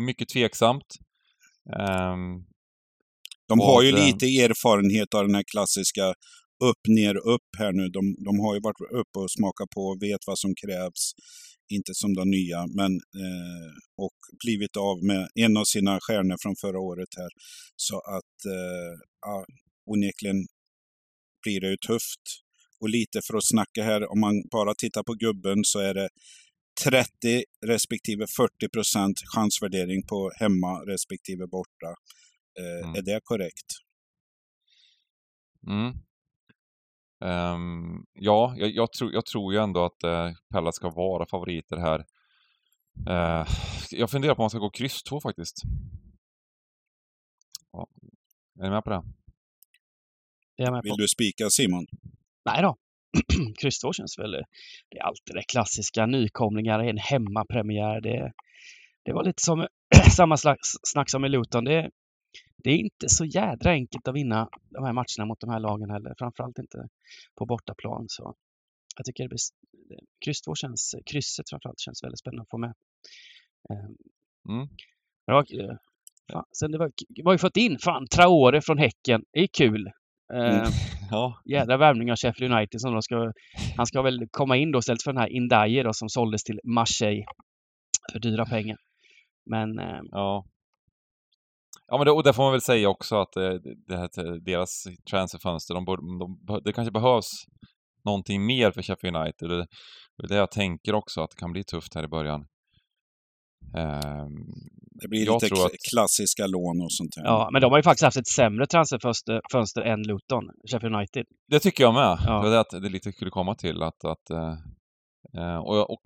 [0.00, 0.86] Mycket tveksamt.
[1.80, 2.46] Um,
[3.48, 6.14] de har ju lite erfarenhet av den här klassiska
[6.64, 7.88] upp, ner, upp här nu.
[7.88, 11.12] De, de har ju varit uppe och smakat på och vet vad som krävs.
[11.68, 16.56] Inte som de nya, men eh, och blivit av med en av sina stjärnor från
[16.60, 17.30] förra året här.
[17.76, 19.44] Så att eh, ja,
[19.86, 20.46] onekligen
[21.42, 22.24] blir det ju tufft.
[22.80, 26.08] Och lite för att snacka här, om man bara tittar på gubben så är det
[26.84, 31.90] 30 respektive 40 procent chansvärdering på hemma respektive borta.
[32.60, 32.94] Eh, mm.
[32.96, 33.68] Är det korrekt?
[35.68, 35.92] Mm.
[37.20, 41.76] Um, ja, jag, jag, tror, jag tror ju ändå att uh, Pella ska vara favoriter
[41.76, 41.98] här.
[43.08, 43.48] Uh,
[43.90, 45.62] jag funderar på om man ska gå kryss 2 faktiskt.
[47.72, 47.88] Ja.
[48.58, 49.02] Är ni med på det?
[50.56, 50.88] Jag med på.
[50.88, 51.86] Vill du spika Simon?
[52.44, 52.76] Nej då.
[53.60, 54.32] kryss 2 känns väl...
[54.90, 56.06] Det är alltid det klassiska.
[56.06, 58.00] Nykomlingar, en hemmapremiär.
[58.00, 58.32] Det,
[59.04, 59.66] det var lite som
[60.16, 61.64] samma slags snack som i Luton.
[61.64, 61.90] Det,
[62.66, 65.90] det är inte så jädra enkelt att vinna de här matcherna mot de här lagen
[65.90, 66.14] heller.
[66.18, 66.88] Framförallt inte
[67.38, 68.04] på bortaplan.
[68.08, 68.34] Så
[68.96, 69.38] jag tycker det blir,
[70.24, 72.74] kryss 2 känns, krysset framförallt känns väldigt spännande att få med.
[73.70, 73.96] Ehm,
[74.48, 74.68] mm.
[75.26, 75.76] Det var, eh,
[76.32, 79.24] fan, sen det var, vi har ju fått in fan Traore från Häcken.
[79.32, 79.90] Det är kul.
[80.34, 80.46] Mm.
[80.46, 80.70] Ehm,
[81.10, 81.42] ja.
[81.44, 83.32] Jädra värvning av Sheffield United som då ska,
[83.76, 86.60] han ska väl komma in då istället för den här Indaye då som såldes till
[86.64, 87.24] Marseille
[88.12, 88.78] för dyra pengar.
[89.50, 90.44] Men ehm, ja.
[91.88, 93.58] Ja, men det, och det får man väl säga också att det,
[93.88, 97.30] det här, deras transferfönster, de, de, det kanske behövs
[98.04, 99.50] någonting mer för Sheffield United.
[99.50, 99.66] Det,
[100.16, 102.46] det är det jag tänker också, att det kan bli tufft här i början.
[103.74, 104.34] Um,
[105.00, 105.72] det blir lite att...
[105.90, 107.24] klassiska lån och sånt här.
[107.24, 111.24] Ja, men de har ju faktiskt haft ett sämre transferfönster fönster än Luton, Sheffield United.
[111.48, 112.18] Det tycker jag med.
[112.26, 112.32] Ja.
[112.32, 113.82] Det var det att det lite skulle komma till.
[113.82, 114.54] Att, att, uh,
[115.64, 116.02] och, och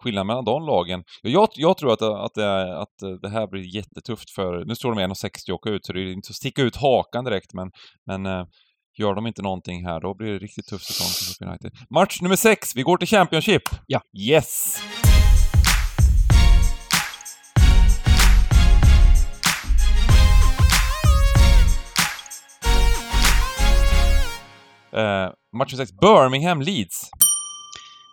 [0.00, 1.04] skillnaden mellan de lagen.
[1.22, 4.64] Jag, jag tror att, att, det, att det här blir jättetufft för...
[4.64, 7.24] Nu står de 1,60 och åka ut, så det är inte att sticka ut hakan
[7.24, 7.70] direkt, men,
[8.06, 8.44] men uh,
[8.98, 11.72] Gör de inte någonting här, då blir det riktigt tufft säsong för United.
[11.90, 13.62] Match nummer 6, vi går till Championship!
[13.86, 14.00] Ja.
[14.18, 14.82] Yes!
[24.92, 27.10] Eh, match 6, Birmingham Leeds.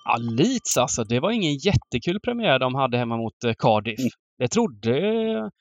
[0.04, 1.04] Ja, Leeds alltså.
[1.04, 4.00] Det var ingen jättekul premiär de hade hemma mot eh, Cardiff.
[4.00, 4.10] Mm.
[4.38, 5.52] Jag trodde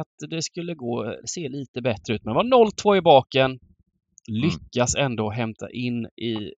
[0.00, 3.50] att det skulle gå, se lite bättre ut, men det var 0-2 i baken.
[3.50, 3.60] Mm.
[4.28, 6.50] Lyckas ändå hämta in i eh,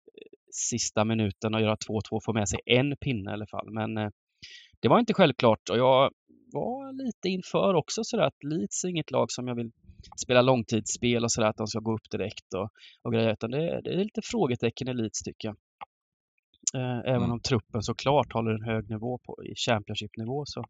[0.71, 3.71] sista minuten och göra 2-2, få med sig en pinne i alla fall.
[3.71, 4.11] Men eh,
[4.81, 6.11] det var inte självklart och jag
[6.53, 9.71] var lite inför också sådär att Leeds är inget lag som jag vill
[10.25, 12.69] spela långtidsspel och sådär, att de ska gå upp direkt och,
[13.03, 13.33] och grejer.
[13.33, 15.57] Utan det, det är lite frågetecken i Leeds tycker jag.
[16.75, 17.31] Eh, även mm.
[17.31, 20.65] om truppen såklart håller en hög nivå på, i Championship-nivå så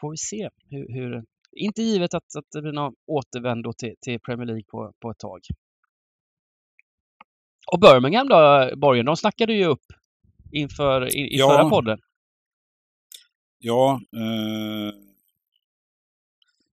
[0.00, 4.20] får vi se hur, hur inte givet att, att det blir någon återvändo till, till
[4.20, 5.40] Premier League på, på ett tag.
[7.72, 9.86] Och Birmingham då, Borgen, de snackade ju upp
[10.52, 11.48] inför i, i ja.
[11.48, 11.98] förra podden.
[13.58, 14.94] Ja, eh,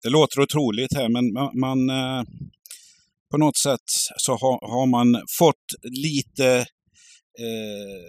[0.03, 2.23] det låter otroligt här, men man, man eh,
[3.31, 3.87] på något sätt
[4.17, 6.65] så har, har man fått lite
[7.39, 8.03] eh,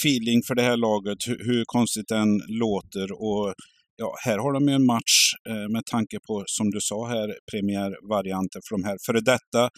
[0.00, 3.12] feeling för det här laget, hur, hur konstigt den låter.
[3.12, 3.54] Och
[3.96, 5.16] ja, här har de ju en match
[5.48, 9.70] eh, med tanke på, som du sa här, premiärvarianter för de här före detta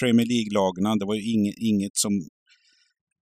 [0.00, 0.98] Premier League-lagen.
[0.98, 2.12] Det var ju inget, inget som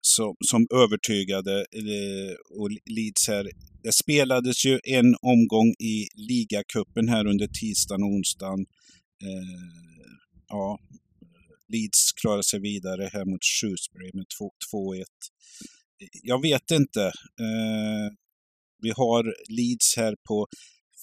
[0.07, 3.45] som, som övertygade eh, och Leeds här.
[3.82, 5.97] Det spelades ju en omgång i
[6.28, 8.61] ligacupen här under tisdagen och onsdagen.
[9.22, 9.59] Eh,
[10.49, 10.78] ja,
[11.72, 14.26] Leeds klarar sig vidare här mot Shrewsbury med
[14.74, 15.04] 2-1.
[16.22, 17.04] Jag vet inte.
[17.46, 18.06] Eh,
[18.82, 20.46] vi har Leeds här på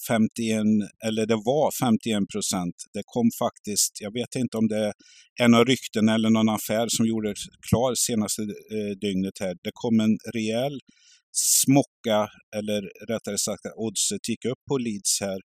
[0.08, 0.66] 51,
[1.06, 2.76] eller det var 51 procent.
[2.94, 4.94] Det kom faktiskt, jag vet inte om det är
[5.42, 7.34] en av rykten eller någon affär som gjorde
[7.70, 9.56] klar senaste eh, dygnet här.
[9.64, 10.80] Det kom en rejäl
[11.32, 15.40] smocka, eller rättare sagt att oddset gick upp på Leeds här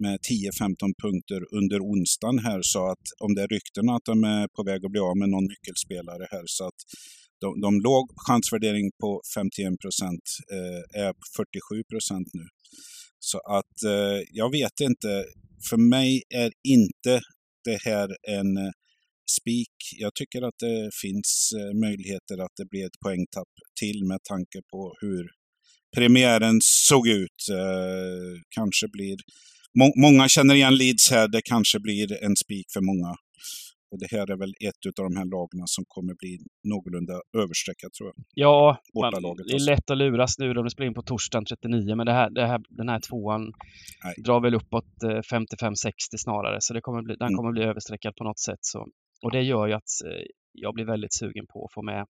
[0.00, 2.60] med 10-15 punkter under onsdagen här.
[2.62, 5.28] Så att om det är ryktena att de är på väg att bli av med
[5.28, 6.80] någon nyckelspelare här så att
[7.40, 10.24] de, de låg chansvärdering på 51 procent,
[10.56, 12.46] eh, är 47 procent nu.
[13.18, 15.24] Så att eh, jag vet inte.
[15.70, 17.20] För mig är inte
[17.64, 18.72] det här en eh,
[19.40, 19.76] spik.
[19.98, 24.58] Jag tycker att det finns eh, möjligheter att det blir ett poängtapp till med tanke
[24.70, 25.26] på hur
[25.96, 27.40] premiären såg ut.
[27.50, 29.16] Eh, kanske blir...
[29.78, 31.28] Må många känner igen Leeds här.
[31.28, 33.14] Det kanske blir en spik för många.
[33.90, 36.38] Och det här är väl ett av de här lagarna som kommer bli
[36.72, 38.24] någorlunda överstreckat tror jag.
[38.34, 39.70] Ja, man, Bortalaget det är alltså.
[39.70, 42.46] lätt att luras nu om det spelar in på torsdagen 39, men det här, det
[42.46, 43.42] här, den här tvåan
[44.04, 44.14] Nej.
[44.24, 47.36] drar väl uppåt eh, 55-60 snarare, så det kommer bli, den Mm.
[47.36, 48.58] kommer bli överstreckad på något sätt.
[48.60, 48.86] Så.
[49.22, 52.06] Och det gör ju att eh, jag blir väldigt sugen på att få med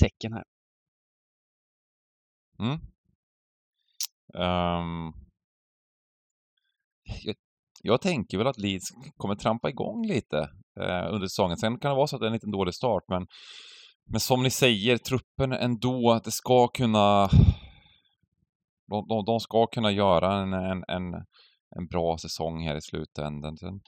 [0.00, 0.44] tecken här.
[2.60, 2.78] Mm.
[4.44, 5.25] Ehm,
[7.22, 7.36] jag,
[7.82, 8.84] jag tänker väl att Leeds
[9.16, 10.38] kommer trampa igång lite
[10.80, 11.56] eh, under säsongen.
[11.56, 13.26] Sen kan det vara så att det är en liten dålig start, men,
[14.10, 17.28] men som ni säger, truppen ändå, att det ska kunna...
[18.90, 21.14] De, de, de ska kunna göra en, en, en,
[21.76, 23.56] en bra säsong här i slutändan.
[23.56, 23.80] Sen,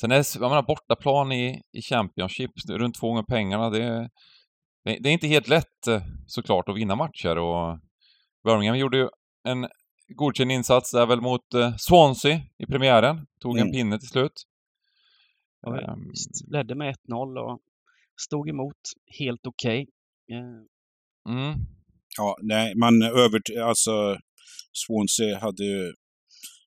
[0.00, 4.10] sen är det, jag menar, bortaplan i, i Championship, runt två gånger pengarna, det,
[4.84, 7.78] det, det är inte helt lätt eh, såklart att vinna matcher och
[8.44, 9.08] Birmingham gjorde ju
[9.48, 9.68] en
[10.14, 13.26] godkänd insats där väl mot eh, Swansea i premiären.
[13.40, 13.72] Tog en Mm.
[13.72, 14.32] pinne till slut.
[15.66, 17.60] Ehm, visst, ledde med 1-0 och
[18.20, 18.76] stod emot
[19.18, 19.86] helt okej.
[20.32, 21.54] Eh, mm,
[22.18, 24.18] Ja, nej, man över, alltså
[24.72, 25.88] Swansea hade ju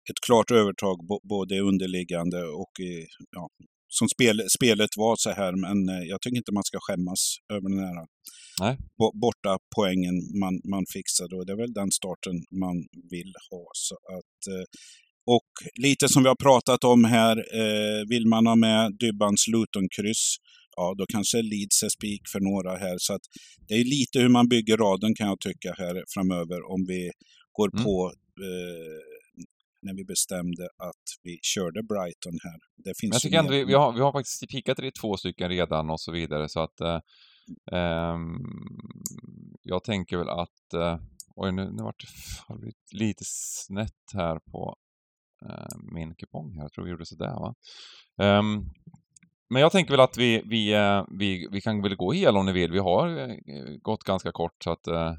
[0.09, 3.49] ett klart övertag både underliggande och i, ja,
[3.97, 7.21] som spel, spelet var så här, men eh, jag tycker inte man ska skämmas
[7.53, 7.95] över den här
[8.61, 8.77] Nej.
[8.99, 12.75] bo- borta poängen man, man fixade och det är väl den starten man
[13.13, 13.63] vill ha.
[13.87, 14.65] Så att, eh,
[15.35, 15.49] och
[15.85, 20.35] lite som vi har pratat om här, eh, vill man ha med Dybbans Luton-kryss,
[20.77, 22.95] ja då kanske Leeds är spik för några här.
[22.97, 23.21] Så att
[23.67, 27.11] det är lite hur man bygger raden kan jag tycka här framöver om vi
[27.57, 27.83] går Mm.
[27.85, 28.13] på
[28.47, 29.08] eh,
[29.89, 32.59] när vi bestämde att vi körde Brighton här.
[32.85, 35.17] Det finns Men jag tycker ändå vi, vi, har, vi har faktiskt pikat i två
[35.17, 36.99] stycken redan och så vidare så att eh,
[37.71, 38.37] ehm,
[39.61, 40.97] jag tänker väl att eh,
[41.35, 42.03] oj nu, nu vart
[42.47, 44.75] det, lite snett här på
[45.49, 46.61] eh, min kupong här.
[46.61, 47.55] Jag tror vi gjorde sådär va.
[48.21, 48.65] Ehm,
[49.49, 52.45] men jag tänker väl att vi, vi, eh, vi, vi kan väl gå hela om
[52.45, 52.71] ni vill.
[52.71, 53.35] Vi har eh,
[53.81, 55.13] gått ganska kort så att eh,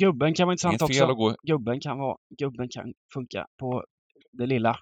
[0.00, 1.00] gubben kan vara intressant inget också.
[1.00, 1.34] fel att gå...
[1.42, 3.84] Gubben kan, vara, gubben kan funka på
[4.32, 4.76] det lilla.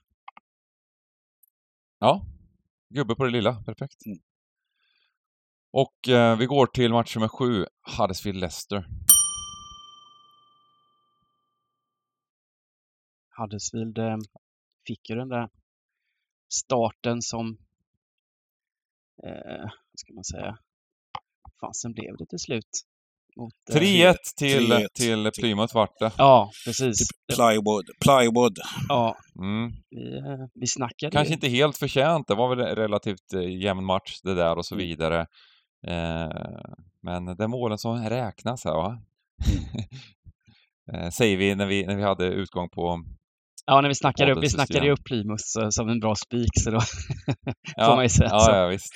[1.99, 2.27] Ja,
[2.89, 3.63] gubbe på det lilla.
[3.63, 4.07] Perfekt.
[4.07, 4.19] Mm.
[5.73, 7.67] Och eh, vi går till match nummer sju,
[7.99, 8.85] Huddersfield-Leicester.
[13.37, 14.17] Huddersfield eh,
[14.87, 15.49] fick ju den där
[16.53, 17.59] starten som,
[19.23, 20.59] eh, vad ska man säga,
[21.61, 22.87] fasen blev det till slut?
[23.41, 26.11] Mot, eh, 3-1 till, 3-1 till Plymouth vart det.
[26.19, 26.99] Ja, precis.
[26.99, 27.85] Typ plywood.
[28.05, 28.59] Plywood.
[28.89, 29.73] Ja, Mm.
[29.91, 31.35] vi, eh, vi snackade Kanske ju.
[31.35, 34.75] inte helt förtjänt, det var väl en relativt eh, jämn match det där och så
[34.75, 34.87] Mm.
[34.87, 35.21] vidare.
[35.87, 36.29] Eh,
[37.03, 38.99] men det är målen som räknas här va?
[40.95, 43.05] eh, säger vi när, vi när vi hade utgång på...
[43.71, 46.51] Ja, när vi snackade upp, vi snackade ju upp Plymouth eh, som en bra spik,
[46.65, 46.81] så då
[47.77, 48.51] Ja, får man ju säga så.
[48.51, 48.95] ja, ja visst.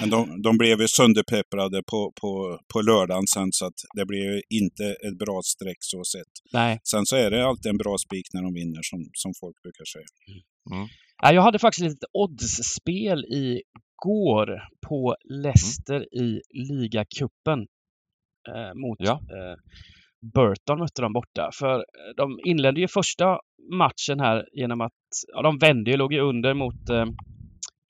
[0.00, 4.20] Men de, de blev ju sönderpepprade på, på, på lördagen sen så att det blev
[4.22, 6.32] ju inte ett bra streck så sett.
[6.52, 6.78] Nej.
[6.90, 9.84] Sen så är det alltid en bra spik när de vinner som, som folk brukar
[9.84, 10.06] säga.
[11.22, 14.48] Ja, jag hade faktiskt ett oddsspel igår
[14.86, 16.40] på Leicester i
[16.70, 17.58] ligacupen
[18.48, 19.12] eh, mot Ja.
[19.12, 19.56] eh,
[20.34, 21.50] Burton mötte de borta.
[21.52, 23.40] För eh, de inledde ju första
[23.72, 24.92] matchen här genom att,
[25.34, 27.06] ja de vände ju, låg ju under mot eh,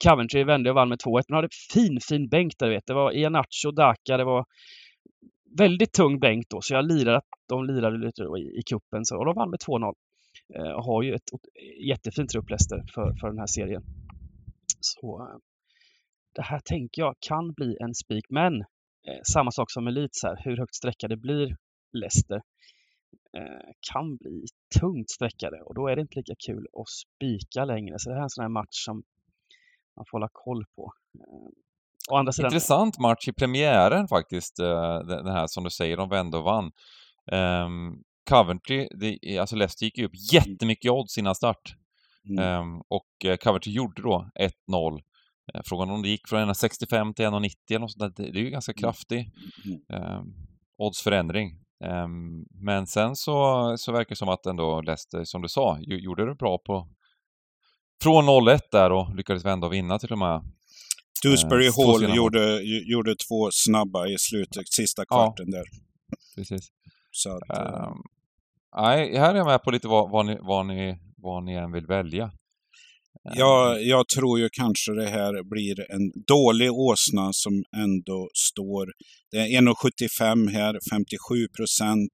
[0.05, 1.23] Coventry, vände och vann med 2-1.
[1.29, 2.87] De hade fin, fin bänk där vet.
[2.87, 4.45] Det var Ianacho, Daka, det var
[5.59, 6.61] väldigt tung bänk då.
[6.61, 9.51] Så jag lirade, att de lirade lite då i, i kuppen så, och de vann
[9.51, 9.93] med 2-0
[10.55, 11.31] eh, och har ju ett
[11.89, 12.47] jättefint trupp
[12.95, 13.83] för, för den här serien.
[14.81, 15.39] Så eh,
[16.35, 18.55] det här tänker jag kan bli en spik, men
[19.09, 21.57] eh, samma sak som med Leeds här, hur högt sträcka det blir
[21.95, 22.41] Leicester
[23.37, 24.45] eh, kan bli
[24.81, 27.99] tungt sträckade och då är det inte lika kul att spika längre.
[27.99, 29.03] Så det här är en sån här match som
[29.97, 30.93] man får hålla koll på.
[31.19, 35.97] Eh, å andra sidan, Intressant match i premiären faktiskt, eh, den här som du säger,
[35.97, 36.73] de vände och vann.
[37.33, 41.75] Um, Coventry, det, alltså Leicester gick ju upp jättemycket odds innan start.
[42.29, 42.45] Mm.
[42.45, 45.01] Ehm, och Coventry gjorde då 1-0.
[45.55, 48.43] Eh, Frågan om det gick från 1,65 till 1,90 eller något sånt där, det, är
[48.43, 49.31] ju ganska kraftig
[49.65, 49.81] Mm.
[50.03, 50.25] ehm,
[50.79, 51.64] oddsförändring.
[51.81, 56.27] Um, men sen så, så verkar det som att ändå Leicester, som du sa, gjorde
[56.27, 56.89] det bra på
[58.03, 60.43] från 0-1 där och lyckades vända och vinna till och med.
[61.23, 65.65] Dewsbury uh, Hall gjorde, gjorde två snabba i slutet, sista kvarten ja, där.
[66.37, 66.69] Precis.
[67.11, 68.03] Så att, um,
[68.77, 71.73] nej, här är jag med på lite vad, vad, ni, vad, ni, vad ni än
[71.73, 72.33] vill välja.
[73.25, 78.93] Ja, jag tror ju kanske det här blir en dålig åsna som ändå står.
[79.31, 82.13] Det är 1,75 här, 57 procent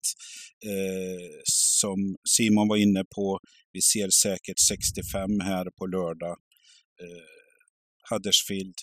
[0.67, 3.39] eh, som Simon var inne på.
[3.73, 6.37] Vi ser säkert 65 här på lördag.
[7.03, 8.75] Eh, Huddersfield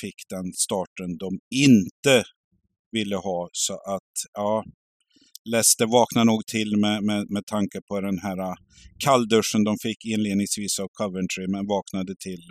[0.00, 2.24] fick den starten de inte
[2.92, 3.48] ville ha.
[3.52, 4.64] Så att, ja,
[5.46, 8.54] Leicester vaknar nog till med, med, med tanke på den här äh,
[8.98, 12.44] kallduschen de fick inledningsvis av Coventry, men vaknade till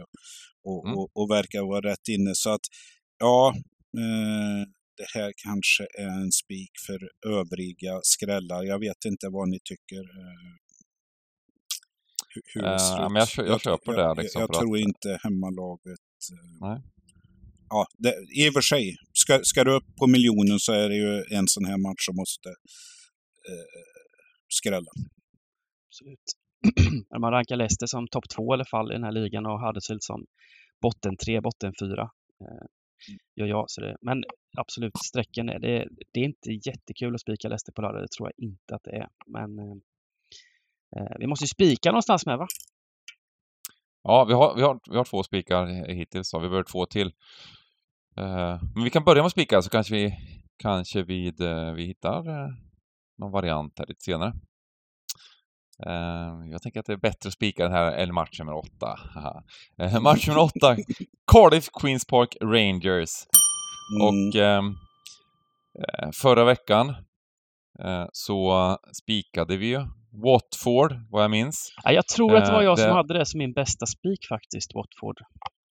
[0.63, 0.97] och, mm.
[0.97, 2.31] och, och verkar vara rätt inne.
[2.33, 2.65] Så att,
[3.19, 3.53] ja,
[3.97, 4.61] eh,
[4.97, 6.99] det här kanske är en spik för
[7.39, 8.63] övriga skrällar.
[8.63, 10.01] Jag vet inte vad ni tycker.
[10.01, 10.53] Eh,
[12.33, 14.21] hur, hur det ser uh, men jag, jag, jag köper jag, det.
[14.21, 14.81] Liksom, jag, jag tror att...
[14.81, 15.99] inte hemmalaget
[16.31, 16.81] eh, Nej
[17.69, 18.95] ja, det, i och för sig,
[19.26, 22.15] ska, ska du upp på miljonen så är det ju en sån här match som
[22.15, 22.49] måste
[23.49, 23.82] eh,
[24.59, 24.91] skrälla.
[25.88, 26.28] Absolut.
[27.11, 29.61] När man rankar Leicester som topp två i alla fall i den här ligan och
[29.61, 30.26] Huddersfield som
[30.82, 32.03] botten tre, botten fyra.
[32.41, 32.65] Eh,
[33.36, 33.65] gör jag.
[33.67, 34.23] Så det, men
[34.57, 38.01] absolut, strecken är det, det är inte jättekul att spika Leicester på lördag.
[38.01, 39.07] Det tror jag inte att det är.
[39.26, 39.76] Men eh,
[40.97, 42.47] eh vi måste ju spika någonstans med va?
[44.03, 47.11] Ja, vi har, vi har, vi har två spikar hittills, så vi behöver två till.
[48.20, 50.18] Uh, men vi kan börja med att spika så kanske vi,
[50.57, 52.49] kanske vid, uh, vi hittar uh,
[53.18, 54.34] någon variant här lite senare.
[56.51, 58.99] jag tänker att det är bättre att spika den här än match nummer åtta.
[60.01, 60.76] match nummer åtta,
[61.32, 63.09] Cardiff Queens Park Rangers.
[63.95, 64.07] Mm.
[64.07, 64.76] Och ehm,
[66.13, 66.95] förra veckan
[68.11, 69.86] så spikade vi ju
[70.24, 71.74] Watford, vad jag minns.
[71.84, 74.76] Ja, jag tror att det var jag som hade det som min bästa spik faktiskt,
[74.76, 75.18] Watford.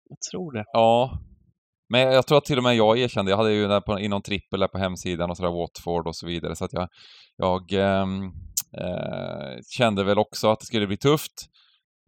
[0.10, 0.66] Jag tror det.
[0.74, 1.20] Ja,
[1.90, 4.22] men jag tror att till och med jag erkände, jag hade ju där på, någon
[4.22, 6.88] trippel där på hemsidan och sådär, Watford och så vidare, så att jag,
[7.38, 8.24] jag ehm,
[8.82, 11.34] eh, kände väl också att det skulle bli tufft.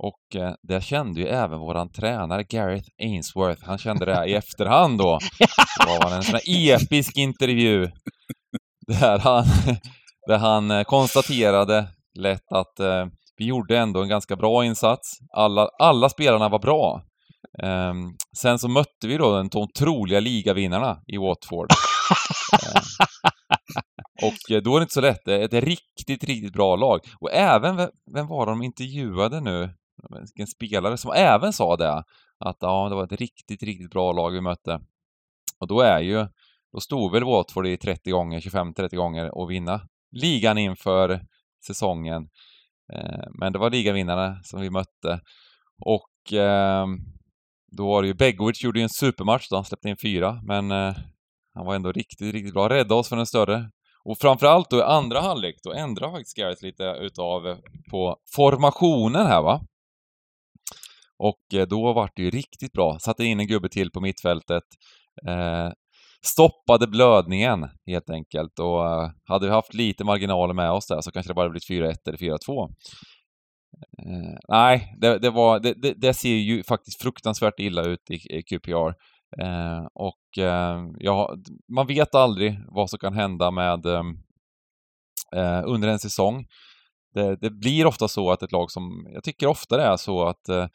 [0.03, 3.65] Och eh, det kände ju även våran tränare Gareth Ainsworth.
[3.65, 5.19] Han kände det i efterhand då.
[5.79, 7.91] Det var en sån här episk intervju
[8.87, 9.45] där han,
[10.27, 11.87] där han eh, konstaterade
[12.19, 13.05] lätt att eh,
[13.37, 15.17] vi gjorde ändå en ganska bra insats.
[15.33, 17.03] Alla, alla spelarna var bra.
[17.63, 21.67] Um, sen så mötte vi då de troliga ligavinnarna i Watford.
[22.75, 22.81] um,
[24.27, 25.25] och då är det inte så lätt.
[25.25, 26.99] Det är ett riktigt, riktigt bra lag.
[27.19, 29.73] Och även, vem var de intervjuade nu?
[30.35, 32.03] En spelare som även sa det.
[32.39, 34.79] Att ja, det var ett riktigt, riktigt bra lag vi mötte.
[35.59, 36.27] Och då är ju,
[36.73, 39.81] då stod väl Watford i 30 gånger, 25-30 gånger och vinna
[40.11, 41.21] ligan inför
[41.67, 42.29] säsongen.
[42.93, 45.21] Ehm, men det var ligavinnarna som vi mötte.
[45.85, 46.33] Och
[47.71, 50.71] då var det ju, Begovic gjorde ju en supermatch då, han släppte in fyra, men
[50.71, 50.95] eh,
[51.53, 52.69] han var ändå riktigt, riktigt bra.
[52.69, 53.71] Räddade oss från en större.
[54.03, 57.57] Och framförallt då i andra halvlek, då ändrade faktiskt Gareth lite utav eh,
[57.91, 59.61] på formationen här va.
[61.17, 62.99] Och eh, då vart det ju riktigt bra.
[62.99, 64.63] Satte in en gubbe till på mittfältet.
[65.27, 65.71] Eh,
[66.25, 71.11] stoppade blödningen helt enkelt och eh, hade vi haft lite marginaler med oss där så
[71.11, 72.69] kanske det bara blivit 4-1 eller 4-2.
[74.05, 78.37] Eh, nej, det, det var, det, det, det, ser ju faktiskt fruktansvärt illa ut i,
[78.37, 78.93] i QPR.
[79.41, 81.35] Eh, och eh, ja,
[81.73, 84.17] man vet aldrig vad som kan hända med ehm,
[85.35, 86.47] eh, under en säsong.
[87.13, 90.25] Det, det, blir ofta så att ett lag som, jag tycker ofta det är så
[90.25, 90.67] att eh,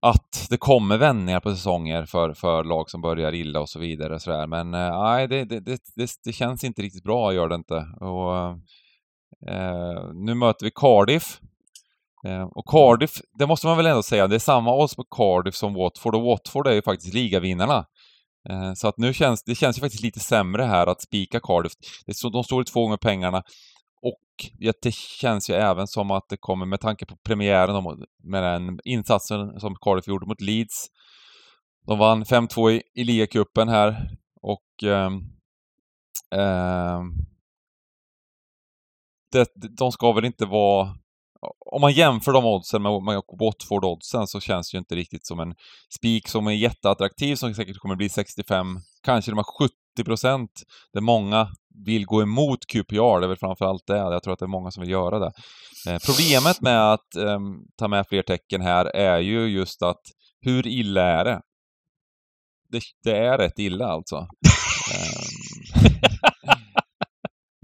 [0.00, 4.20] att det kommer vändningar på säsonger för, för lag som börjar illa och så vidare.
[4.20, 4.46] Så där.
[4.46, 7.74] Men eh, nej, det, det, det, det, känns inte riktigt bra, gör det inte.
[8.00, 8.36] Och,
[9.52, 11.40] eh, nu möter vi Cardiff
[12.26, 15.54] Eh, och Cardiff, det måste man väl ändå säga, det är samma odds på Cardiff
[15.54, 17.84] som Watford och Watford är ju faktiskt ligavinnarna.
[18.50, 21.72] Eh, så att nu känns det känns ju faktiskt lite sämre här att spika Cardiff.
[22.32, 23.42] De står i två gånger pengarna
[24.02, 28.78] och det känns ju även som att det kommer, med tanke på premiären med den
[28.84, 30.86] insatsen som Cardiff gjorde mot Leeds.
[31.86, 34.10] De vann 5-2 i, i ligacupen här
[34.42, 35.10] och eh,
[36.40, 37.02] eh,
[39.32, 39.48] det,
[39.78, 40.94] de ska väl inte vara
[41.72, 45.40] om man jämför de oddsen med, med Watford-oddsen så känns det ju inte riktigt som
[45.40, 45.54] en
[45.98, 50.50] spik som är jätteattraktiv som säkert kommer bli 65, kanske de här 70 procent
[50.92, 51.48] där många
[51.84, 53.96] vill gå emot QPR, det är väl framförallt det.
[53.96, 55.32] Jag tror att det är många som vill göra det.
[55.88, 57.40] Eh, problemet med att eh,
[57.78, 60.00] ta med fler tecken här är ju just att
[60.40, 61.40] hur illa är det?
[62.70, 64.16] Det, det är rätt illa alltså.
[64.16, 64.26] um,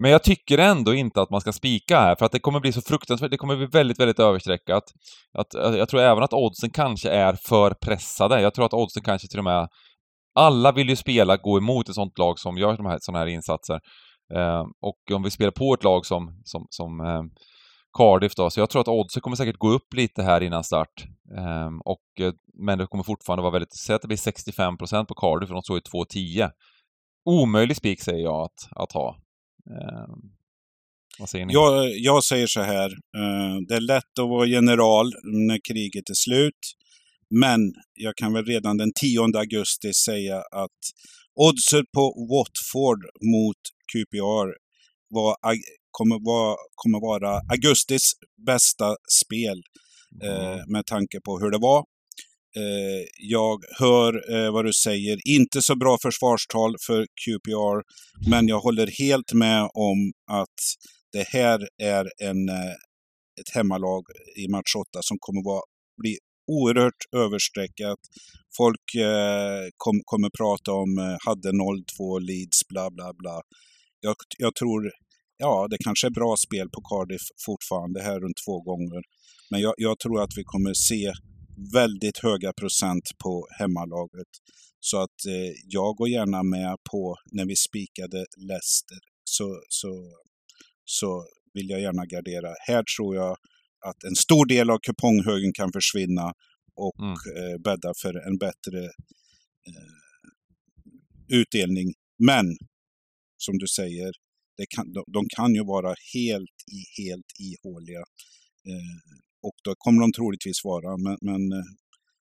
[0.05, 2.73] Men jag tycker ändå inte att man ska spika här, för att det kommer bli
[2.73, 4.83] så fruktansvärt, det kommer bli väldigt, väldigt överstreckat.
[5.39, 8.41] Att, att, jag tror även att oddsen kanske är för pressade.
[8.41, 9.69] Jag tror att oddsen kanske till och med...
[10.35, 13.27] Alla vill ju spela, gå emot ett sånt lag som gör de här, såna här
[13.27, 13.81] insatser.
[14.35, 17.23] Eh, och om vi spelar på ett lag som, som, som eh,
[17.99, 21.05] Cardiff då, så jag tror att oddsen kommer säkert gå upp lite här innan start.
[21.39, 25.15] Ehm, eh, och, men det kommer fortfarande vara väldigt, säg att det blir 65% på
[25.15, 26.51] Cardiff, för de står i 2,10.
[27.25, 29.17] Omöjlig spik säger jag att, att ha.
[29.71, 30.15] Eh,
[31.19, 31.53] vad säger ni?
[31.53, 35.13] Jag, jag säger så här, eh, det är lätt att vara general
[35.49, 36.63] när kriget är slut.
[37.31, 37.61] Men
[37.95, 40.81] jag kan väl redan den 10 augusti säga att
[41.35, 43.05] oddset på Watford
[43.35, 43.61] mot
[43.93, 44.49] QPR
[45.09, 45.37] var,
[45.91, 48.13] kommer, vara, kommer vara augustis
[48.47, 49.63] bästa spel
[50.23, 50.73] eh, Mm.
[50.73, 51.85] med tanke på hur det var.
[52.57, 55.19] Eh, jag hör eh, vad du säger.
[55.29, 57.83] Inte så bra försvarstal för QPR,
[58.31, 60.59] men jag håller helt med om att
[61.13, 62.75] det här är en, eh,
[63.41, 64.03] ett hemmalag
[64.37, 65.63] i match 8 som kommer vara,
[66.03, 67.99] bli oerhört överstreckat.
[68.57, 73.41] Folk eh, kom, kommer prata om eh, hade 0-2 Leeds, bla bla bla.
[74.01, 74.91] Jag, jag tror,
[75.37, 79.03] ja det kanske är bra spel på Cardiff fortfarande här runt två gånger.
[79.51, 81.13] Men jag, jag tror att vi kommer se
[81.73, 84.29] väldigt höga procent på hemmalaget.
[84.81, 90.13] Så att eh, jag går gärna med på när vi spikade Leicester så, så,
[90.85, 92.55] så vill jag gärna gardera.
[92.67, 93.37] Här tror jag
[93.87, 96.33] att en stor del av kuponghögen kan försvinna
[96.77, 97.13] och Mm.
[97.13, 98.85] eh, bädda för en bättre
[99.69, 99.95] eh,
[101.29, 101.93] utdelning.
[102.19, 102.47] Men
[103.37, 104.13] som du säger,
[104.69, 107.99] kan, de, de kan ju vara helt, i, helt ihåliga.
[108.69, 108.97] Eh,
[109.47, 110.97] och då kommer de troligtvis vara.
[111.05, 111.69] Men, men eh,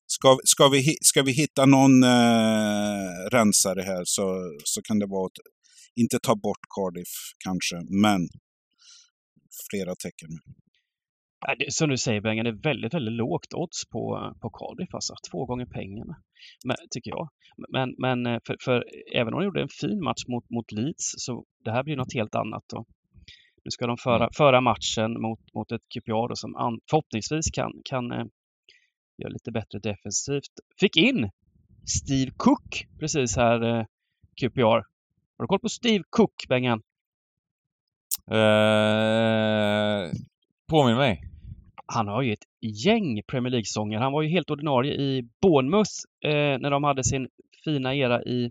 [0.06, 4.24] ska, ska, vi, ska vi hitta någon eh, rensare här så,
[4.64, 5.38] så kan det vara att
[5.96, 7.14] inte ta bort Cardiff
[7.44, 8.20] kanske, men
[9.70, 10.30] flera tecken.
[11.68, 15.14] Som du säger Bengan, det är väldigt, väldigt lågt odds på, på Cardiff alltså.
[15.30, 16.14] Två gånger pengarna,
[16.64, 17.28] men, tycker jag.
[17.74, 21.06] Men, men eh, för, för även om de gjorde en fin match mot, mot Leeds
[21.16, 22.64] så det här blir något helt annat.
[22.72, 22.84] Då.
[23.64, 27.72] Nu ska de föra, föra matchen mot, mot ett QPR då, som an, förhoppningsvis kan,
[27.84, 28.24] kan eh,
[29.18, 30.52] göra lite bättre defensivt.
[30.80, 31.30] Fick in
[31.86, 33.84] Steve Cook precis här, eh,
[34.40, 34.82] QPR.
[35.36, 36.82] Har du koll på Steve Cook, Bengan?
[38.30, 40.10] Eh,
[40.70, 41.20] påminn mig.
[41.86, 42.46] han har ju ett
[42.84, 43.98] gäng Premier League-sånger.
[43.98, 45.90] Han var ju helt ordinarie i Bournemouth
[46.24, 47.28] eh, när de hade sin
[47.64, 48.50] fina era i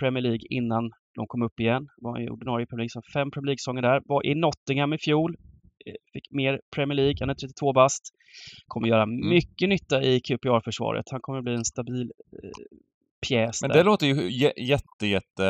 [0.00, 1.88] Premier League innan de kom upp igen.
[1.96, 4.00] Var ju ordinarie i Premier League, så fem Premier League-sånger där.
[4.04, 5.36] Var i Nottingham i fjol.
[5.86, 7.14] Eh, fick mer Premier League.
[7.20, 8.02] Han är 32 bast.
[8.66, 11.04] Kommer göra mycket nytta i QPR-försvaret.
[11.10, 12.10] Han kommer bli en stabil
[12.42, 12.50] eh,
[13.28, 13.76] pjäs Men där.
[13.78, 15.44] det låter ju jä- jätte, jätte,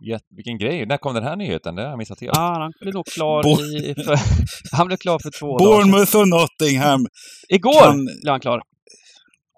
[0.00, 0.24] jätte...
[0.36, 0.86] Vilken grej.
[0.86, 1.74] När kom den här nyheten?
[1.74, 2.36] Det har jag missat helt.
[2.36, 3.94] Ja, han blir nog klar Bo- i...
[4.04, 4.16] För,
[4.76, 5.70] han blev klar för två dagar.
[5.78, 7.06] Bournemouth och Nottingham.
[7.48, 8.62] Igår kan- blev han klar.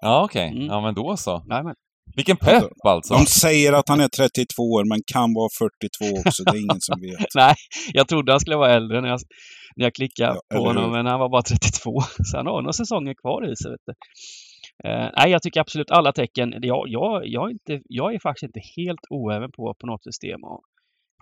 [0.01, 0.47] Ja, okej.
[0.47, 0.65] Mm.
[0.65, 1.43] Ja, men då så.
[1.49, 1.75] Jajamän.
[2.15, 3.13] Vilken pepp alltså.
[3.13, 6.43] De säger att han är 32 år, men kan vara 42 också.
[6.43, 7.27] Det är ingen som vet.
[7.35, 7.55] Nej,
[7.93, 9.19] jag trodde han skulle vara äldre när jag,
[9.75, 12.01] när jag klickade Ja, på honom, men han var bara 32.
[12.23, 13.71] Så han har några säsonger kvar i sig.
[13.71, 13.93] Vet du.
[14.89, 16.53] Eh, nej, jag tycker absolut alla tecken.
[16.61, 20.43] Jag, jag, jag, är inte, jag är faktiskt inte helt oäven på, på något system
[20.43, 20.61] att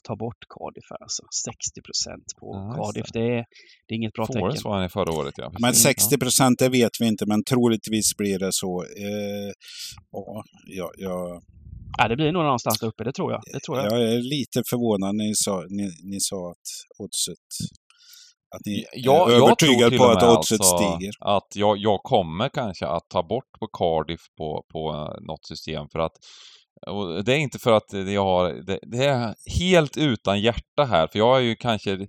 [0.08, 0.88] ta bort Cardiff.
[1.04, 3.20] Alltså 60 procent på Ja, Cardiff, det.
[3.38, 3.44] är,
[3.86, 4.70] det är inget bra Forrest tecken.
[4.70, 5.48] var han i förra året, ja.
[5.64, 5.84] Men Precis.
[5.84, 8.72] 60 procent, det vet vi inte, men troligtvis blir det så.
[8.84, 9.52] Eh,
[10.12, 10.44] ja,
[10.78, 10.92] ja,
[11.98, 13.42] ja, det blir nog någonstans där uppe, det tror jag.
[13.54, 13.86] Det tror jag.
[13.92, 16.68] jag är lite förvånad när ni sa, ni, ni sa att
[17.04, 17.48] oddset...
[18.56, 21.12] Att ni Jag, är till på att oddset alltså stiger.
[21.20, 25.86] att jag, jag kommer kanske att ta bort på Cardiff på, på eh, något system
[25.92, 26.16] för att
[26.88, 31.08] och det är inte för att jag har, det, det är helt utan hjärta här,
[31.08, 32.08] för jag är ju kanske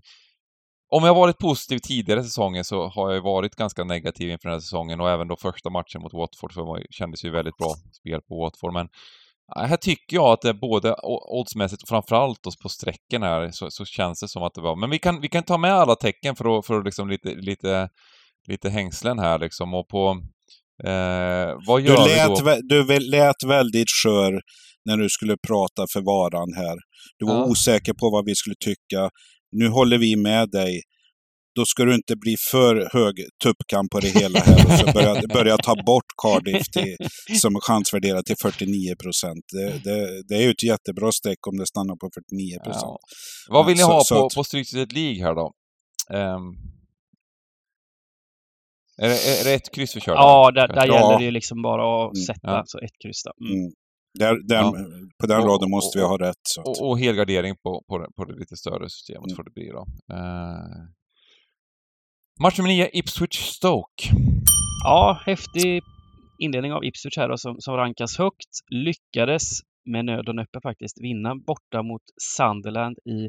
[0.90, 4.54] om jag varit positiv tidigare säsonger så har jag ju varit ganska negativ inför den
[4.54, 8.20] här säsongen och även då första matchen mot Watford så kändes ju väldigt bra spel
[8.28, 8.88] på Watford men
[9.56, 10.96] äh, här tycker jag att det är både
[11.28, 14.76] oddsmässigt och framförallt då på strecken här så, så känns det som att det var,
[14.76, 17.34] men vi kan, vi kan ta med alla tecken för att, för att liksom lite,
[17.34, 17.88] lite,
[18.46, 20.22] lite hängslen här liksom och på
[20.84, 22.34] eh, vad Du gör vi lät, då?
[22.34, 24.40] vä- du lät väldigt skör
[24.84, 26.76] när du skulle prata för varan här.
[27.18, 27.44] Du var Ja.
[27.44, 29.10] osäker på vad vi skulle tycka.
[29.52, 30.80] Nu håller vi med dig.
[31.56, 33.14] Då ska du inte bli för hög
[33.44, 36.96] tuppkam på det hela här och så börja, börja ta bort Cardiff till,
[37.40, 39.44] som är chansvärderat till 49 procent.
[39.52, 42.82] Det, det, det är ju ett jättebra streck om det stannar på 49 procent.
[42.84, 42.98] Ja.
[43.48, 45.52] Vad vill ni Så- ha så på, att- på Stryktipset League här då?
[46.14, 46.44] Ehm,
[49.02, 50.12] är, det, är det ett kryss vi kör?
[50.14, 50.94] Ja, där, där Ja.
[50.94, 52.24] gäller det ju liksom bara att Mm.
[52.26, 52.62] sätta Ja.
[52.66, 53.22] så ett kryss.
[53.40, 53.52] Mm.
[53.60, 53.72] Mm.
[54.18, 54.72] Där, där, Ja.
[55.20, 56.42] På den Och- raden måste vi och- ha rätt.
[56.42, 56.66] Så att.
[56.68, 59.36] Och, och helgardering på, på, det- på det lite större systemet Mm.
[59.36, 59.84] får det bli då.
[60.14, 60.84] Eh,
[62.42, 64.04] match nummer 9, Ipswich Stoke.
[64.84, 65.82] Ja, häftig
[66.42, 68.52] inledning av Ipswich här då, som, som rankas högt.
[68.70, 69.42] Lyckades
[69.90, 72.02] med nöd och näppe faktiskt vinna borta mot
[72.36, 73.28] Sunderland i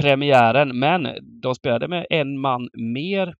[0.00, 0.78] premiären.
[0.78, 1.06] Men
[1.42, 3.34] de spelade med en man mer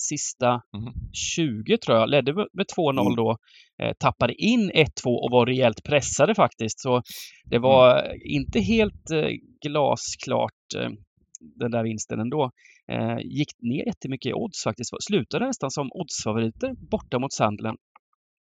[0.00, 0.92] sista Mhm.
[1.36, 2.08] 20 tror jag.
[2.10, 3.16] Ledde med med 2-0 Mm.
[3.16, 3.36] då.
[3.82, 6.80] Eh, tappade in 1-2 och var rejält pressade faktiskt.
[6.80, 7.02] Så
[7.44, 9.28] det var inte helt eh,
[9.66, 10.90] glasklart eh,
[11.60, 12.50] den där vinsten ändå.
[12.92, 14.90] Eh, gick ner jättemycket i odds faktiskt.
[15.08, 17.78] Slutade nästan som oddsfavoriter borta mot Sunderland.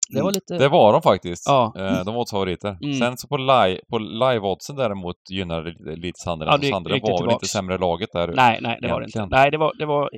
[0.09, 0.33] Det var Mm.
[0.33, 0.57] lite...
[0.63, 1.43] Det var de faktiskt.
[1.47, 1.73] Ja.
[1.77, 2.77] Eh, de var oddsfavoriter.
[2.83, 2.93] Mm.
[2.93, 6.63] Sen så på, live, på live-oddsen däremot gynnade lite, lite Sunderland.
[6.63, 8.27] Ja, så det det var väl inte sämre laget där.
[8.27, 9.17] Nej, nej, det var det inte.
[9.19, 9.41] egentligen.
[9.41, 10.09] Nej, det var, det var,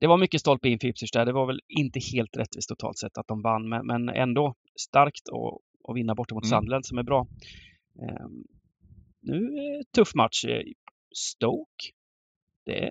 [0.00, 1.26] det var mycket stolpe in för Ipswich där.
[1.26, 5.28] Det var väl inte helt rättvist totalt sett att de vann, men, men ändå starkt
[5.28, 6.50] att, vinna borta mot Mm.
[6.50, 7.26] Sunderland som är bra.
[8.02, 8.44] Ehm,
[9.20, 10.44] nu det tuff match.
[10.44, 10.62] Eh,
[11.14, 11.84] Stoke,
[12.64, 12.90] det,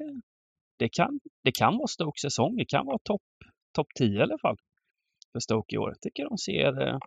[0.78, 2.56] det, kan, det kan vara Stokes säsong.
[2.58, 3.22] Det kan vara topp
[3.74, 4.58] top 10 i alla fall
[5.32, 5.90] för Stoke i år.
[5.90, 6.98] Jag tycker de ser eh,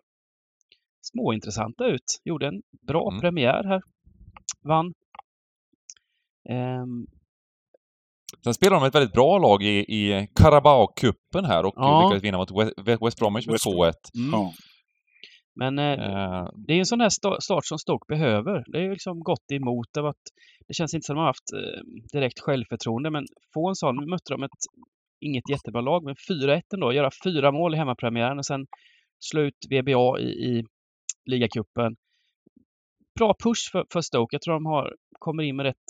[1.01, 2.21] småintressanta ut.
[2.23, 3.21] Gjorde en bra Mm.
[3.21, 3.81] premiär här.
[4.63, 4.93] Vann.
[6.49, 7.07] Ehm,
[8.43, 12.01] Sen spelade de ett väldigt bra lag i, i Carabao-cupen här och Ja.
[12.03, 13.93] lyckades vinna mot West, West Bromwich med West 2-1.
[14.17, 14.31] mm.
[14.31, 14.53] Ja.
[15.55, 18.63] Men eh, Eh, det är en sån här sta- start som Stoke behöver.
[18.71, 19.87] Det är ju liksom gått emot.
[19.93, 20.25] Det, varit,
[20.67, 21.81] det känns inte som de har haft eh,
[22.13, 23.95] direkt självförtroende, men få en sån.
[23.95, 24.61] Nu mötte de ett,
[25.21, 26.93] inget jättebra lag, men 4-1 ändå.
[26.93, 28.65] Göra fyra mål i hemmapremiären och sen
[29.19, 30.63] slå ut VBA i, i
[31.25, 31.95] ligacupen.
[33.19, 34.35] Bra push för, för Stoke.
[34.35, 35.87] Jag tror de har, kommer in med rätt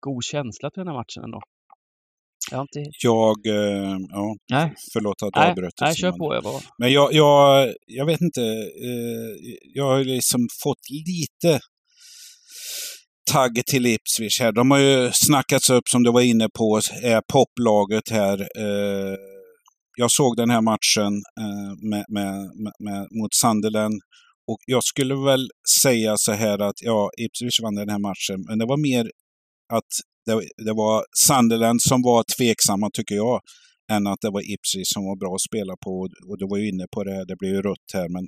[0.00, 1.40] god känsla till den här matchen ändå.
[2.50, 2.90] Jag inte...
[3.02, 5.72] Jag, eh, ja, Nej, förlåt att jag avbröt.
[5.80, 6.34] nej kör på.
[6.34, 6.62] Jag var...
[6.78, 8.42] Men jag, jag, jag vet inte.
[8.86, 11.60] Eh, jag har liksom fått lite
[13.32, 14.52] tagg till Ipswich här.
[14.52, 18.40] De har ju snackats upp, som du var inne på, är poplaget här.
[18.40, 19.16] Eh,
[19.96, 24.00] jag såg den här matchen eh, med, med, med, mot Sunderland
[24.50, 25.50] och jag skulle väl
[25.82, 29.10] säga så här att ja, Ipswich vann den här matchen, men det var mer
[29.72, 29.92] att
[30.28, 33.40] det, det var Sunderland som var tveksamma, tycker jag,
[33.92, 35.92] än att det var Ipswich som var bra att spela på.
[36.28, 38.24] Och du var ju inne på det, här, det blev ju rött här, men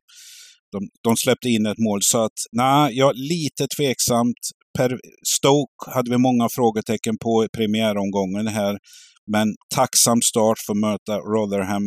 [0.73, 2.01] de, de släppte in ett mål.
[2.03, 4.43] Så att, nej, jag lite tveksamt.
[4.79, 4.99] Per
[5.37, 8.79] Stoke hade vi många frågetecken på i premiäromgången här.
[9.33, 11.87] Men tacksam start för att möta Rotherham.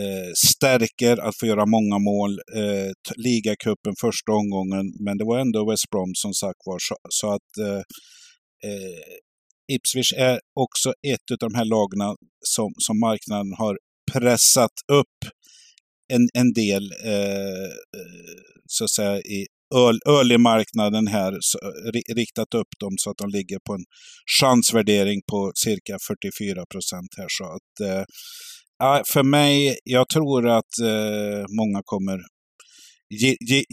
[0.00, 2.30] Eh, stärker att få göra många mål.
[2.60, 6.78] Eh, ligacupen första omgången, men det var ändå West Brom som sagt var.
[6.88, 7.82] Så, så att eh,
[8.70, 9.02] eh,
[9.72, 13.78] Ipswich är också ett av de här lagen som, som marknaden har
[14.12, 15.18] pressat upp
[16.12, 17.70] en, en del, eh,
[18.66, 21.58] så att säga, i öl, marknaden här, så,
[22.16, 23.84] riktat upp dem så att de ligger på en
[24.40, 27.26] chansvärdering på cirka 44 procent här.
[27.28, 28.04] Så att, eh,
[29.12, 32.18] för mig, jag tror att eh, många kommer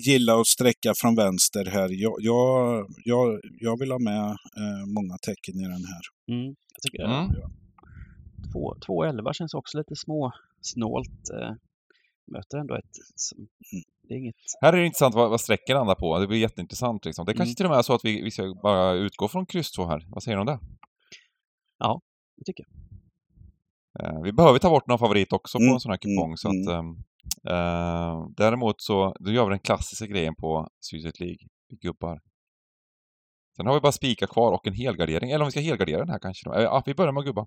[0.06, 1.90] gilla att sträcka från vänster här.
[1.92, 6.02] Jag, jag, jag, jag vill ha med eh, många tecken i den här.
[6.32, 7.30] Mm, jag tycker Mm.
[8.54, 10.32] Två- 2-11 känns också lite små
[10.62, 11.30] snålt.
[11.42, 11.52] Eh,
[12.32, 12.92] möter ändå ett...
[13.16, 13.84] Som, Mm.
[14.08, 14.36] det är inget...
[14.62, 16.20] Här är det intressant vad, vad sträcker landar på.
[16.20, 17.06] Det blir jätteintressant.
[17.06, 17.26] Liksom.
[17.26, 17.56] Det kanske Mm.
[17.56, 20.06] till och med är så att vi, vi ska bara utgå från kryss 2 här.
[20.10, 20.60] Vad säger du om det?
[22.38, 24.16] Det tycker jag.
[24.16, 26.26] Eh, vi behöver ta bort någon favorit också på Mm, en sån här kupong.
[26.26, 26.68] mm, så att,
[27.50, 31.48] Uh, däremot så då gör vi den klassiska grejen på Sydsvenskt League.
[31.70, 32.20] Vi gubbar.
[33.58, 35.32] Sen har vi bara spika kvar och en helgardering.
[35.32, 36.50] Eller om vi ska helgardera den här kanske.
[36.50, 36.56] Då.
[36.56, 37.46] Eh, ja, vi börjar med att gubba.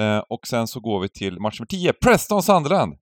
[0.00, 1.92] Eh, och sen så går vi till match nummer 10.
[1.92, 2.94] Preston Sunderland!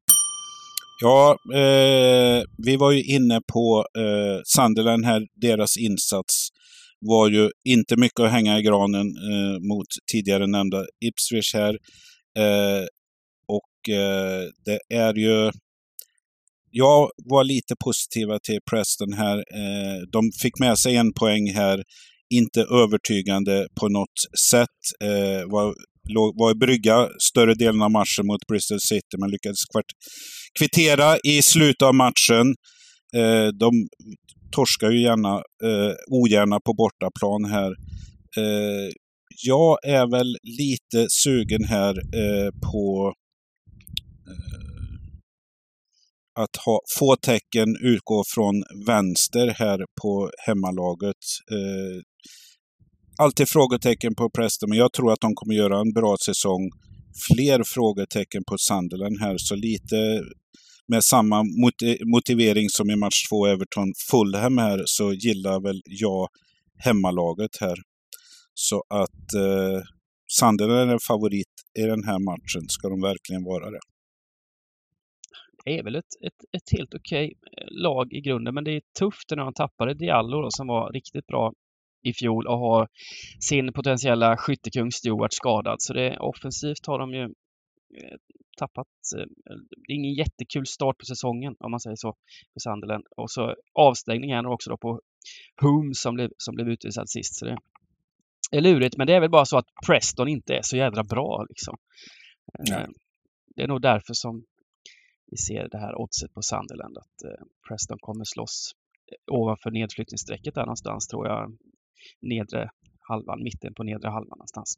[1.02, 5.26] Ja, eh, vi var ju inne på eh, Sunderland här.
[5.34, 6.48] Deras insats
[7.00, 11.78] var ju inte mycket att hänga i granen eh, mot tidigare nämnda Ipswich här.
[12.38, 12.84] Eh,
[13.48, 15.50] och eh, det är ju...
[16.78, 19.36] Jag var lite positiva till Preston här.
[19.36, 21.82] Eh, de fick med sig en poäng här.
[22.34, 24.18] Inte övertygande på något
[24.50, 24.78] sätt.
[25.04, 25.74] Eh, var,
[26.08, 29.90] låg, var i brygga större delen av matchen mot Bristol City, men lyckades kvart,
[30.58, 32.46] kvittera i slutet av matchen.
[33.16, 33.70] Eh, de
[34.52, 35.34] torskar ju gärna,
[35.68, 37.70] eh, ogärna på bortaplan här.
[38.38, 38.88] Eh,
[39.44, 43.12] jag är väl lite sugen här eh, på
[44.30, 44.65] eh,
[46.36, 48.54] att ha få tecken utgå från
[48.86, 51.22] vänster här på hemmalaget.
[51.52, 52.02] Eh,
[53.18, 56.70] alltid frågetecken på Preston, men jag tror att de kommer göra en bra säsong.
[57.28, 60.22] Fler frågetecken på Sunderland här, så lite
[60.88, 66.28] med samma moti motivering som i match två Everton-Fulham här så gillar väl jag
[66.78, 67.76] hemmalaget här.
[68.54, 69.82] Så att eh,
[70.38, 72.68] Sunderland är favorit i den här matchen.
[72.68, 73.80] Ska de verkligen vara det?
[75.68, 77.34] Är väl ett, ett, ett helt okej
[77.70, 81.26] lag i grunden, men det är tufft när de tappade Diallo då, som var riktigt
[81.26, 81.52] bra
[82.02, 82.88] i fjol och har
[83.40, 85.76] sin potentiella skyttekung Stewart skadad.
[85.82, 88.16] Så det, offensivt har de ju eh,
[88.58, 88.86] tappat.
[89.16, 89.26] Eh,
[89.86, 92.14] det är ingen jättekul start på säsongen om man säger så
[92.52, 93.04] för Sunderland.
[93.16, 95.00] Och så avstängning här också då på
[95.62, 97.34] Hum som blev, som blev utvisad sist.
[97.34, 97.58] Så det
[98.50, 101.46] är lurigt, men det är väl bara så att Preston inte är så jädra bra
[101.48, 101.76] liksom.
[102.58, 102.80] Nej.
[102.80, 102.88] Eh,
[103.56, 104.44] det är nog därför som
[105.30, 107.18] vi ser det här oddset på Sunderland att
[107.68, 108.72] Preston kommer slåss
[109.32, 111.56] ovanför nedflyttningsstrecket där någonstans tror jag
[112.22, 112.70] nedre
[113.08, 114.70] halvan, mitten på nedre halvan någonstans.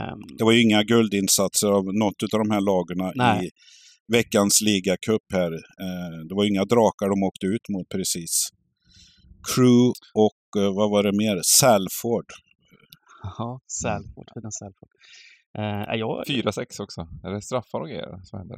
[0.00, 3.46] Um, det var ju inga guldinsatser av något av de här lagarna Nej.
[3.46, 3.50] i
[4.12, 5.52] veckans ligacup här.
[5.84, 8.48] Eh, det var inga drakar de åkte ut mot precis.
[9.54, 9.92] Crew
[10.26, 11.40] och eh, vad var det mer?
[11.42, 12.28] Salford.
[13.38, 14.92] Ja, Salford, fina Salford.
[15.58, 16.24] Uh, jag...
[16.26, 17.00] 4-6 också.
[17.24, 18.56] Är det straffar och grejer som händer?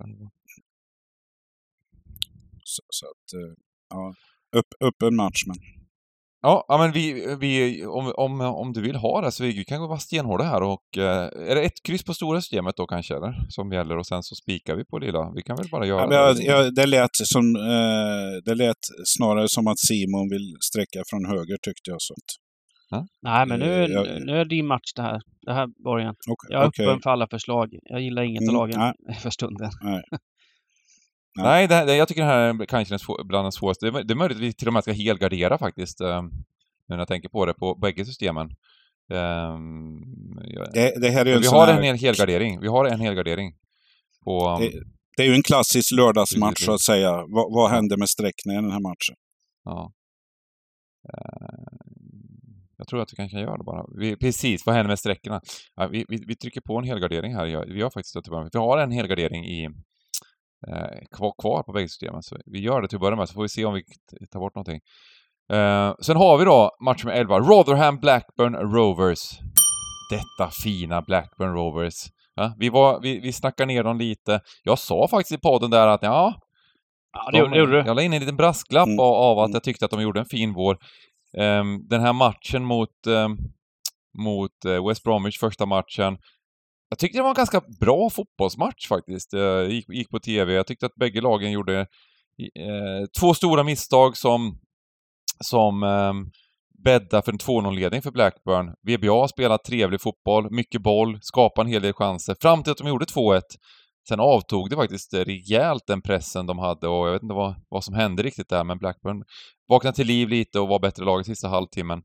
[2.64, 3.52] Så, så att, uh,
[3.90, 4.14] ja,
[4.58, 5.56] upp, öppen match men.
[6.42, 9.80] Ja, ja men vi, vi om, om, om du vill ha det så vi kan
[9.80, 13.46] vara stenhårda här och eh, är det ett kryss på stora systemet då kanske eller?
[13.48, 15.32] Som gäller och sen så spikar vi på lilla.
[15.34, 16.42] Vi kan väl bara göra ja, det.
[16.42, 18.76] Jag, jag, det, lät som, eh, det lät
[19.16, 21.96] snarare som att Simon vill sträcka från höger tyckte jag.
[22.02, 22.28] Så att,
[23.22, 25.20] Nej, men nu, Eh, jag- nu är det din match det här.
[25.46, 26.14] Det här Borgen.
[26.30, 26.86] okay, Jag är okej.
[26.86, 27.68] öppen för alla förslag.
[27.82, 29.18] Jag gillar inget Mm, av lagen nej.
[29.22, 29.70] för stunden.
[29.82, 30.02] Nej,
[31.68, 33.90] det, det, jag tycker det här är kanske den bland de svåraste.
[33.90, 36.00] Det är, det är möjligt att vi till och med ska helgardera faktiskt.
[36.00, 36.30] Eh, nu
[36.88, 38.50] när jag tänker på det, på bägge systemen.
[39.06, 39.58] Ja.
[40.74, 42.60] Det, det här är ju vi har här, en hel helgardering.
[42.60, 43.52] Vi har en helgardering.
[44.24, 44.82] På, Det-
[45.16, 47.10] det är ju en klassisk lördagsmatch så att säga.
[47.12, 49.14] Vad, vad hände med sträckningen i den här matchen?
[49.64, 49.92] Ja.
[51.08, 51.76] Eh,
[52.78, 53.84] Jag tror att vi kanske kan göra det bara.
[53.98, 55.40] Vi, precis, vad händer med sträckorna?
[55.76, 57.66] Ja, vi, vi, vi trycker på en helgardering här.
[57.74, 58.50] Vi har faktiskt med.
[58.52, 59.68] Vi har en helgardering i,
[61.16, 62.22] kvar, kvar på bägge systemen.
[62.22, 63.82] Så vi gör det till att börja med, så får vi se om vi
[64.32, 64.80] tar bort någonting.
[65.52, 67.38] Eh, sen har vi då match med 11.
[67.38, 69.20] Rotherham Blackburn Rovers.
[70.10, 71.94] Detta fina Blackburn Rovers.
[72.34, 74.40] Ja, vi, var, vi, vi snackade ner dem lite.
[74.62, 76.34] Jag sa faktiskt i podden där att ja,
[77.12, 77.86] Ja, det, det gjorde du.
[77.88, 79.00] jag la in en liten brasklapp Mm.
[79.00, 79.54] av, att Mm.
[79.54, 80.78] jag tyckte att de gjorde en fin vår.
[81.38, 83.36] Ehm, den här matchen mot, ehm,
[84.18, 86.18] mot eh, West Bromwich, första matchen.
[86.94, 89.32] Jag tyckte det var en ganska bra fotbollsmatch faktiskt.
[89.32, 90.52] Jag gick, gick på TV.
[90.52, 94.58] Jag tyckte att bägge lagen gjorde eh, två stora misstag som,
[95.44, 96.12] som eh,
[96.84, 98.74] bäddar för en 2-0-ledning för Blackburn.
[98.82, 102.78] VBA har spelat trevlig fotboll, mycket boll, skapar en hel del chanser, fram till att
[102.78, 103.40] de gjorde 2-1.
[104.08, 107.84] Sen avtog det faktiskt rejält den pressen de hade och jag vet inte vad, vad
[107.84, 109.24] som hände riktigt där, men Blackburn
[109.68, 112.02] vaknade till liv lite och var bättre lag i sista halvtimmen.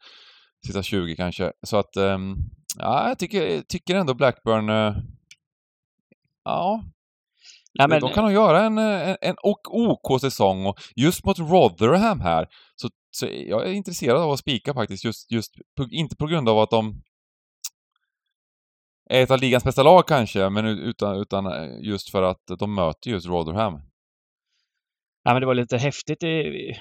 [0.66, 1.52] Sista 20 kanske.
[1.68, 2.36] Så att, ehm,
[2.78, 4.96] ja, jag tycker, tycker ändå Blackburn, eh,
[6.44, 6.84] ja,
[7.74, 12.20] Nej, men, de kan nog göra en, en, en ok- OK-säsong och just mot Rotherham
[12.20, 15.54] här så, så jag är intresserad av att spika faktiskt, just, just
[15.92, 17.02] inte på grund av att de
[19.10, 22.76] är ett av ligans bästa lag kanske, men utan, utan eh, just för att de
[22.76, 23.74] möter just Rotherham.
[25.26, 26.24] Nej, men det var lite häftigt.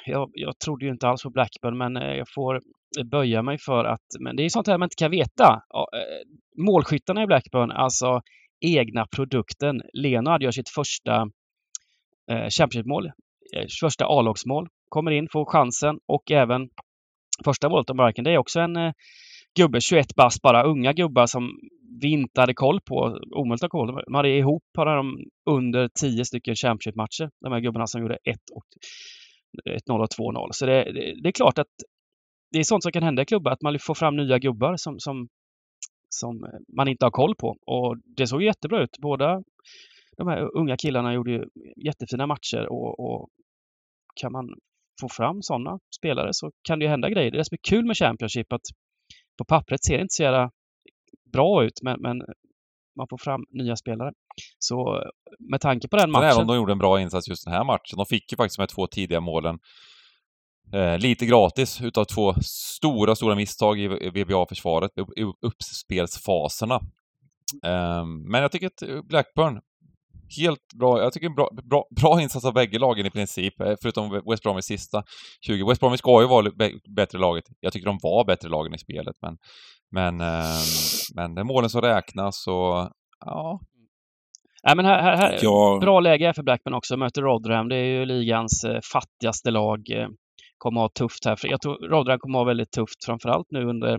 [0.06, 2.60] Jag, jag trodde ju inte alls på Blackburn, men eh, jag får
[3.10, 4.06] böja mig för att...
[4.20, 5.62] Men det är sånt här man inte kan veta.
[5.74, 8.20] Eh, målskyttarna i Blackburn, alltså
[8.60, 9.82] egna produkten.
[9.93, 11.20] Leonard gör sitt första
[12.31, 13.06] eh, Championship-mål,
[13.56, 14.69] eh, första A-lagsmål.
[14.89, 16.69] Kommer in, får chansen och även
[17.44, 18.24] första målet om marken.
[18.24, 18.93] Det är också en eh,
[19.59, 21.51] gubbe, 21 bast bara, unga gubbar som
[22.01, 24.02] vi inte hade koll på, omöjligt att ha koll.
[24.06, 25.19] De hade ihop hade de
[25.51, 28.65] under 10 stycken Championship-matcher, de här gubbarna som gjorde 1 och
[29.90, 30.48] 1-0 och 2-0.
[30.51, 31.66] Så det, det, det är klart att
[32.51, 35.01] det är sånt som kan hända i klubbar, att man får fram nya gubbar som,
[35.01, 35.29] som,
[36.09, 36.47] som
[36.77, 37.57] man inte har koll på.
[37.66, 38.99] Och det såg jättebra ut.
[38.99, 39.43] Båda
[40.16, 41.45] de här unga killarna gjorde ju
[41.77, 43.29] jättefina matcher och, och
[44.20, 44.49] kan man
[45.01, 47.31] få fram sådana spelare så kan det ju hända grejer.
[47.31, 48.62] Det är det som är kul med Championship att
[49.39, 50.51] på pappret ser det inte så jävla
[51.33, 52.23] bra ut men, men
[52.97, 54.12] man får fram nya spelare.
[54.59, 55.05] Så
[55.39, 56.41] med tanke på den Sen även matchen.
[56.41, 57.97] om de gjorde en bra insats just den här matchen.
[57.97, 59.59] De fick ju faktiskt här två tidiga målen
[60.73, 66.74] eh, lite gratis utav två stora, stora misstag i VBA-försvaret i i uppspelsfaserna.
[67.65, 69.61] Eh, men jag tycker att eh, Blackburn,
[70.40, 71.03] helt bra.
[71.03, 74.43] Jag tycker en bra, bra, bra insats av bägge lagen i princip, eh, förutom West
[74.43, 75.03] Bromwich sista
[75.47, 75.69] 20.
[75.69, 77.45] West Bromwich ska ju vara bä- bättre laget.
[77.61, 79.36] Jag tycker de var bättre lagen i spelet, men,
[79.90, 80.61] men, eh,
[81.15, 82.90] men det är målen som räknas och
[83.24, 83.61] ja,
[84.66, 85.78] Nej, men här, här, här, Ja.
[85.81, 86.97] Bra läge här för Blackburn också.
[86.97, 87.69] Möter Rotherham.
[87.69, 89.90] Det är ju ligans eh, fattigaste lag.
[89.90, 90.09] Eh,
[90.59, 91.36] kommer ha tufft här.
[91.36, 93.98] För jag tror Rodran kommer ha väldigt tufft, framförallt nu under,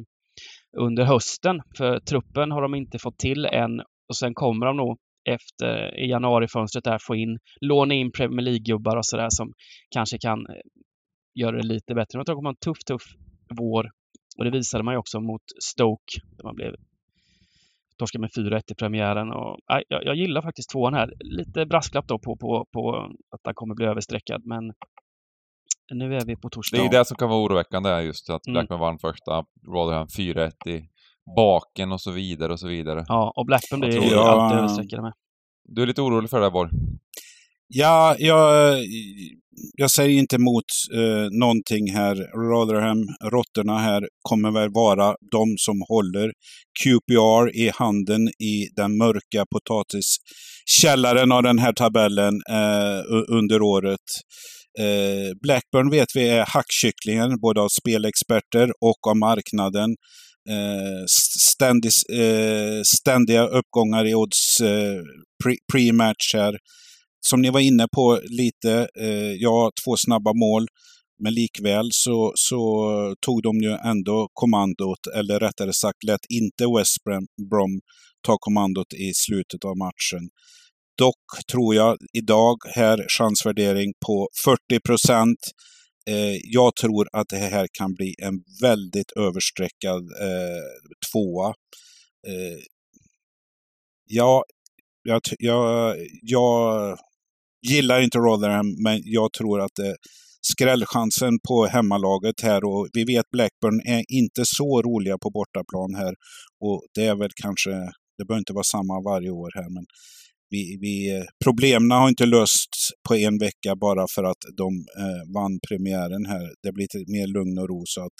[0.77, 1.61] under hösten.
[1.77, 3.79] För truppen har de inte fått till än.
[4.09, 4.97] Och sen kommer de nog
[5.29, 9.53] efter i januarifönstret där få in, låna in Premier League-gubbar och sådär som
[9.89, 10.55] kanske kan eh,
[11.35, 12.19] göra det lite bättre.
[12.19, 13.03] Jag tror de kommer ha en tuff, tuff
[13.57, 13.89] vår.
[14.37, 16.13] Och det visade man ju också mot Stoke.
[16.37, 16.75] Där man blev
[17.97, 19.31] torskade med 4-1 i premiären.
[19.31, 21.13] Och, nej, jag, jag gillar faktiskt tvåan här.
[21.19, 22.95] Lite brasklapp då på, på, på
[23.35, 24.73] att han kommer bli överstreckad, men
[25.91, 26.77] nu är vi på torsdag.
[26.77, 28.53] Det är det som kan vara oroväckande, just att Mm.
[28.53, 30.81] Blackburn vann första, Rotherham 4-1 i
[31.35, 33.05] baken och så vidare och så vidare.
[33.07, 35.13] Ja, och Blackburn blir ju alltid överstreckade med.
[35.63, 36.69] Du är lite orolig för det här, Borg?
[37.67, 38.77] Ja, jag,
[39.77, 40.63] jag säger inte emot
[40.93, 42.15] eh, någonting här.
[42.15, 46.31] Rotherham, råttorna här, kommer väl vara de som håller
[46.83, 54.07] QPR i handen i den mörka potatiskällaren av den här tabellen eh, under året.
[54.79, 59.89] Eh, Blackburn vet vi är hackkycklingen, både av spelexperter och av marknaden.
[60.49, 61.03] Eh,
[61.51, 64.57] Ständig, eh, ständiga uppgångar i odds
[65.73, 66.57] pre-match här
[67.21, 68.87] som ni var inne på lite,
[69.37, 70.67] ja, två snabba mål.
[71.23, 72.61] Men likväl så, så
[73.25, 76.97] tog de ju ändå kommandot, eller rättare sagt lät inte West
[77.49, 77.79] Brom
[78.27, 80.29] ta kommandot i slutet av matchen.
[80.99, 85.39] Dock tror jag idag, här chansvärdering på 40 procent.
[86.09, 90.63] Eh, jag tror att det här kan bli en väldigt överstreckad eh,
[91.11, 91.47] tvåa.
[92.27, 92.59] Eh,
[94.05, 94.43] ja,
[95.03, 96.97] jag, jag, jag
[97.67, 99.95] gillar inte Rotherham, men jag tror att det
[100.41, 106.13] skrällchansen på hemmalaget här och vi vet Blackburn är inte så roliga på bortaplan här
[106.59, 107.69] och det är väl kanske,
[108.17, 109.85] det behöver inte vara samma varje år här, men
[110.49, 115.33] vi, vi, eh, problemen har inte lösts på en vecka bara för att de eh,
[115.33, 116.53] vann premiären här.
[116.63, 118.17] Det blir lite mer lugn och ro så att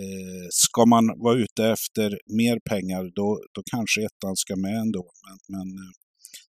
[0.00, 5.04] eh, ska man vara ute efter mer pengar då, då kanske ettan ska med ändå.
[5.26, 5.92] Men, men eh,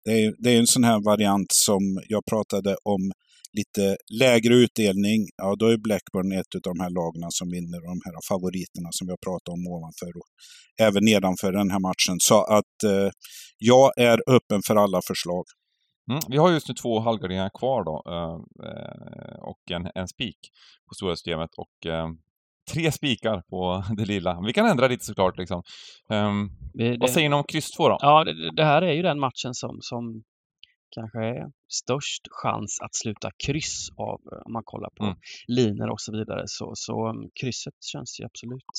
[0.05, 3.13] det är, det är en sån här variant som jag pratade om
[3.59, 5.21] lite lägre utdelning.
[5.37, 9.07] Ja, då är Blackburn ett av de här lagna som vinner, de här favoriterna som
[9.07, 10.29] vi har pratat om ovanför och
[10.87, 12.17] även nedanför den här matchen.
[12.29, 13.11] Så att eh,
[13.59, 15.45] jag är öppen för alla förslag.
[16.11, 16.21] Mm.
[16.29, 18.37] Vi har just nu två halvgarderingar kvar då eh,
[18.69, 20.39] eh, och en, en spik
[20.89, 22.09] på stora systemet och eh,
[22.73, 24.41] tre spikar på det lilla.
[24.47, 25.63] Vi kan ändra lite såklart liksom.
[26.13, 27.99] Ehm, Det, vad säger ni om kryss 2 då?
[28.01, 30.23] ja, det, det här är ju den matchen som, som
[30.91, 35.17] kanske är störst chans att sluta kryss av eh, om man kollar på Mm.
[35.49, 36.43] linor och så vidare.
[36.47, 38.75] Så, så um, krysset känns ju absolut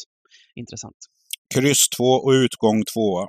[0.55, 0.95] intressant.
[1.55, 3.21] Kryss 2 och utgång 2.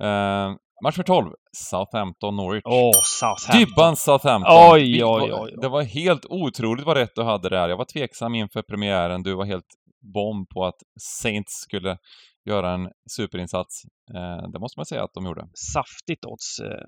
[0.00, 0.54] Eh,
[0.84, 2.62] match för 12, Southampton-Norwich.
[2.64, 3.58] Åh, Southampton!
[3.60, 4.72] Dybban Southampton!
[4.72, 5.54] Oj, oj, oj.
[5.60, 7.68] Det var helt otroligt vad rätt du hade där.
[7.68, 9.22] Jag var tveksam inför premiären.
[9.22, 9.66] Du var helt
[10.14, 11.98] bomb på att Saints skulle
[12.46, 13.82] göra en superinsats.
[14.14, 15.48] Eh, det måste man säga att de gjorde.
[15.72, 16.58] saftigt odds.
[16.60, 16.86] eh,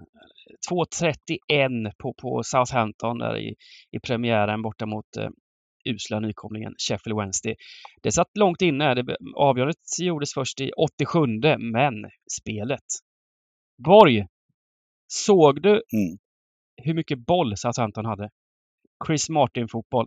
[0.71, 3.55] 2.31 på, på Southampton där i,
[3.91, 5.29] i premiären borta mot eh,
[5.85, 7.55] usla nykomlingen Sheffield Wednesday.
[8.03, 8.95] Det satt långt inne.
[8.95, 11.19] Det, avgörandet gjordes först i 87
[11.59, 11.95] men
[12.41, 12.85] spelet.
[13.85, 14.27] Borg,
[15.07, 16.19] såg du Mm.
[16.83, 18.31] hur mycket boll Southampton hade?
[19.07, 20.07] Chris Martin-fotboll.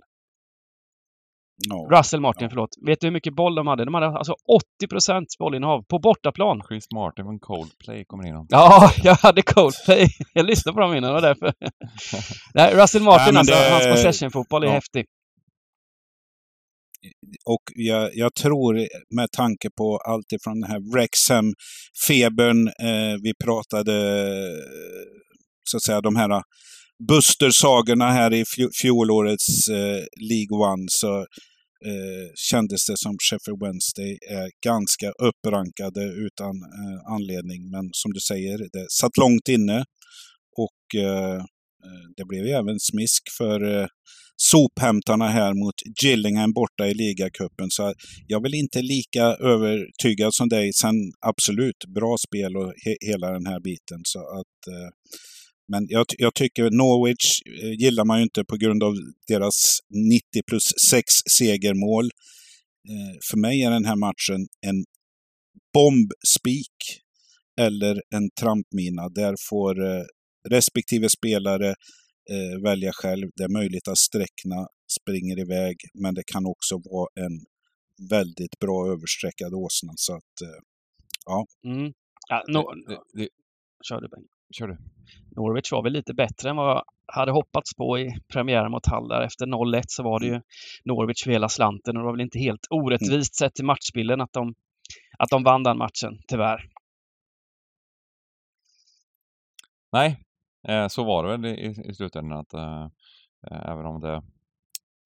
[1.70, 1.98] Ja.
[1.98, 2.50] Russell Martin, Ja.
[2.50, 2.70] förlåt.
[2.88, 3.86] Vet du hur mycket boll de hade?
[3.86, 4.36] De hade alltså
[4.80, 6.62] 80 procents bollinnehav på bortaplan.
[6.70, 8.46] Chris Martin från Coldplay kommer in.
[8.50, 10.08] Ja, jag hade Coldplay.
[10.34, 11.54] Jag lyssnade på dem innan, det var därför.
[12.54, 14.74] Nej, Russell Martin, Nej, alltså, det- hans possession-fotboll är ja.
[14.74, 15.06] häftig.
[17.46, 18.74] Och jag, jag tror
[19.16, 23.94] med tanke på allt ifrån den här Wrexham-febern, eh, vi pratade
[25.64, 26.42] så att säga de här
[27.08, 31.26] Buster-sagorna här i fjo- fjolårets eh, League One så
[31.90, 37.70] eh, kändes det som Sheffield Wednesday är ganska upprankade utan eh, anledning.
[37.70, 39.80] Men som du säger, det satt långt inne
[40.66, 41.40] och eh,
[41.86, 43.88] eh, det blev ju även smisk för eh,
[44.41, 47.68] sophämtarna här mot Gillingham borta i ligacupen.
[47.70, 47.94] Så
[48.28, 50.74] jag vill inte lika övertygad som dig.
[50.74, 50.95] Sen
[51.32, 54.02] absolut, bra spel och he hela den här biten.
[54.03, 54.90] Så att, eh,
[55.72, 57.26] men jag, jag tycker Norwich
[57.64, 58.93] eh, gillar man ju inte på grund av
[59.27, 59.57] deras
[59.89, 61.06] 90 plus 6
[61.38, 62.06] segermål.
[62.91, 64.85] Eh, för mig är den här matchen en
[65.73, 66.77] bombspik
[67.60, 69.10] eller en trampmina.
[69.10, 70.03] Där får eh,
[70.49, 71.69] respektive spelare
[72.34, 73.27] eh, välja själv.
[73.35, 74.68] Det är möjligt att sträckna
[74.99, 77.35] springer iväg, men det kan också vara en
[78.10, 79.93] väldigt bra översträckad åsna.
[79.95, 80.60] Så att, eh,
[81.65, 81.93] Mm.
[82.30, 82.61] Ja, no,
[83.14, 83.30] det,
[83.88, 84.31] Kör du Bengt.
[84.52, 84.78] Kör du.
[85.36, 89.07] Norwich var väl lite bättre än vad jag hade hoppats på i premiären mot Hull
[89.07, 89.22] där.
[89.22, 90.41] Efter 0-1 så var det ju
[90.84, 94.34] Norwich för hela slanten och det var väl inte helt orättvist sett till matchbilden att
[94.34, 94.53] de,
[95.18, 96.69] att de vann den matchen, tyvärr.
[99.91, 100.23] Nej,
[100.68, 102.88] eh, så var det väl i, i slutändan att eh,
[103.52, 104.22] även om det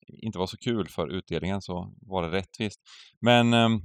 [0.08, 2.80] inte var så kul för utdelningen så var det rättvist.
[3.20, 3.80] Men ehm,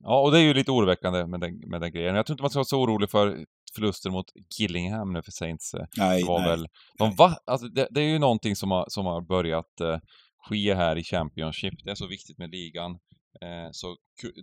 [0.00, 2.14] ja, och det är ju lite oroväckande med den, med den grejen.
[2.14, 4.26] Jag tror inte man ska vara så orolig för förluster mot
[4.58, 5.74] Gillingham nu för Saints.
[5.96, 6.48] Nej, det var nej.
[6.48, 6.66] väl,
[6.98, 9.98] de va, alltså det, det är ju någonting som har, som har börjat eh,
[10.48, 11.74] ske här i Championship.
[11.84, 12.90] Det är så viktigt med ligan.
[13.42, 13.96] Eh, så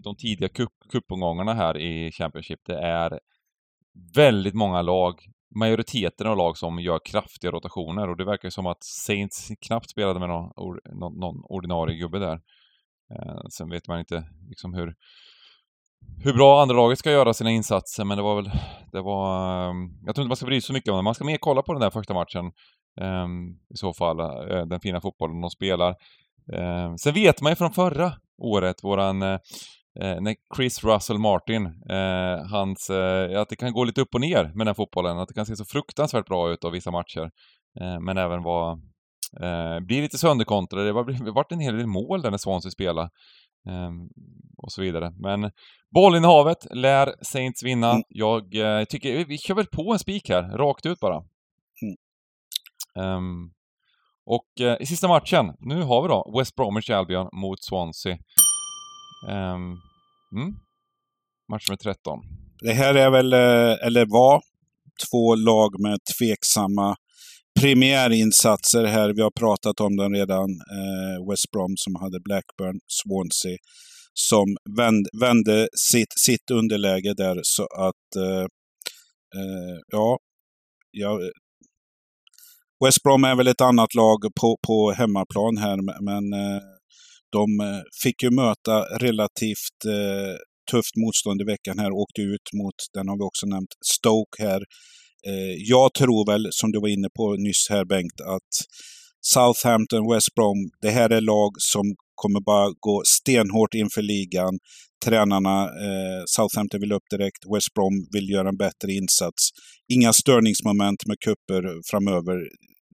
[0.04, 3.20] de tidiga cup, cupomgångarna här i Championship, det är
[4.16, 5.14] väldigt många lag,
[5.56, 10.20] majoriteten av lag som gör kraftiga rotationer och det verkar som att Saints knappt spelade
[10.20, 12.42] med någon, or- någon, någon ordinarie gubbe där.
[13.14, 14.96] Eh, sen vet man inte liksom hur,
[16.24, 18.52] hur bra andra laget ska göra sina insatser, men det var väl,
[18.92, 21.04] det var, ehm, jag tror inte man ska bry sig så mycket om det.
[21.04, 22.46] Man ska mer kolla på den där första matchen,
[23.02, 23.28] eh,
[23.74, 25.90] i så fall, eh, den fina fotbollen de spelar.
[26.54, 29.40] Eh, sen vet man ju från förra året, våran, eh,
[30.02, 34.22] eh, när Chris Russell Martin, eh, hans, eh, att det kan gå lite upp och
[34.22, 37.32] ner med den fotbollen, att det kan se så fruktansvärt bra ut av vissa matcher,
[37.80, 38.80] eh, men även vara,
[39.42, 40.86] eh, lite sönderkontrade.
[40.86, 43.10] Det var, vart en hel del mål där när Swansea spelade.
[43.70, 44.10] Ehm,
[44.58, 45.14] och så vidare.
[45.20, 45.52] Men
[45.96, 47.92] bollinnehavet lär Saints vinna.
[47.92, 48.04] Mm.
[48.10, 51.16] Jag eh, tycker, vi kör väl på en spik här, rakt ut bara.
[51.82, 51.96] Mm.
[53.06, 53.52] Ehm,
[54.26, 58.18] och eh, i sista matchen, nu har vi då West Bromwich Albion mot Swansea.
[59.30, 59.76] Ehm,
[60.36, 60.54] mm.
[61.52, 62.20] Match nummer 13.
[62.62, 64.42] Det här är väl, eh, eller var,
[65.12, 66.96] två lag med tveksamma
[67.60, 69.14] premiärinsatser här.
[69.14, 70.50] Vi har pratat om den redan.
[70.50, 73.58] Eh, West Brom som hade Blackburn, Swansea
[74.14, 78.46] som vänd, vände sitt, sitt underläge där så att eh,
[79.40, 80.18] eh ja,
[80.92, 81.20] ja,
[82.86, 86.62] West Brom är väl ett annat lag på, på hemmaplan här men eh,
[87.32, 90.36] de eh, fick ju möta relativt eh,
[90.72, 94.62] tufft motstånd i veckan här, åkte ut mot, den har vi också nämnt, Stoke här.
[95.28, 98.54] Eh, jag tror väl, som du var inne på nyss här Bengt, att
[99.22, 101.86] Southampton, West Brom, det här är lag som
[102.16, 104.54] kommer bara gå stenhårt inför ligan.
[105.06, 109.42] Tränarna, eh, Southampton vill upp direkt, West Brom vill göra en bättre insats.
[109.96, 112.38] Inga störningsmoment med kupper framöver.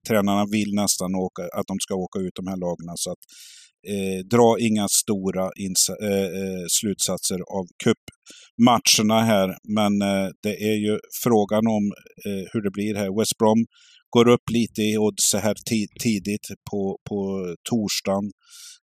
[0.07, 2.93] Tränarna vill nästan åka, att de ska åka ut de här lagarna.
[2.95, 3.23] Så att,
[3.89, 9.47] eh, dra inga stora eh, eh, slutsatser av cupmatcherna här.
[9.77, 11.83] Men eh, det är ju frågan om
[12.25, 13.19] eh, hur det blir här.
[13.19, 13.65] West Brom
[14.09, 15.55] går upp lite i odds så här
[16.03, 17.19] tidigt på, på
[17.69, 18.31] torsdagen.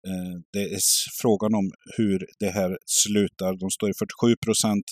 [0.08, 0.80] Eh, det är
[1.22, 1.66] frågan om
[1.96, 3.50] hur det här slutar.
[3.62, 4.86] De står i 47 procent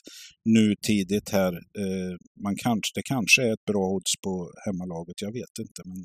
[0.56, 1.52] nu tidigt här.
[1.82, 2.12] Eh,
[2.44, 4.34] man kanske, det kanske är ett bra odds på
[4.66, 5.80] hemmalaget, jag vet inte.
[5.90, 6.00] Men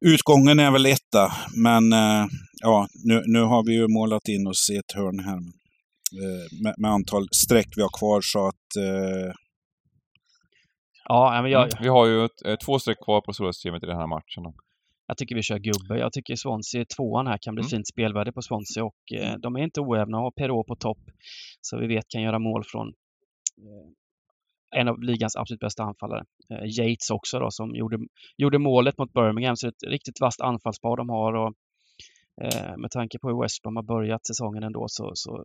[0.00, 2.26] utgången är väl etta, men eh,
[2.62, 5.36] ja, nu, nu har vi ju målat in oss i ett hörn här.
[6.22, 9.32] Eh, med, med antal streck vi har kvar så att eh,
[11.08, 11.82] Ja, men jag, Mm.
[11.82, 14.42] Vi har ju ett, eh, två streck kvar på stora systemet i den här matchen.
[15.06, 15.98] jag tycker vi kör gubbe.
[15.98, 17.68] Jag tycker Swansea, tvåan här, kan bli Mm.
[17.70, 20.98] fint spelvärde på Swansea och eh, de är inte oävna och har Perrault på topp.
[21.60, 23.88] Så vi vet kan göra mål från eh,
[24.76, 26.24] en av ligans absolut bästa anfallare.
[26.50, 27.98] Eh, Yates också då, som gjorde,
[28.36, 29.56] gjorde målet mot Birmingham.
[29.56, 31.32] Så det är ett riktigt vasst anfallspar de har.
[31.32, 31.52] Och,
[32.44, 35.44] eh, med tanke på hur West Brom har börjat säsongen ändå så, så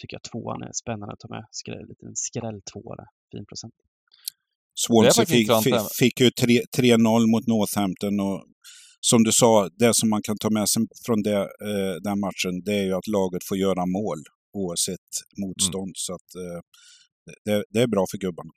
[0.00, 1.44] tycker jag tvåan är spännande att ta med.
[1.50, 3.06] Skräll, en liten skrälltvåa där.
[3.32, 3.74] Fin procent.
[4.74, 5.48] Swansea fick,
[5.98, 8.44] fick, ju tre- 3-0 mot Northampton och
[9.00, 12.54] som du sa, det som man kan ta med sig från det, eh, den matchen,
[12.64, 14.18] det är ju att laget får göra mål
[14.52, 15.08] oavsett
[15.42, 15.92] motstånd.
[15.96, 16.60] Så att eh,
[17.44, 18.52] det, det är bra för gubbarna.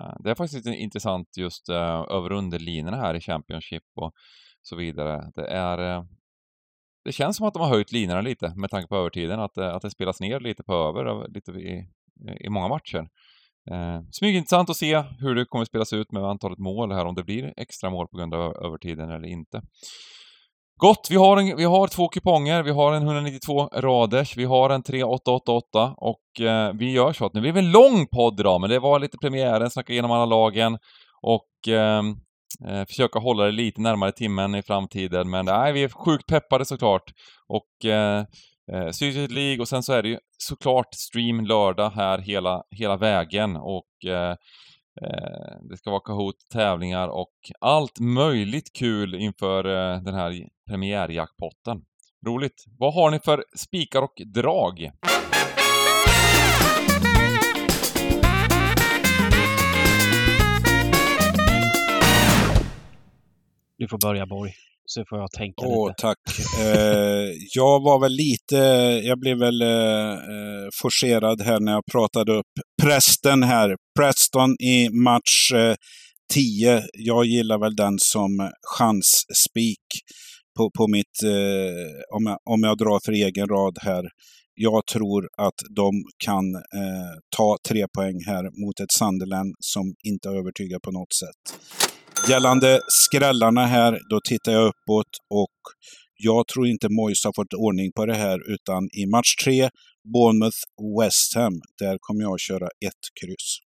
[0.00, 4.12] Eh, det är faktiskt lite intressant just eh, över underlinorna här i Championship och
[4.62, 5.32] så vidare.
[5.34, 5.78] Det är...
[5.78, 6.04] Eh,
[7.04, 9.82] det känns som att de har höjt linorna lite med tanke på övertiden, att, att
[9.82, 11.88] det spelas ner lite på över lite i,
[12.40, 13.08] i många matcher.
[13.70, 17.24] Eh, smygintressant att se hur det kommer spelas ut med antalet mål här, om det
[17.24, 19.62] blir extra mål på grund av övertiden eller inte.
[20.80, 24.70] Gott, vi har, en, vi har två kuponger, vi har en 192 raders, vi har
[24.70, 28.60] en 3888 och eh, vi gör så att nu blir det en lång podd idag,
[28.60, 30.78] men det var lite premiären, snacka igenom alla lagen
[31.22, 32.14] och ehm,
[32.68, 35.30] eh, försöka hålla det lite närmare timmen i framtiden.
[35.30, 37.12] Men nej, vi är sjukt peppade såklart.
[37.48, 38.24] Och eh,
[38.72, 42.96] eh Syriet League och sen så är det ju såklart stream lördag här hela, hela
[42.96, 44.34] vägen och eh,
[45.02, 51.84] Eh, det ska vara Kahoot-tävlingar och allt möjligt kul inför eh, den här premiärjackpotten.
[52.26, 52.64] Roligt!
[52.78, 54.90] Vad har ni för spikar och drag?
[63.78, 64.52] Du får börja Borg
[64.86, 66.02] så får jag tänka Åh, lite.
[66.02, 66.18] tack.
[66.60, 68.56] Eh, jag var väl lite,
[69.06, 72.52] jag blev väl eh, eh, forcerad här när jag pratade upp
[72.82, 73.76] prästen här.
[73.98, 75.74] Preston i match eh,
[76.34, 76.82] 10.
[76.92, 79.86] Jag gillar väl den som chansspik
[80.56, 84.04] på, på mitt, eh, om, jag, om jag drar för egen rad här.
[84.54, 85.90] Jag tror att de
[86.24, 91.14] kan eh, ta tre poäng här mot ett Sunderland som inte har övertygat på något
[91.14, 91.42] sätt.
[92.24, 95.58] Gällande skrällarna här, då tittar jag uppåt och
[96.16, 99.68] jag tror inte Moyes har fått ordning på det här utan i match tre,
[100.14, 103.58] Bournemouth-West Ham, där kommer jag att köra ett kryss.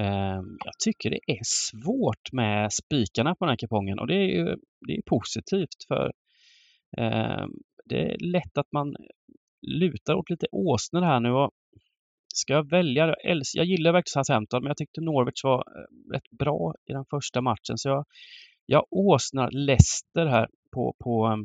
[0.00, 4.30] Ehm, jag tycker det är svårt med spikarna på den här kupongen och det är
[4.38, 4.44] ju
[4.86, 6.12] det är positivt för
[6.98, 7.50] ehm,
[7.84, 8.94] det är lätt att man
[9.66, 11.30] lutar åt lite åsnor här nu.
[11.30, 11.50] Och
[12.36, 13.06] ska jag välja?
[13.22, 17.04] Jag, jag gillar verkligen Southampton men jag tyckte Norwich var eh, rätt bra i den
[17.10, 18.04] första matchen så jag,
[18.66, 21.36] jag åsnar Leicester här på, på, eh,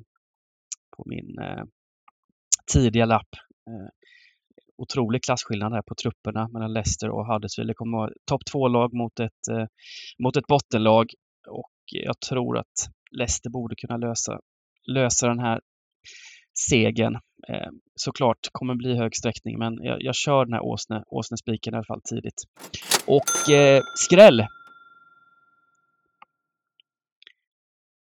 [0.98, 1.64] på min eh,
[2.74, 3.30] tidiga lapp.
[3.70, 3.90] Eh,
[4.78, 7.70] otrolig klasskillnad här på trupperna mellan Leicester och Huddersfield.
[7.70, 9.66] Det kommer vara topp två-lag mot ett, eh,
[10.20, 11.06] mot ett bottenlag
[11.48, 14.40] och jag tror att Leicester borde kunna lösa,
[14.88, 15.62] lösa den här
[16.58, 17.16] segern.
[17.48, 21.78] Eh, såklart kommer bli hög sträckning men jag, jag kör den här Åsne, Åsnespiken i
[21.78, 22.44] alla fall tidigt.
[23.08, 24.46] Och eh, skräll!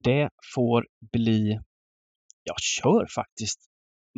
[0.04, 1.60] Det får bli...
[2.44, 3.60] Jag kör faktiskt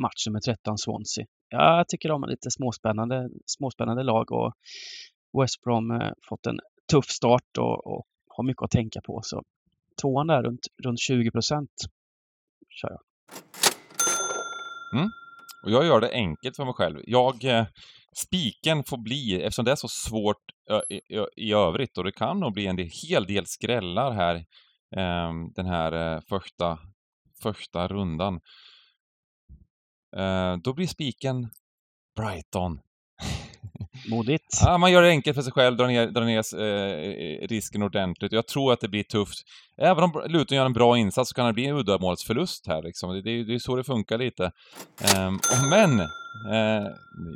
[0.01, 1.25] match nummer 13 Swansea.
[1.49, 4.53] Jag tycker de har lite småspännande, småspännande lag och
[5.41, 6.59] West Brom eh, fått en
[6.91, 9.19] tuff start och, och har mycket att tänka på.
[9.23, 9.43] Så
[10.01, 11.71] tvåan där runt, runt 20 procent
[12.69, 12.99] kör jag.
[14.93, 15.09] Mm.
[15.63, 16.99] Och jag gör det enkelt för mig själv.
[17.03, 17.65] Jag, eh,
[18.15, 20.43] spiken får bli, eftersom det är så svårt
[20.89, 24.35] i, i, i övrigt och det kan nog bli en del, hel del skrällar här
[24.95, 26.79] eh, den här eh, första,
[27.43, 28.39] första rundan.
[30.15, 31.49] Eh, då blir spiken
[32.15, 32.79] Brighton.
[34.09, 34.59] Modigt.
[34.61, 37.83] Ja, man gör det enkelt för sig själv, drar ner, drar ner eh, eh, risken
[37.83, 38.31] ordentligt.
[38.31, 39.37] Jag tror att det blir tufft.
[39.77, 43.13] Även om Luton gör en bra insats så kan det bli en uddamålsförlust här liksom.
[43.13, 44.51] Det, det, det är så det funkar lite.
[45.15, 45.39] Ehm,
[45.69, 45.99] men!
[46.51, 46.87] Eh,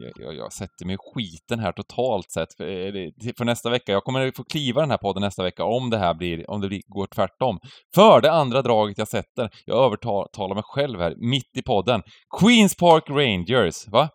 [0.01, 3.91] jag, jag, jag sätter mig i skiten här totalt sett eh, för, för nästa vecka.
[3.91, 6.67] Jag kommer få kliva den här podden nästa vecka om det här blir, om det
[6.67, 7.59] blir, går tvärtom.
[7.95, 12.01] För det andra draget jag sätter, jag övertalar mig själv här, mitt i podden.
[12.39, 14.09] Queens Park Rangers, va?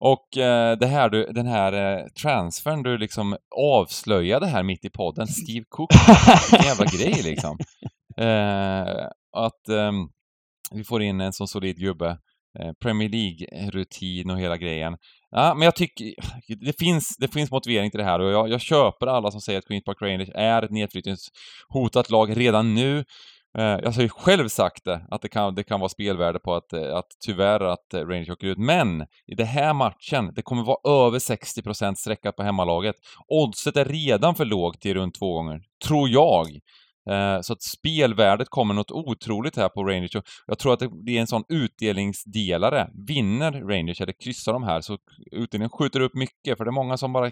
[0.00, 4.90] Och eh, det här du, den här eh, transfern du liksom avslöjade här mitt i
[4.90, 5.90] podden, Steve Cook,
[6.50, 7.58] vilken jävla grej liksom.
[8.20, 9.06] Eh,
[9.36, 10.08] att ehm,
[10.72, 12.18] vi får in en sån solid gubbe.
[12.82, 14.96] Premier League-rutin och hela grejen.
[15.30, 16.14] Ja, men jag tycker
[16.66, 19.58] det finns, det finns motivering till det här och jag, jag köper alla som säger
[19.58, 23.04] att Queens Park Rangers är ett nedflyttningshotat lag redan nu.
[23.58, 26.54] Eh, jag har ju själv sagt det, att det kan, det kan vara spelvärde på
[26.54, 28.58] att, eh, att tyvärr att eh, Rangers åker ut.
[28.58, 32.96] Men i den här matchen, det kommer vara över 60% sträcka på hemmalaget.
[33.28, 36.46] Oddset är redan för lågt till runt två gånger, tror jag.
[37.42, 40.16] Så att spelvärdet kommer något otroligt här på Rangers.
[40.46, 42.90] Jag tror att det blir en sån utdelningsdelare.
[43.06, 44.98] Vinner Rangers eller kryssar de här så
[45.32, 47.30] utdelningen skjuter upp mycket, för det är många som bara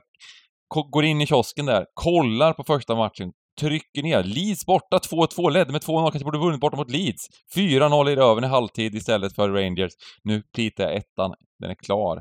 [0.91, 4.23] går in i kiosken där, kollar på första matchen, trycker ner.
[4.25, 7.27] Leeds borta 2-2, ledde med 2-0, kanske borde vunnit borta mot Leeds.
[7.57, 9.93] 4-0 i röven i halvtid istället för Rangers.
[10.25, 12.17] Nu plitar jag ettan, den är klar.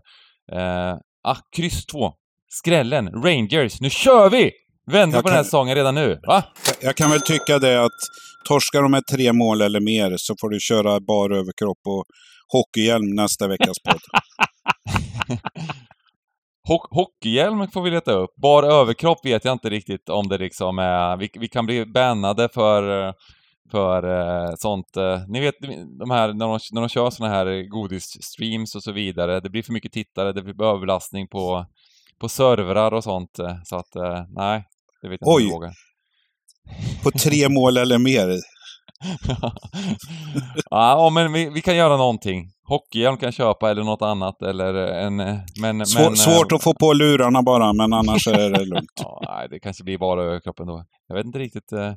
[0.52, 0.94] Eh,
[1.24, 2.12] ah, kryss 2.
[2.50, 4.52] Skrällen, Rangers, nu kör vi!
[4.92, 6.44] Vänder på den här kan- säsongen redan nu, va?
[6.66, 7.92] Jag, jag kan väl tycka det att
[8.48, 12.04] torskar de med tre mål eller mer så får du köra bar överkropp och
[12.54, 14.00] hockeyhjälm nästa veckas podd.
[16.68, 18.36] Ho- hockeyhjälm får vi leta upp.
[18.36, 21.18] Bar överkropp vet jag inte riktigt om det liksom är...
[21.18, 23.14] Vi, vi kan bli bannade för,
[23.72, 24.98] för eh, sånt.
[24.98, 25.56] eh, Ni vet
[26.00, 29.40] de här när de, när de kör såna här godisstreams och så vidare.
[29.40, 31.66] Det blir för mycket tittare, det blir överbelastning på,
[32.20, 33.40] på servrar och sånt.
[33.40, 33.96] eh, Så att,
[34.30, 34.64] nej.
[35.02, 35.44] Det vet jag Oj.
[35.44, 35.72] inte vågar.
[37.04, 38.28] På tre mål eller mer.
[40.70, 42.52] ja, men vi, vi kan göra någonting.
[42.68, 45.20] Hockeyhjälm kan köpa eller något annat eller en...
[45.20, 48.66] eh, Men, Svår, men, svårt eh, att få på lurarna bara, men annars är det
[48.66, 48.90] lugnt.
[49.02, 50.86] Ja, nej, det kanske blir bara överkroppen då.
[51.08, 51.72] Jag vet inte riktigt.
[51.72, 51.94] eh,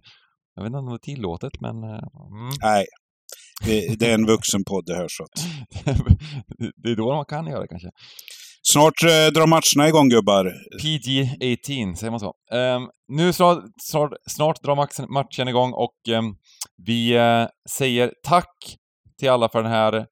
[0.55, 1.83] Jag vet inte om det är tillåtet, men...
[1.85, 2.51] eh, Mm.
[2.63, 2.85] Nej,
[3.65, 5.45] det, det är en vuxenpodd det här så att.
[6.83, 7.89] det är då man kan göra det kanske.
[8.73, 10.53] Snart eh, drar matcherna igång gubbar.
[10.83, 12.35] PG-18, säger man så?
[12.53, 16.35] Ehm, nu snart, snart, snart drar matchen, matchen igång och ehm,
[16.87, 18.77] vi eh, säger tack
[19.19, 20.07] till alla för den här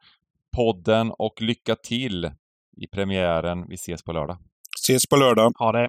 [0.56, 2.24] podden och lycka till
[2.76, 3.68] i premiären.
[3.68, 4.38] Vi ses på lördag.
[4.84, 5.52] Ses på lördag.
[5.58, 5.88] Ha det!